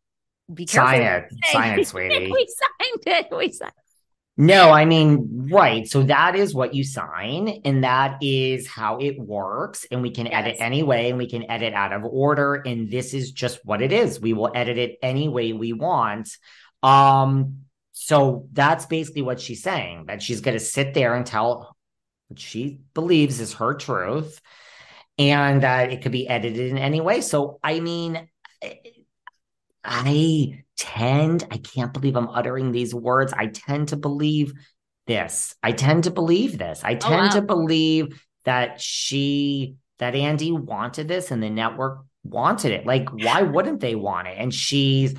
be 0.52 0.66
careful 0.66 0.90
sign 0.90 1.02
it, 1.02 1.24
you 1.30 1.38
say." 1.46 1.52
sign 1.52 1.78
it, 1.78 1.86
sweetie. 1.88 2.30
we 2.30 2.46
signed 2.48 3.02
it 3.06 3.36
we 3.36 3.52
signed 3.52 3.72
No, 4.40 4.70
I 4.70 4.84
mean, 4.84 5.48
right. 5.50 5.88
So 5.88 6.04
that 6.04 6.36
is 6.36 6.54
what 6.54 6.72
you 6.72 6.84
sign, 6.84 7.60
and 7.64 7.82
that 7.82 8.18
is 8.22 8.68
how 8.68 8.98
it 8.98 9.18
works. 9.18 9.84
And 9.90 10.00
we 10.00 10.12
can 10.12 10.28
edit 10.28 10.54
Yes. 10.54 10.62
any 10.62 10.84
way, 10.84 11.08
and 11.08 11.18
we 11.18 11.28
can 11.28 11.50
edit 11.50 11.74
out 11.74 11.92
of 11.92 12.04
order. 12.04 12.54
And 12.54 12.88
this 12.88 13.14
is 13.14 13.32
just 13.32 13.58
what 13.64 13.82
it 13.82 13.92
is. 13.92 14.20
We 14.20 14.34
will 14.34 14.52
edit 14.54 14.78
it 14.78 14.98
any 15.02 15.28
way 15.28 15.52
we 15.52 15.72
want. 15.72 16.30
Um, 16.84 17.64
so 17.90 18.46
that's 18.52 18.86
basically 18.86 19.22
what 19.22 19.40
she's 19.40 19.64
saying 19.64 20.04
that 20.06 20.22
she's 20.22 20.40
going 20.40 20.56
to 20.56 20.64
sit 20.64 20.94
there 20.94 21.14
and 21.16 21.26
tell 21.26 21.76
what 22.28 22.38
she 22.38 22.78
believes 22.94 23.40
is 23.40 23.54
her 23.54 23.74
truth, 23.74 24.40
and 25.18 25.64
that 25.64 25.90
it 25.92 26.02
could 26.02 26.12
be 26.12 26.28
edited 26.28 26.70
in 26.70 26.78
any 26.78 27.00
way. 27.00 27.22
So, 27.22 27.58
I 27.64 27.80
mean, 27.80 28.28
I 29.88 30.64
tend, 30.76 31.46
I 31.50 31.56
can't 31.56 31.92
believe 31.92 32.16
I'm 32.16 32.28
uttering 32.28 32.72
these 32.72 32.94
words. 32.94 33.32
I 33.32 33.46
tend 33.46 33.88
to 33.88 33.96
believe 33.96 34.52
this. 35.06 35.54
I 35.62 35.72
tend 35.72 36.04
to 36.04 36.10
believe 36.10 36.58
this. 36.58 36.82
I 36.84 36.94
oh, 36.94 36.98
tend 36.98 37.28
wow. 37.28 37.30
to 37.30 37.42
believe 37.42 38.22
that 38.44 38.80
she, 38.80 39.76
that 39.98 40.14
Andy 40.14 40.52
wanted 40.52 41.08
this 41.08 41.30
and 41.30 41.42
the 41.42 41.50
network 41.50 42.04
wanted 42.22 42.72
it. 42.72 42.86
Like, 42.86 43.08
why 43.10 43.42
wouldn't 43.42 43.80
they 43.80 43.94
want 43.94 44.28
it? 44.28 44.36
And 44.38 44.52
she's, 44.52 45.14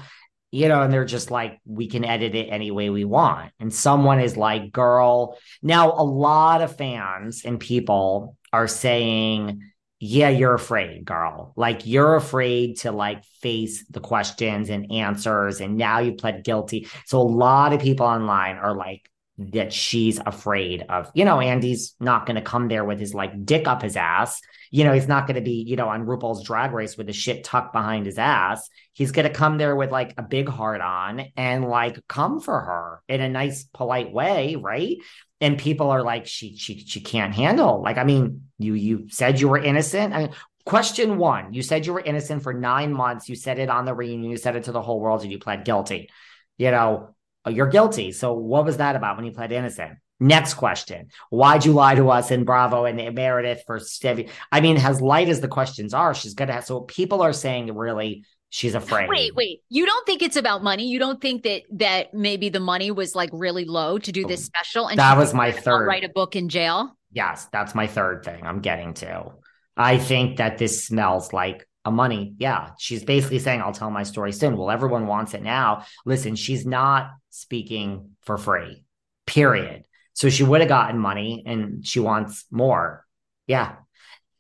you 0.51 0.67
know, 0.67 0.83
and 0.83 0.93
they're 0.93 1.05
just 1.05 1.31
like, 1.31 1.59
we 1.65 1.87
can 1.87 2.05
edit 2.05 2.35
it 2.35 2.49
any 2.49 2.71
way 2.71 2.89
we 2.89 3.05
want. 3.05 3.51
And 3.59 3.73
someone 3.73 4.19
is 4.19 4.37
like, 4.37 4.71
girl. 4.71 5.37
Now, 5.61 5.91
a 5.91 6.03
lot 6.03 6.61
of 6.61 6.77
fans 6.77 7.43
and 7.43 7.59
people 7.59 8.37
are 8.53 8.67
saying, 8.67 9.63
yeah, 9.99 10.29
you're 10.29 10.53
afraid, 10.53 11.05
girl. 11.05 11.53
Like 11.55 11.85
you're 11.85 12.15
afraid 12.15 12.77
to 12.79 12.91
like 12.91 13.25
face 13.41 13.85
the 13.89 13.99
questions 13.99 14.69
and 14.69 14.91
answers. 14.91 15.59
And 15.59 15.77
now 15.77 15.99
you 15.99 16.13
pled 16.13 16.43
guilty. 16.43 16.87
So 17.05 17.19
a 17.19 17.23
lot 17.23 17.73
of 17.73 17.81
people 17.81 18.05
online 18.05 18.55
are 18.55 18.75
like, 18.75 19.09
that 19.39 19.71
she's 19.71 20.19
afraid 20.25 20.85
of, 20.89 21.09
you 21.13 21.23
know, 21.23 21.39
Andy's 21.39 21.95
not 21.99 22.25
going 22.25 22.35
to 22.35 22.41
come 22.41 22.67
there 22.67 22.83
with 22.83 22.99
his 22.99 23.13
like 23.13 23.45
dick 23.45 23.67
up 23.67 23.81
his 23.81 23.95
ass. 23.95 24.41
You 24.69 24.83
know, 24.83 24.91
he's 24.91 25.07
not 25.07 25.27
going 25.27 25.35
to 25.35 25.41
be, 25.41 25.63
you 25.65 25.77
know, 25.77 25.87
on 25.87 26.05
RuPaul's 26.05 26.43
drag 26.43 26.73
race 26.73 26.97
with 26.97 27.07
a 27.07 27.13
shit 27.13 27.45
tucked 27.45 27.71
behind 27.71 28.05
his 28.05 28.17
ass. 28.17 28.69
He's 28.91 29.11
going 29.11 29.27
to 29.27 29.33
come 29.33 29.57
there 29.57 29.77
with 29.77 29.91
like 29.91 30.13
a 30.17 30.23
big 30.23 30.49
heart 30.49 30.81
on 30.81 31.25
and 31.37 31.65
like 31.69 32.05
come 32.09 32.41
for 32.41 32.59
her 32.59 33.01
in 33.07 33.21
a 33.21 33.29
nice, 33.29 33.63
polite 33.63 34.11
way. 34.11 34.57
Right. 34.57 34.97
And 35.41 35.57
people 35.57 35.89
are 35.89 36.03
like, 36.03 36.27
she, 36.27 36.57
she, 36.57 36.79
she 36.79 36.99
can't 36.99 37.33
handle. 37.33 37.81
Like, 37.81 37.97
I 37.97 38.03
mean, 38.03 38.49
you, 38.57 38.73
you 38.73 39.07
said 39.09 39.39
you 39.39 39.47
were 39.47 39.57
innocent. 39.57 40.13
I 40.13 40.19
mean, 40.19 40.29
question 40.65 41.17
one, 41.17 41.53
you 41.53 41.61
said 41.61 41.85
you 41.85 41.93
were 41.93 42.01
innocent 42.01 42.43
for 42.43 42.53
nine 42.53 42.93
months. 42.93 43.29
You 43.29 43.35
said 43.35 43.57
it 43.57 43.69
on 43.69 43.85
the 43.85 43.93
reunion. 43.93 44.31
You 44.31 44.37
said 44.37 44.55
it 44.55 44.65
to 44.65 44.71
the 44.71 44.81
whole 44.81 44.99
world 44.99 45.21
and 45.23 45.31
you 45.31 45.39
pled 45.39 45.63
guilty. 45.63 46.09
You 46.57 46.71
know, 46.71 47.15
you're 47.47 47.67
guilty. 47.67 48.11
So 48.11 48.33
what 48.33 48.65
was 48.65 48.77
that 48.77 48.97
about 48.97 49.15
when 49.15 49.25
you 49.25 49.31
pled 49.31 49.51
innocent? 49.51 49.97
Next 50.19 50.55
question. 50.55 51.07
Why'd 51.29 51.65
you 51.65 51.71
lie 51.71 51.95
to 51.95 52.09
us 52.09 52.31
in 52.31 52.43
Bravo 52.43 52.85
and 52.85 53.15
Meredith 53.15 53.63
for 53.65 53.79
Stevie? 53.79 54.29
I 54.51 54.59
mean, 54.59 54.77
as 54.77 55.01
light 55.01 55.29
as 55.29 55.39
the 55.39 55.47
questions 55.47 55.93
are, 55.93 56.13
she's 56.13 56.33
gonna 56.33 56.53
have 56.53 56.65
so 56.65 56.81
people 56.81 57.21
are 57.21 57.33
saying 57.33 57.73
really 57.75 58.25
she's 58.49 58.75
afraid. 58.75 59.07
Wait, 59.09 59.33
wait. 59.35 59.61
You 59.69 59.85
don't 59.85 60.05
think 60.05 60.21
it's 60.21 60.35
about 60.35 60.63
money? 60.63 60.87
You 60.87 60.99
don't 60.99 61.21
think 61.21 61.43
that 61.43 61.63
that 61.73 62.13
maybe 62.13 62.49
the 62.49 62.59
money 62.59 62.91
was 62.91 63.15
like 63.15 63.29
really 63.31 63.65
low 63.65 63.97
to 63.99 64.11
do 64.11 64.25
this 64.25 64.43
special? 64.43 64.87
And 64.87 64.99
That 64.99 65.17
was 65.17 65.33
my 65.33 65.51
third. 65.51 65.85
Write 65.87 66.03
a 66.03 66.09
book 66.09 66.35
in 66.35 66.49
jail. 66.49 66.97
Yes, 67.11 67.47
that's 67.51 67.73
my 67.73 67.87
third 67.87 68.23
thing 68.23 68.45
I'm 68.45 68.59
getting 68.59 68.93
to. 68.95 69.31
I 69.77 69.97
think 69.97 70.37
that 70.37 70.57
this 70.57 70.85
smells 70.85 71.31
like 71.31 71.65
a 71.85 71.91
money. 71.91 72.33
Yeah. 72.37 72.71
She's 72.77 73.03
basically 73.03 73.39
saying, 73.39 73.61
I'll 73.61 73.71
tell 73.71 73.89
my 73.89 74.03
story 74.03 74.31
soon. 74.33 74.57
Well, 74.57 74.69
everyone 74.69 75.07
wants 75.07 75.33
it 75.33 75.41
now. 75.41 75.85
Listen, 76.05 76.35
she's 76.35 76.65
not 76.65 77.11
speaking 77.29 78.11
for 78.21 78.37
free, 78.37 78.83
period. 79.25 79.85
So 80.19 80.27
she 80.27 80.43
would 80.43 80.59
have 80.59 80.67
gotten 80.67 80.99
money 80.99 81.43
and 81.45 81.87
she 81.87 82.01
wants 82.01 82.43
more. 82.51 83.05
Yeah. 83.47 83.77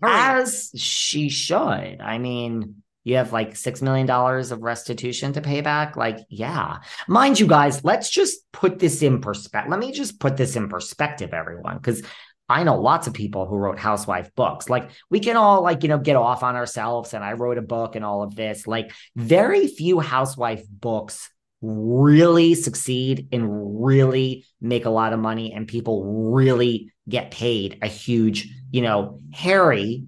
As 0.03 0.71
she 0.75 1.29
should. 1.29 2.01
I 2.01 2.17
mean, 2.17 2.83
you 3.05 3.15
have 3.15 3.31
like 3.31 3.53
$6 3.53 3.81
million 3.81 4.09
of 4.09 4.61
restitution 4.61 5.31
to 5.33 5.41
pay 5.41 5.61
back. 5.61 5.95
Like, 5.95 6.17
yeah. 6.27 6.79
Mind 7.07 7.39
you, 7.39 7.47
guys, 7.47 7.85
let's 7.85 8.09
just 8.09 8.39
put 8.51 8.79
this 8.79 9.01
in 9.01 9.21
perspective. 9.21 9.71
Let 9.71 9.79
me 9.79 9.93
just 9.93 10.19
put 10.19 10.35
this 10.35 10.57
in 10.57 10.67
perspective, 10.67 11.33
everyone, 11.33 11.77
because 11.77 12.03
I 12.49 12.63
know 12.63 12.77
lots 12.77 13.07
of 13.07 13.13
people 13.13 13.45
who 13.45 13.55
wrote 13.55 13.79
housewife 13.79 14.35
books. 14.35 14.69
Like 14.69 14.91
we 15.09 15.21
can 15.21 15.37
all 15.37 15.61
like, 15.61 15.83
you 15.83 15.87
know, 15.87 15.97
get 15.97 16.17
off 16.17 16.43
on 16.43 16.57
ourselves 16.57 17.13
and 17.13 17.23
I 17.23 17.33
wrote 17.33 17.57
a 17.57 17.61
book 17.61 17.95
and 17.95 18.03
all 18.03 18.21
of 18.21 18.35
this. 18.35 18.67
Like 18.67 18.91
very 19.15 19.67
few 19.67 20.01
housewife 20.01 20.67
books 20.69 21.29
really 21.61 22.55
succeed 22.55 23.27
and 23.31 23.83
really 23.83 24.45
make 24.61 24.85
a 24.85 24.89
lot 24.89 25.13
of 25.13 25.19
money 25.19 25.53
and 25.53 25.67
people 25.67 26.31
really 26.31 26.93
get 27.07 27.31
paid 27.31 27.79
a 27.81 27.87
huge, 27.87 28.49
you 28.71 28.81
know, 28.81 29.19
Harry, 29.33 30.05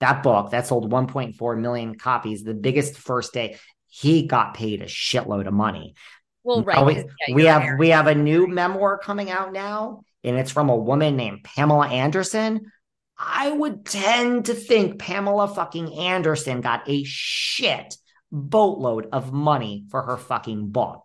that 0.00 0.22
book 0.22 0.50
that 0.50 0.66
sold 0.66 0.90
1.4 0.90 1.60
million 1.60 1.94
copies, 1.96 2.42
the 2.42 2.54
biggest 2.54 2.96
first 2.96 3.34
day, 3.34 3.58
he 3.88 4.26
got 4.26 4.54
paid 4.54 4.80
a 4.80 4.86
shitload 4.86 5.46
of 5.46 5.52
money. 5.52 5.94
Well, 6.42 6.62
right. 6.62 6.86
we, 6.86 6.94
yeah, 6.94 7.34
we 7.34 7.44
have 7.44 7.62
Harry. 7.62 7.78
we 7.78 7.88
have 7.90 8.06
a 8.06 8.14
new 8.14 8.46
memoir 8.46 8.96
coming 8.96 9.30
out 9.30 9.52
now 9.52 10.00
and 10.24 10.38
it's 10.38 10.50
from 10.50 10.68
a 10.68 10.76
woman 10.76 11.16
named 11.16 11.44
Pamela 11.44 11.88
Anderson. 11.88 12.72
I 13.18 13.50
would 13.50 13.84
tend 13.84 14.46
to 14.46 14.54
think 14.54 14.98
Pamela 14.98 15.48
fucking 15.48 15.92
Anderson 15.92 16.60
got 16.60 16.88
a 16.88 17.04
shit 17.04 17.96
boatload 18.32 19.08
of 19.12 19.32
money 19.32 19.84
for 19.90 20.02
her 20.02 20.16
fucking 20.16 20.68
book. 20.70 21.04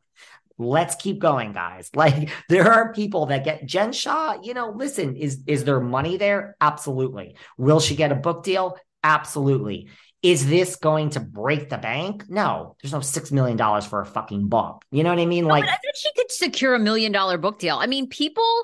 Let's 0.57 0.95
keep 0.95 1.19
going, 1.19 1.51
guys. 1.53 1.89
Like 1.95 2.29
there 2.49 2.71
are 2.71 2.93
people 2.93 3.25
that 3.27 3.43
get 3.43 3.65
Jen 3.65 3.91
Shah, 3.91 4.37
you 4.41 4.53
know, 4.53 4.69
listen, 4.75 5.15
is 5.15 5.41
is 5.47 5.63
there 5.65 5.79
money 5.81 6.17
there? 6.17 6.55
Absolutely. 6.61 7.35
Will 7.57 7.79
she 7.79 7.95
get 7.95 8.11
a 8.11 8.15
book 8.15 8.43
deal? 8.43 8.77
Absolutely. 9.03 9.89
Is 10.23 10.47
this 10.47 10.77
going 10.77 11.11
to 11.11 11.19
break 11.19 11.69
the 11.69 11.77
bank? 11.77 12.23
No, 12.29 12.75
there's 12.81 12.93
no 12.93 13.01
six 13.01 13.31
million 13.31 13.57
dollars 13.57 13.85
for 13.85 14.01
a 14.01 14.05
fucking 14.05 14.47
book. 14.47 14.83
You 14.91 15.03
know 15.03 15.09
what 15.11 15.19
I 15.19 15.25
mean? 15.27 15.43
No, 15.43 15.49
Like 15.51 15.65
I 15.65 15.67
bet 15.67 15.95
she 15.97 16.09
could 16.15 16.31
secure 16.31 16.73
a 16.73 16.79
million 16.79 17.11
dollar 17.11 17.37
book 17.37 17.59
deal. 17.59 17.75
I 17.77 17.85
mean, 17.85 18.07
people 18.07 18.63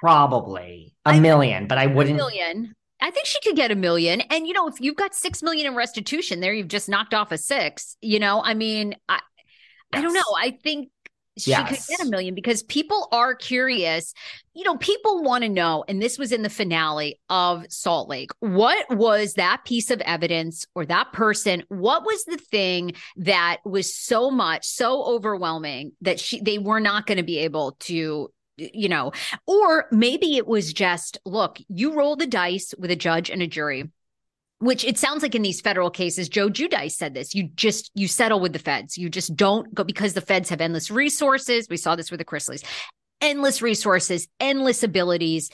probably 0.00 0.94
a 1.04 1.10
I- 1.10 1.20
million, 1.20 1.66
but 1.66 1.78
I 1.78 1.86
wouldn't. 1.86 2.16
million. 2.16 2.74
I 3.02 3.10
think 3.10 3.26
she 3.26 3.40
could 3.42 3.56
get 3.56 3.70
a 3.70 3.74
million. 3.74 4.20
And 4.22 4.46
you 4.46 4.54
know, 4.54 4.68
if 4.68 4.80
you've 4.80 4.96
got 4.96 5.14
six 5.14 5.42
million 5.42 5.66
in 5.66 5.74
restitution, 5.74 6.40
there 6.40 6.54
you've 6.54 6.68
just 6.68 6.88
knocked 6.88 7.12
off 7.14 7.32
a 7.32 7.38
six. 7.38 7.96
You 8.00 8.20
know, 8.20 8.40
I 8.42 8.54
mean, 8.54 8.94
I 9.08 9.20
I 9.92 10.00
don't 10.00 10.14
know. 10.14 10.22
I 10.38 10.52
think 10.62 10.90
she 11.38 11.50
Yes. 11.50 11.86
could 11.86 11.96
get 11.96 12.06
a 12.06 12.10
million 12.10 12.34
because 12.34 12.62
people 12.62 13.08
are 13.10 13.34
curious. 13.34 14.12
You 14.54 14.64
know, 14.64 14.76
people 14.76 15.22
want 15.22 15.44
to 15.44 15.48
know, 15.48 15.82
and 15.88 16.00
this 16.00 16.18
was 16.18 16.30
in 16.30 16.42
the 16.42 16.50
finale 16.50 17.18
of 17.30 17.64
Salt 17.70 18.08
Lake. 18.08 18.30
What 18.40 18.84
was 18.94 19.34
that 19.34 19.64
piece 19.64 19.90
of 19.90 20.00
evidence 20.02 20.66
or 20.74 20.84
that 20.86 21.12
person? 21.12 21.64
What 21.68 22.04
was 22.04 22.24
the 22.26 22.36
thing 22.36 22.92
that 23.16 23.58
was 23.64 23.94
so 23.94 24.30
much, 24.30 24.66
so 24.66 25.04
overwhelming 25.04 25.92
that 26.02 26.20
she 26.20 26.40
they 26.40 26.58
were 26.58 26.80
not 26.80 27.06
going 27.06 27.18
to 27.18 27.24
be 27.24 27.38
able 27.38 27.72
to 27.80 28.30
you 28.56 28.88
know, 28.88 29.12
or 29.46 29.86
maybe 29.90 30.36
it 30.36 30.46
was 30.46 30.72
just, 30.72 31.18
look, 31.24 31.58
you 31.68 31.94
roll 31.94 32.16
the 32.16 32.26
dice 32.26 32.74
with 32.78 32.90
a 32.90 32.96
judge 32.96 33.30
and 33.30 33.42
a 33.42 33.46
jury, 33.46 33.90
which 34.58 34.84
it 34.84 34.98
sounds 34.98 35.22
like 35.22 35.34
in 35.34 35.42
these 35.42 35.60
federal 35.60 35.90
cases, 35.90 36.28
Joe 36.28 36.48
Giudice 36.48 36.92
said 36.92 37.14
this. 37.14 37.34
You 37.34 37.48
just 37.54 37.90
you 37.94 38.06
settle 38.06 38.40
with 38.40 38.52
the 38.52 38.58
feds. 38.58 38.96
You 38.96 39.08
just 39.08 39.34
don't 39.34 39.74
go 39.74 39.84
because 39.84 40.14
the 40.14 40.20
feds 40.20 40.50
have 40.50 40.60
endless 40.60 40.90
resources. 40.90 41.66
We 41.68 41.76
saw 41.76 41.96
this 41.96 42.10
with 42.10 42.18
the 42.18 42.24
Chrisleys. 42.24 42.64
Endless 43.20 43.62
resources, 43.62 44.28
endless 44.38 44.82
abilities. 44.82 45.50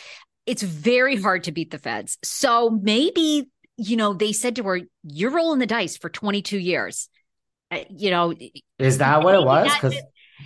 It's 0.47 0.63
very 0.63 1.17
hard 1.17 1.45
to 1.45 1.53
beat 1.53 1.71
the 1.71 1.79
feds. 1.79 2.19
So 2.23 2.71
maybe, 2.71 3.49
you 3.77 3.97
know, 3.97 4.15
they 4.15 4.33
said 4.33 4.57
to 4.57 4.63
her, 4.65 4.81
You're 5.05 5.31
rolling 5.31 5.59
the 5.59 5.67
dice 5.67 5.97
for 5.97 6.09
22 6.11 6.59
years. 6.59 7.09
Uh, 7.71 7.81
you 7.91 8.11
know, 8.11 8.35
Is 8.79 8.99
that 8.99 9.23
what 9.23 9.35
it 9.35 9.45
was? 9.45 9.73
Because 9.73 9.95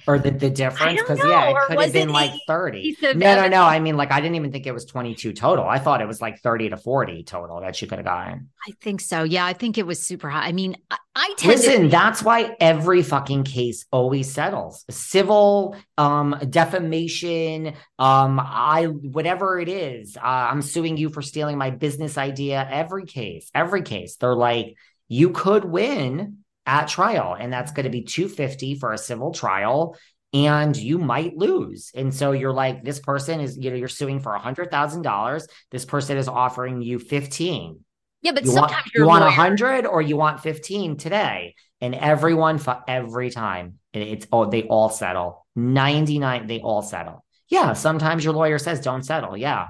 or 0.07 0.18
the, 0.18 0.30
the 0.30 0.51
difference? 0.51 1.01
Because 1.01 1.18
yeah, 1.18 1.51
it 1.51 1.57
could 1.66 1.80
have 1.80 1.93
been 1.93 2.09
like 2.11 2.32
30. 2.47 2.97
No, 3.03 3.12
no, 3.12 3.49
no. 3.49 3.62
I 3.62 3.78
mean, 3.78 3.97
like 3.97 4.11
I 4.12 4.20
didn't 4.20 4.36
even 4.36 4.53
think 4.53 4.66
it 4.66 4.72
was 4.72 4.84
22 4.84 5.32
total. 5.32 5.64
I 5.64 5.78
thought 5.78 6.01
it 6.01 6.09
was 6.09 6.20
like 6.20 6.40
30 6.40 6.70
to 6.70 6.76
40 6.76 7.24
total 7.24 7.61
that 7.61 7.76
she 7.76 7.86
could 7.86 7.99
have 7.99 8.07
gotten. 8.07 8.51
I 8.66 8.72
think 8.80 9.01
so. 9.01 9.22
Yeah, 9.22 9.45
I 9.45 9.53
think 9.53 9.78
it 9.78 9.86
was 9.86 10.03
super 10.03 10.28
high. 10.28 10.47
I 10.47 10.53
mean, 10.53 10.76
I, 10.90 10.97
I 11.14 11.34
tend 11.36 11.53
Listen, 11.53 11.82
to 11.82 11.88
that's 11.88 12.22
why 12.22 12.57
every 12.59 13.03
fucking 13.03 13.45
case 13.45 13.86
always 13.90 14.30
settles. 14.30 14.84
Civil, 14.90 15.76
um, 15.99 16.36
defamation, 16.49 17.74
um, 17.99 18.40
I 18.40 18.84
whatever 18.84 19.61
it 19.61 19.68
is, 19.68 20.16
uh, 20.16 20.20
I'm 20.22 20.62
suing 20.62 20.97
you 20.97 21.11
for 21.11 21.22
stealing 21.22 21.59
my 21.59 21.70
business 21.70 22.16
idea. 22.16 22.66
Every 22.70 23.05
case, 23.05 23.51
every 23.55 23.82
case, 23.82 24.16
they're 24.16 24.34
like, 24.34 24.76
you 25.09 25.30
could 25.30 25.64
win 25.64 26.41
at 26.66 26.88
trial, 26.88 27.36
and 27.38 27.52
that's 27.52 27.72
going 27.72 27.84
to 27.84 27.90
be 27.90 28.02
250 28.02 28.76
for 28.76 28.92
a 28.92 28.98
civil 28.98 29.32
trial. 29.32 29.96
And 30.34 30.74
you 30.74 30.98
might 30.98 31.36
lose. 31.36 31.90
And 31.94 32.14
so 32.14 32.32
you're 32.32 32.54
like, 32.54 32.82
this 32.82 33.00
person 33.00 33.40
is, 33.40 33.58
you 33.58 33.70
know, 33.70 33.76
you're 33.76 33.86
suing 33.88 34.18
for 34.18 34.32
a 34.32 34.38
hundred 34.38 34.70
thousand 34.70 35.02
dollars. 35.02 35.46
This 35.70 35.84
person 35.84 36.16
is 36.16 36.26
offering 36.26 36.80
you 36.80 36.98
15 36.98 37.84
yeah, 38.22 38.30
but 38.32 38.44
you 38.44 38.52
sometimes 38.52 38.72
want 38.72 38.86
you're 38.94 39.04
you 39.04 39.08
want 39.08 39.24
a 39.24 39.30
hundred 39.30 39.84
or 39.84 40.00
you 40.00 40.16
want 40.16 40.40
fifteen 40.40 40.96
today, 40.96 41.56
and 41.80 41.94
everyone 41.94 42.58
fu- 42.58 42.72
every 42.86 43.30
time 43.30 43.78
it's 43.92 44.26
oh 44.32 44.48
they 44.48 44.62
all 44.62 44.88
settle 44.88 45.44
ninety 45.56 46.20
nine 46.20 46.46
they 46.46 46.60
all 46.60 46.82
settle. 46.82 47.24
Yeah, 47.48 47.72
sometimes 47.72 48.24
your 48.24 48.32
lawyer 48.32 48.58
says 48.58 48.80
don't 48.80 49.02
settle. 49.02 49.36
Yeah, 49.36 49.66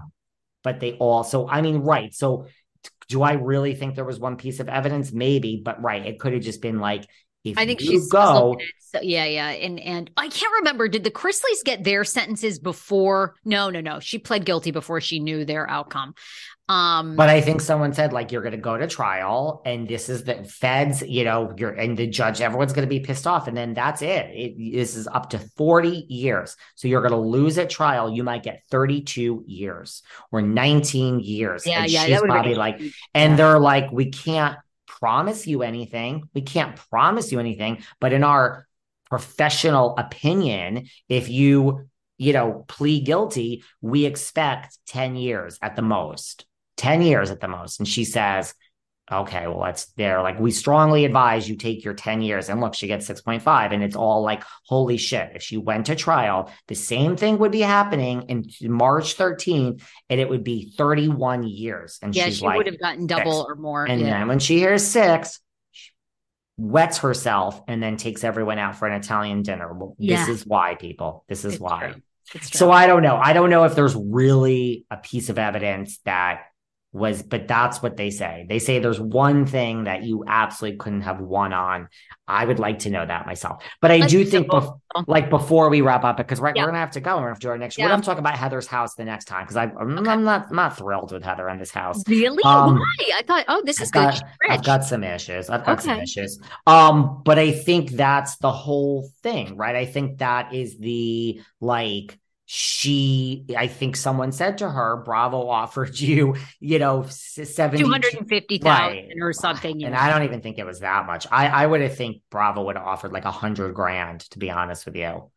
but 0.62 0.80
they 0.80 0.92
all 0.92 1.24
so 1.24 1.48
I 1.48 1.62
mean 1.62 1.78
right. 1.78 2.12
So 2.12 2.46
do 3.08 3.22
I 3.22 3.32
really 3.34 3.74
think 3.74 3.94
there 3.94 4.04
was 4.04 4.18
one 4.18 4.36
piece 4.36 4.60
of 4.60 4.68
evidence? 4.68 5.12
Maybe, 5.12 5.60
but 5.64 5.82
right, 5.82 6.04
it 6.04 6.18
could 6.20 6.32
have 6.32 6.42
just 6.42 6.62
been 6.62 6.78
like 6.78 7.06
if 7.44 7.58
I 7.58 7.66
think 7.66 7.80
you 7.80 7.86
she's 7.92 8.08
go. 8.08 8.54
at- 8.54 8.58
so, 8.78 9.00
yeah, 9.00 9.24
yeah, 9.24 9.48
and 9.48 9.80
and 9.80 10.10
I 10.16 10.28
can't 10.28 10.52
remember. 10.58 10.86
Did 10.86 11.02
the 11.02 11.10
Chrisleys 11.10 11.64
get 11.64 11.82
their 11.82 12.04
sentences 12.04 12.58
before? 12.58 13.34
No, 13.44 13.70
no, 13.70 13.80
no. 13.80 14.00
She 14.00 14.18
pled 14.18 14.44
guilty 14.44 14.70
before 14.70 15.00
she 15.00 15.18
knew 15.18 15.44
their 15.44 15.68
outcome. 15.68 16.14
Um, 16.68 17.16
But 17.16 17.28
I 17.28 17.40
think 17.40 17.60
someone 17.60 17.92
said 17.92 18.12
like 18.12 18.32
you're 18.32 18.40
going 18.40 18.52
to 18.52 18.58
go 18.58 18.78
to 18.78 18.86
trial, 18.86 19.62
and 19.66 19.86
this 19.88 20.08
is 20.08 20.24
the 20.24 20.44
feds, 20.44 21.02
you 21.02 21.24
know, 21.24 21.52
you're 21.56 21.72
and 21.72 21.96
the 21.98 22.06
judge, 22.06 22.40
everyone's 22.40 22.72
going 22.72 22.88
to 22.88 22.90
be 22.90 23.00
pissed 23.00 23.26
off, 23.26 23.48
and 23.48 23.56
then 23.56 23.74
that's 23.74 24.00
it. 24.00 24.26
it. 24.30 24.72
This 24.72 24.96
is 24.96 25.06
up 25.08 25.30
to 25.30 25.38
40 25.56 26.06
years, 26.08 26.56
so 26.76 26.88
you're 26.88 27.02
going 27.02 27.12
to 27.12 27.18
lose 27.18 27.58
at 27.58 27.68
trial. 27.68 28.10
You 28.10 28.22
might 28.24 28.42
get 28.42 28.62
32 28.70 29.44
years 29.46 30.02
or 30.30 30.40
19 30.40 31.20
years. 31.20 31.66
yeah, 31.66 31.82
and 31.82 31.90
yeah, 31.90 32.02
she's 32.04 32.10
that 32.10 32.20
would 32.22 32.30
have 32.30 32.36
probably 32.36 32.54
like, 32.54 32.78
huge. 32.78 32.96
and 33.12 33.32
Yeah. 33.32 33.36
they're 33.36 33.58
like, 33.60 33.90
we 33.92 34.10
can't 34.10 34.56
promise 34.86 35.46
you 35.46 35.62
anything. 35.62 36.28
We 36.32 36.42
can't 36.42 36.76
promise 36.90 37.32
you 37.32 37.40
anything, 37.40 37.82
but 38.00 38.12
in 38.12 38.22
our 38.24 38.66
professional 39.10 39.96
opinion, 39.98 40.86
if 41.08 41.28
you 41.28 41.88
you 42.18 42.32
know 42.32 42.64
plead 42.68 43.04
guilty, 43.04 43.64
we 43.80 44.06
expect 44.06 44.78
10 44.86 45.16
years 45.16 45.58
at 45.60 45.76
the 45.76 45.82
most. 45.82 46.46
10 46.76 47.02
years 47.02 47.30
at 47.30 47.40
the 47.40 47.48
most. 47.48 47.78
And 47.80 47.88
she 47.88 48.04
says, 48.04 48.54
okay, 49.10 49.46
well, 49.46 49.62
that's 49.64 49.86
there. 49.96 50.22
Like, 50.22 50.38
we 50.40 50.50
strongly 50.52 51.04
advise 51.04 51.46
you 51.48 51.56
take 51.56 51.84
your 51.84 51.92
10 51.92 52.22
years. 52.22 52.48
And 52.48 52.60
look, 52.60 52.74
she 52.74 52.86
gets 52.86 53.08
6.5. 53.08 53.72
And 53.72 53.82
it's 53.82 53.96
all 53.96 54.22
like, 54.22 54.42
holy 54.66 54.96
shit. 54.96 55.32
If 55.34 55.42
she 55.42 55.56
went 55.58 55.86
to 55.86 55.96
trial, 55.96 56.50
the 56.68 56.74
same 56.74 57.16
thing 57.16 57.38
would 57.38 57.52
be 57.52 57.60
happening 57.60 58.22
in 58.28 58.46
March 58.72 59.16
13th, 59.18 59.82
and 60.08 60.20
it 60.20 60.28
would 60.28 60.44
be 60.44 60.72
31 60.78 61.42
years. 61.42 61.98
And 62.00 62.14
yeah, 62.14 62.26
she's 62.26 62.38
she 62.38 62.44
like, 62.46 62.56
would 62.56 62.66
have 62.68 62.80
gotten 62.80 63.06
double 63.06 63.40
six. 63.40 63.50
or 63.50 63.54
more. 63.56 63.84
and 63.84 64.00
yeah. 64.00 64.18
then 64.20 64.28
when 64.28 64.38
she 64.38 64.56
hears 64.58 64.82
six, 64.86 65.40
she 65.72 65.90
wets 66.56 66.98
herself 66.98 67.60
and 67.68 67.82
then 67.82 67.96
takes 67.98 68.24
everyone 68.24 68.58
out 68.58 68.76
for 68.76 68.88
an 68.88 68.94
Italian 68.94 69.42
dinner. 69.42 69.72
Well, 69.74 69.94
Yeah. 69.98 70.24
this 70.24 70.40
is 70.40 70.46
why, 70.46 70.76
people. 70.76 71.24
This 71.28 71.44
is 71.44 71.54
It's 71.54 71.60
why. 71.60 71.94
So 72.40 72.70
I 72.70 72.86
don't 72.86 73.02
know. 73.02 73.16
I 73.16 73.34
don't 73.34 73.50
know 73.50 73.64
if 73.64 73.74
there's 73.74 73.96
really 73.96 74.86
a 74.90 74.96
piece 74.96 75.28
of 75.28 75.38
evidence 75.38 75.98
that 76.06 76.44
was, 76.92 77.22
but 77.22 77.48
that's 77.48 77.82
what 77.82 77.96
they 77.96 78.10
say. 78.10 78.44
They 78.48 78.58
say 78.58 78.78
there's 78.78 79.00
one 79.00 79.46
thing 79.46 79.84
that 79.84 80.02
you 80.02 80.24
absolutely 80.26 80.76
couldn't 80.78 81.00
have 81.02 81.20
won 81.20 81.52
on. 81.54 81.88
I 82.28 82.44
would 82.44 82.58
like 82.58 82.80
to 82.80 82.90
know 82.90 83.04
that 83.04 83.26
myself. 83.26 83.64
But 83.80 83.90
I 83.90 83.96
Let's 83.98 84.12
do 84.12 84.24
think, 84.24 84.48
bef- 84.48 84.78
like 85.06 85.30
before 85.30 85.70
we 85.70 85.80
wrap 85.80 86.04
up, 86.04 86.18
because 86.18 86.38
right, 86.38 86.54
Yeah. 86.54 86.62
we're 86.62 86.68
gonna 86.68 86.78
have 86.78 86.90
to 86.92 87.00
go. 87.00 87.12
We're 87.16 87.22
gonna 87.22 87.28
have 87.30 87.38
to 87.40 87.46
do 87.46 87.50
our 87.50 87.58
next. 87.58 87.78
We're 87.78 87.84
Yeah. 87.84 87.90
gonna 87.90 88.02
talk 88.02 88.18
about 88.18 88.36
Heather's 88.36 88.66
house 88.66 88.94
the 88.94 89.04
next 89.04 89.24
time 89.24 89.44
because 89.44 89.56
I'm, 89.56 89.72
I'm 89.78 90.22
not 90.24 90.46
I'm 90.50 90.56
not 90.56 90.76
thrilled 90.76 91.12
with 91.12 91.22
Heather 91.24 91.48
in 91.48 91.58
this 91.58 91.70
house. 91.70 92.02
really? 92.06 92.42
Um, 92.44 92.76
Why? 92.76 93.10
I 93.16 93.22
thought, 93.22 93.44
oh, 93.48 93.62
this 93.64 93.80
is 93.80 93.88
I've 93.88 93.92
good. 93.92 94.00
got, 94.00 94.14
She's 94.14 94.50
I've 94.50 94.64
got 94.64 94.84
some 94.84 95.02
issues. 95.04 95.50
I've 95.50 95.64
got 95.64 95.82
some 95.82 95.98
issues. 96.00 96.40
Um, 96.66 97.22
but 97.24 97.38
I 97.38 97.52
think 97.52 97.90
that's 97.92 98.36
the 98.36 98.52
whole 98.52 99.08
thing, 99.22 99.56
right? 99.56 99.74
I 99.76 99.86
think 99.86 100.18
that 100.18 100.52
is 100.54 100.78
the 100.78 101.40
like 101.60 102.18
she 102.54 103.46
i 103.56 103.66
think 103.66 103.96
someone 103.96 104.30
said 104.30 104.58
to 104.58 104.68
her 104.68 105.02
bravo 105.06 105.48
offered 105.48 105.98
you 105.98 106.34
you 106.60 106.78
know 106.78 107.02
70 107.06 107.78
250,000 107.82 108.66
right. 108.66 109.08
or 109.22 109.32
something 109.32 109.82
and 109.84 109.94
i 109.94 110.10
don't 110.10 110.24
even 110.24 110.42
think 110.42 110.58
it 110.58 110.66
was 110.66 110.80
that 110.80 111.06
much. 111.06 111.26
I 111.30 111.46
i 111.46 111.66
would 111.66 111.80
have 111.80 111.96
think 111.96 112.22
bravo 112.30 112.64
would 112.64 112.76
have 112.76 112.86
offered 112.86 113.12
like 113.12 113.24
a 113.24 113.30
hundred 113.30 113.72
grand 113.74 114.20
to 114.32 114.38
be 114.38 114.50
honest 114.50 114.84
with 114.86 114.96
you. 114.96 115.30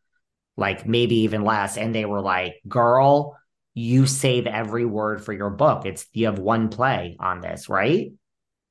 Like 0.58 0.86
maybe 0.86 1.20
even 1.20 1.44
less. 1.44 1.76
And 1.76 1.94
they 1.94 2.04
were 2.04 2.20
like 2.20 2.60
girl 2.68 3.38
you 3.74 4.06
save 4.06 4.46
every 4.46 4.86
word 4.86 5.24
for 5.24 5.32
your 5.32 5.50
book. 5.50 5.84
It's 5.84 6.06
you 6.12 6.26
have 6.26 6.38
one 6.38 6.68
play 6.68 7.16
on 7.20 7.40
this 7.40 7.68
right? 7.68 8.12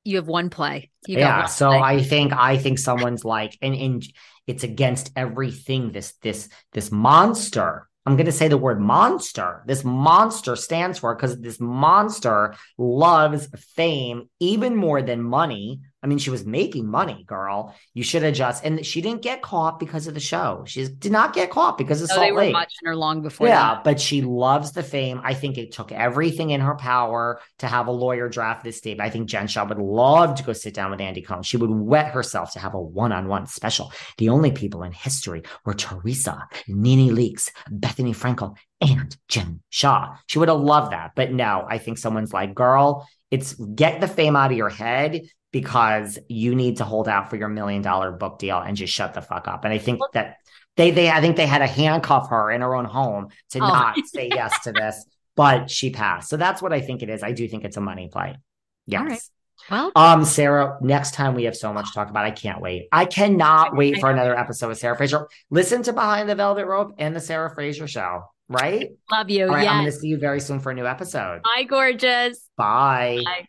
You 0.04 0.16
have 0.16 0.28
one 0.28 0.50
play. 0.50 0.90
You 1.06 1.18
yeah. 1.18 1.40
one 1.40 1.48
so 1.48 1.70
play. 1.70 1.80
i 1.80 2.02
think 2.02 2.32
i 2.32 2.56
think 2.58 2.78
someone's 2.78 3.24
like 3.24 3.56
and 3.60 3.74
and 3.74 4.04
it's 4.46 4.62
against 4.62 5.10
everything 5.16 5.90
this 5.92 6.12
this 6.22 6.48
this 6.72 6.92
monster 6.92 7.88
I'm 8.06 8.14
going 8.14 8.26
to 8.26 8.32
say 8.32 8.46
the 8.46 8.56
word 8.56 8.80
monster. 8.80 9.64
This 9.66 9.82
monster 9.82 10.54
stands 10.54 11.00
for 11.00 11.14
because 11.14 11.40
this 11.40 11.58
monster 11.58 12.54
loves 12.78 13.48
fame 13.74 14.30
even 14.38 14.76
more 14.76 15.02
than 15.02 15.22
money. 15.22 15.80
I 16.06 16.08
mean, 16.08 16.18
she 16.18 16.30
was 16.30 16.46
making 16.46 16.86
money, 16.86 17.24
girl. 17.26 17.74
You 17.92 18.04
should 18.04 18.22
adjust. 18.22 18.64
and 18.64 18.86
she 18.86 19.00
didn't 19.00 19.22
get 19.22 19.42
caught 19.42 19.80
because 19.80 20.06
of 20.06 20.14
the 20.14 20.20
show. 20.20 20.62
She 20.64 20.86
did 20.86 21.10
not 21.10 21.34
get 21.34 21.50
caught 21.50 21.76
because 21.76 22.00
of 22.00 22.08
no, 22.10 22.14
Salt 22.14 22.26
they 22.28 22.30
were 22.30 22.42
Lake. 22.42 22.54
watching 22.54 22.84
her 22.84 22.94
long 22.94 23.22
before. 23.22 23.48
Yeah, 23.48 23.80
but 23.82 23.98
she 23.98 24.22
loves 24.22 24.70
the 24.70 24.84
fame. 24.84 25.20
I 25.24 25.34
think 25.34 25.58
it 25.58 25.72
took 25.72 25.90
everything 25.90 26.50
in 26.50 26.60
her 26.60 26.76
power 26.76 27.40
to 27.58 27.66
have 27.66 27.88
a 27.88 27.90
lawyer 27.90 28.28
draft 28.28 28.62
this 28.62 28.76
statement. 28.78 29.04
I 29.04 29.10
think 29.10 29.28
Jen 29.28 29.48
Shah 29.48 29.64
would 29.64 29.78
love 29.78 30.36
to 30.36 30.44
go 30.44 30.52
sit 30.52 30.74
down 30.74 30.92
with 30.92 31.00
Andy 31.00 31.22
Cohen. 31.22 31.42
She 31.42 31.56
would 31.56 31.70
wet 31.70 32.12
herself 32.12 32.52
to 32.52 32.60
have 32.60 32.74
a 32.74 32.80
one-on-one 32.80 33.48
special. 33.48 33.92
The 34.18 34.28
only 34.28 34.52
people 34.52 34.84
in 34.84 34.92
history 34.92 35.42
were 35.64 35.74
Teresa, 35.74 36.46
NeNe 36.68 37.16
Leakes, 37.16 37.50
Bethenny 37.68 38.14
Frankel, 38.14 38.56
and 38.80 39.16
Jen 39.26 39.60
Shah. 39.70 40.18
She 40.28 40.38
would 40.38 40.50
have 40.50 40.60
loved 40.60 40.92
that. 40.92 41.16
But 41.16 41.32
no, 41.32 41.66
I 41.68 41.78
think 41.78 41.98
someone's 41.98 42.32
like, 42.32 42.54
girl, 42.54 43.08
it's 43.32 43.54
get 43.54 44.00
the 44.00 44.06
fame 44.06 44.36
out 44.36 44.52
of 44.52 44.56
your 44.56 44.68
head 44.68 45.22
because 45.60 46.18
you 46.28 46.54
need 46.54 46.76
to 46.76 46.84
hold 46.84 47.08
out 47.08 47.30
for 47.30 47.36
your 47.36 47.48
million 47.48 47.80
dollar 47.80 48.12
book 48.12 48.38
deal 48.38 48.58
and 48.58 48.76
just 48.76 48.92
shut 48.92 49.14
the 49.14 49.22
fuck 49.22 49.48
up. 49.48 49.64
And 49.64 49.72
I 49.72 49.78
think 49.78 50.00
that 50.12 50.36
they 50.76 50.90
they 50.90 51.08
I 51.08 51.22
think 51.22 51.36
they 51.36 51.46
had 51.46 51.60
to 51.60 51.66
handcuff 51.66 52.28
her 52.28 52.50
in 52.50 52.60
her 52.60 52.74
own 52.74 52.84
home 52.84 53.28
to 53.52 53.60
oh. 53.60 53.66
not 53.66 53.96
say 54.04 54.28
yes 54.30 54.64
to 54.64 54.72
this, 54.72 55.02
but 55.34 55.70
she 55.70 55.88
passed. 55.88 56.28
So 56.28 56.36
that's 56.36 56.60
what 56.60 56.74
I 56.74 56.82
think 56.82 57.02
it 57.02 57.08
is. 57.08 57.22
I 57.22 57.32
do 57.32 57.48
think 57.48 57.64
it's 57.64 57.78
a 57.78 57.80
money 57.80 58.10
play. 58.12 58.36
Yes. 58.84 59.30
Well, 59.70 59.92
um, 59.96 60.26
Sarah, 60.26 60.76
next 60.82 61.14
time 61.14 61.34
we 61.34 61.44
have 61.44 61.56
so 61.56 61.72
much 61.72 61.86
to 61.86 61.92
talk 61.94 62.10
about. 62.10 62.26
I 62.26 62.32
can't 62.32 62.60
wait. 62.60 62.88
I 62.92 63.06
cannot 63.06 63.74
wait 63.74 63.98
for 63.98 64.10
another 64.10 64.38
episode 64.38 64.68
with 64.68 64.78
Sarah 64.78 64.94
Fraser. 64.94 65.26
Listen 65.48 65.82
to 65.84 65.94
Behind 65.94 66.28
the 66.28 66.34
Velvet 66.34 66.66
Rope 66.66 66.92
and 66.98 67.16
the 67.16 67.20
Sarah 67.20 67.52
Fraser 67.54 67.88
Show, 67.88 68.24
right? 68.50 68.90
Love 69.10 69.30
you. 69.30 69.46
All 69.46 69.54
right, 69.54 69.62
yes. 69.62 69.72
I'm 69.72 69.80
going 69.84 69.90
to 69.90 69.98
see 69.98 70.08
you 70.08 70.18
very 70.18 70.40
soon 70.40 70.60
for 70.60 70.72
a 70.72 70.74
new 70.74 70.86
episode. 70.86 71.40
Bye, 71.42 71.62
gorgeous. 71.62 72.46
Bye. 72.58 73.22
Bye. 73.24 73.48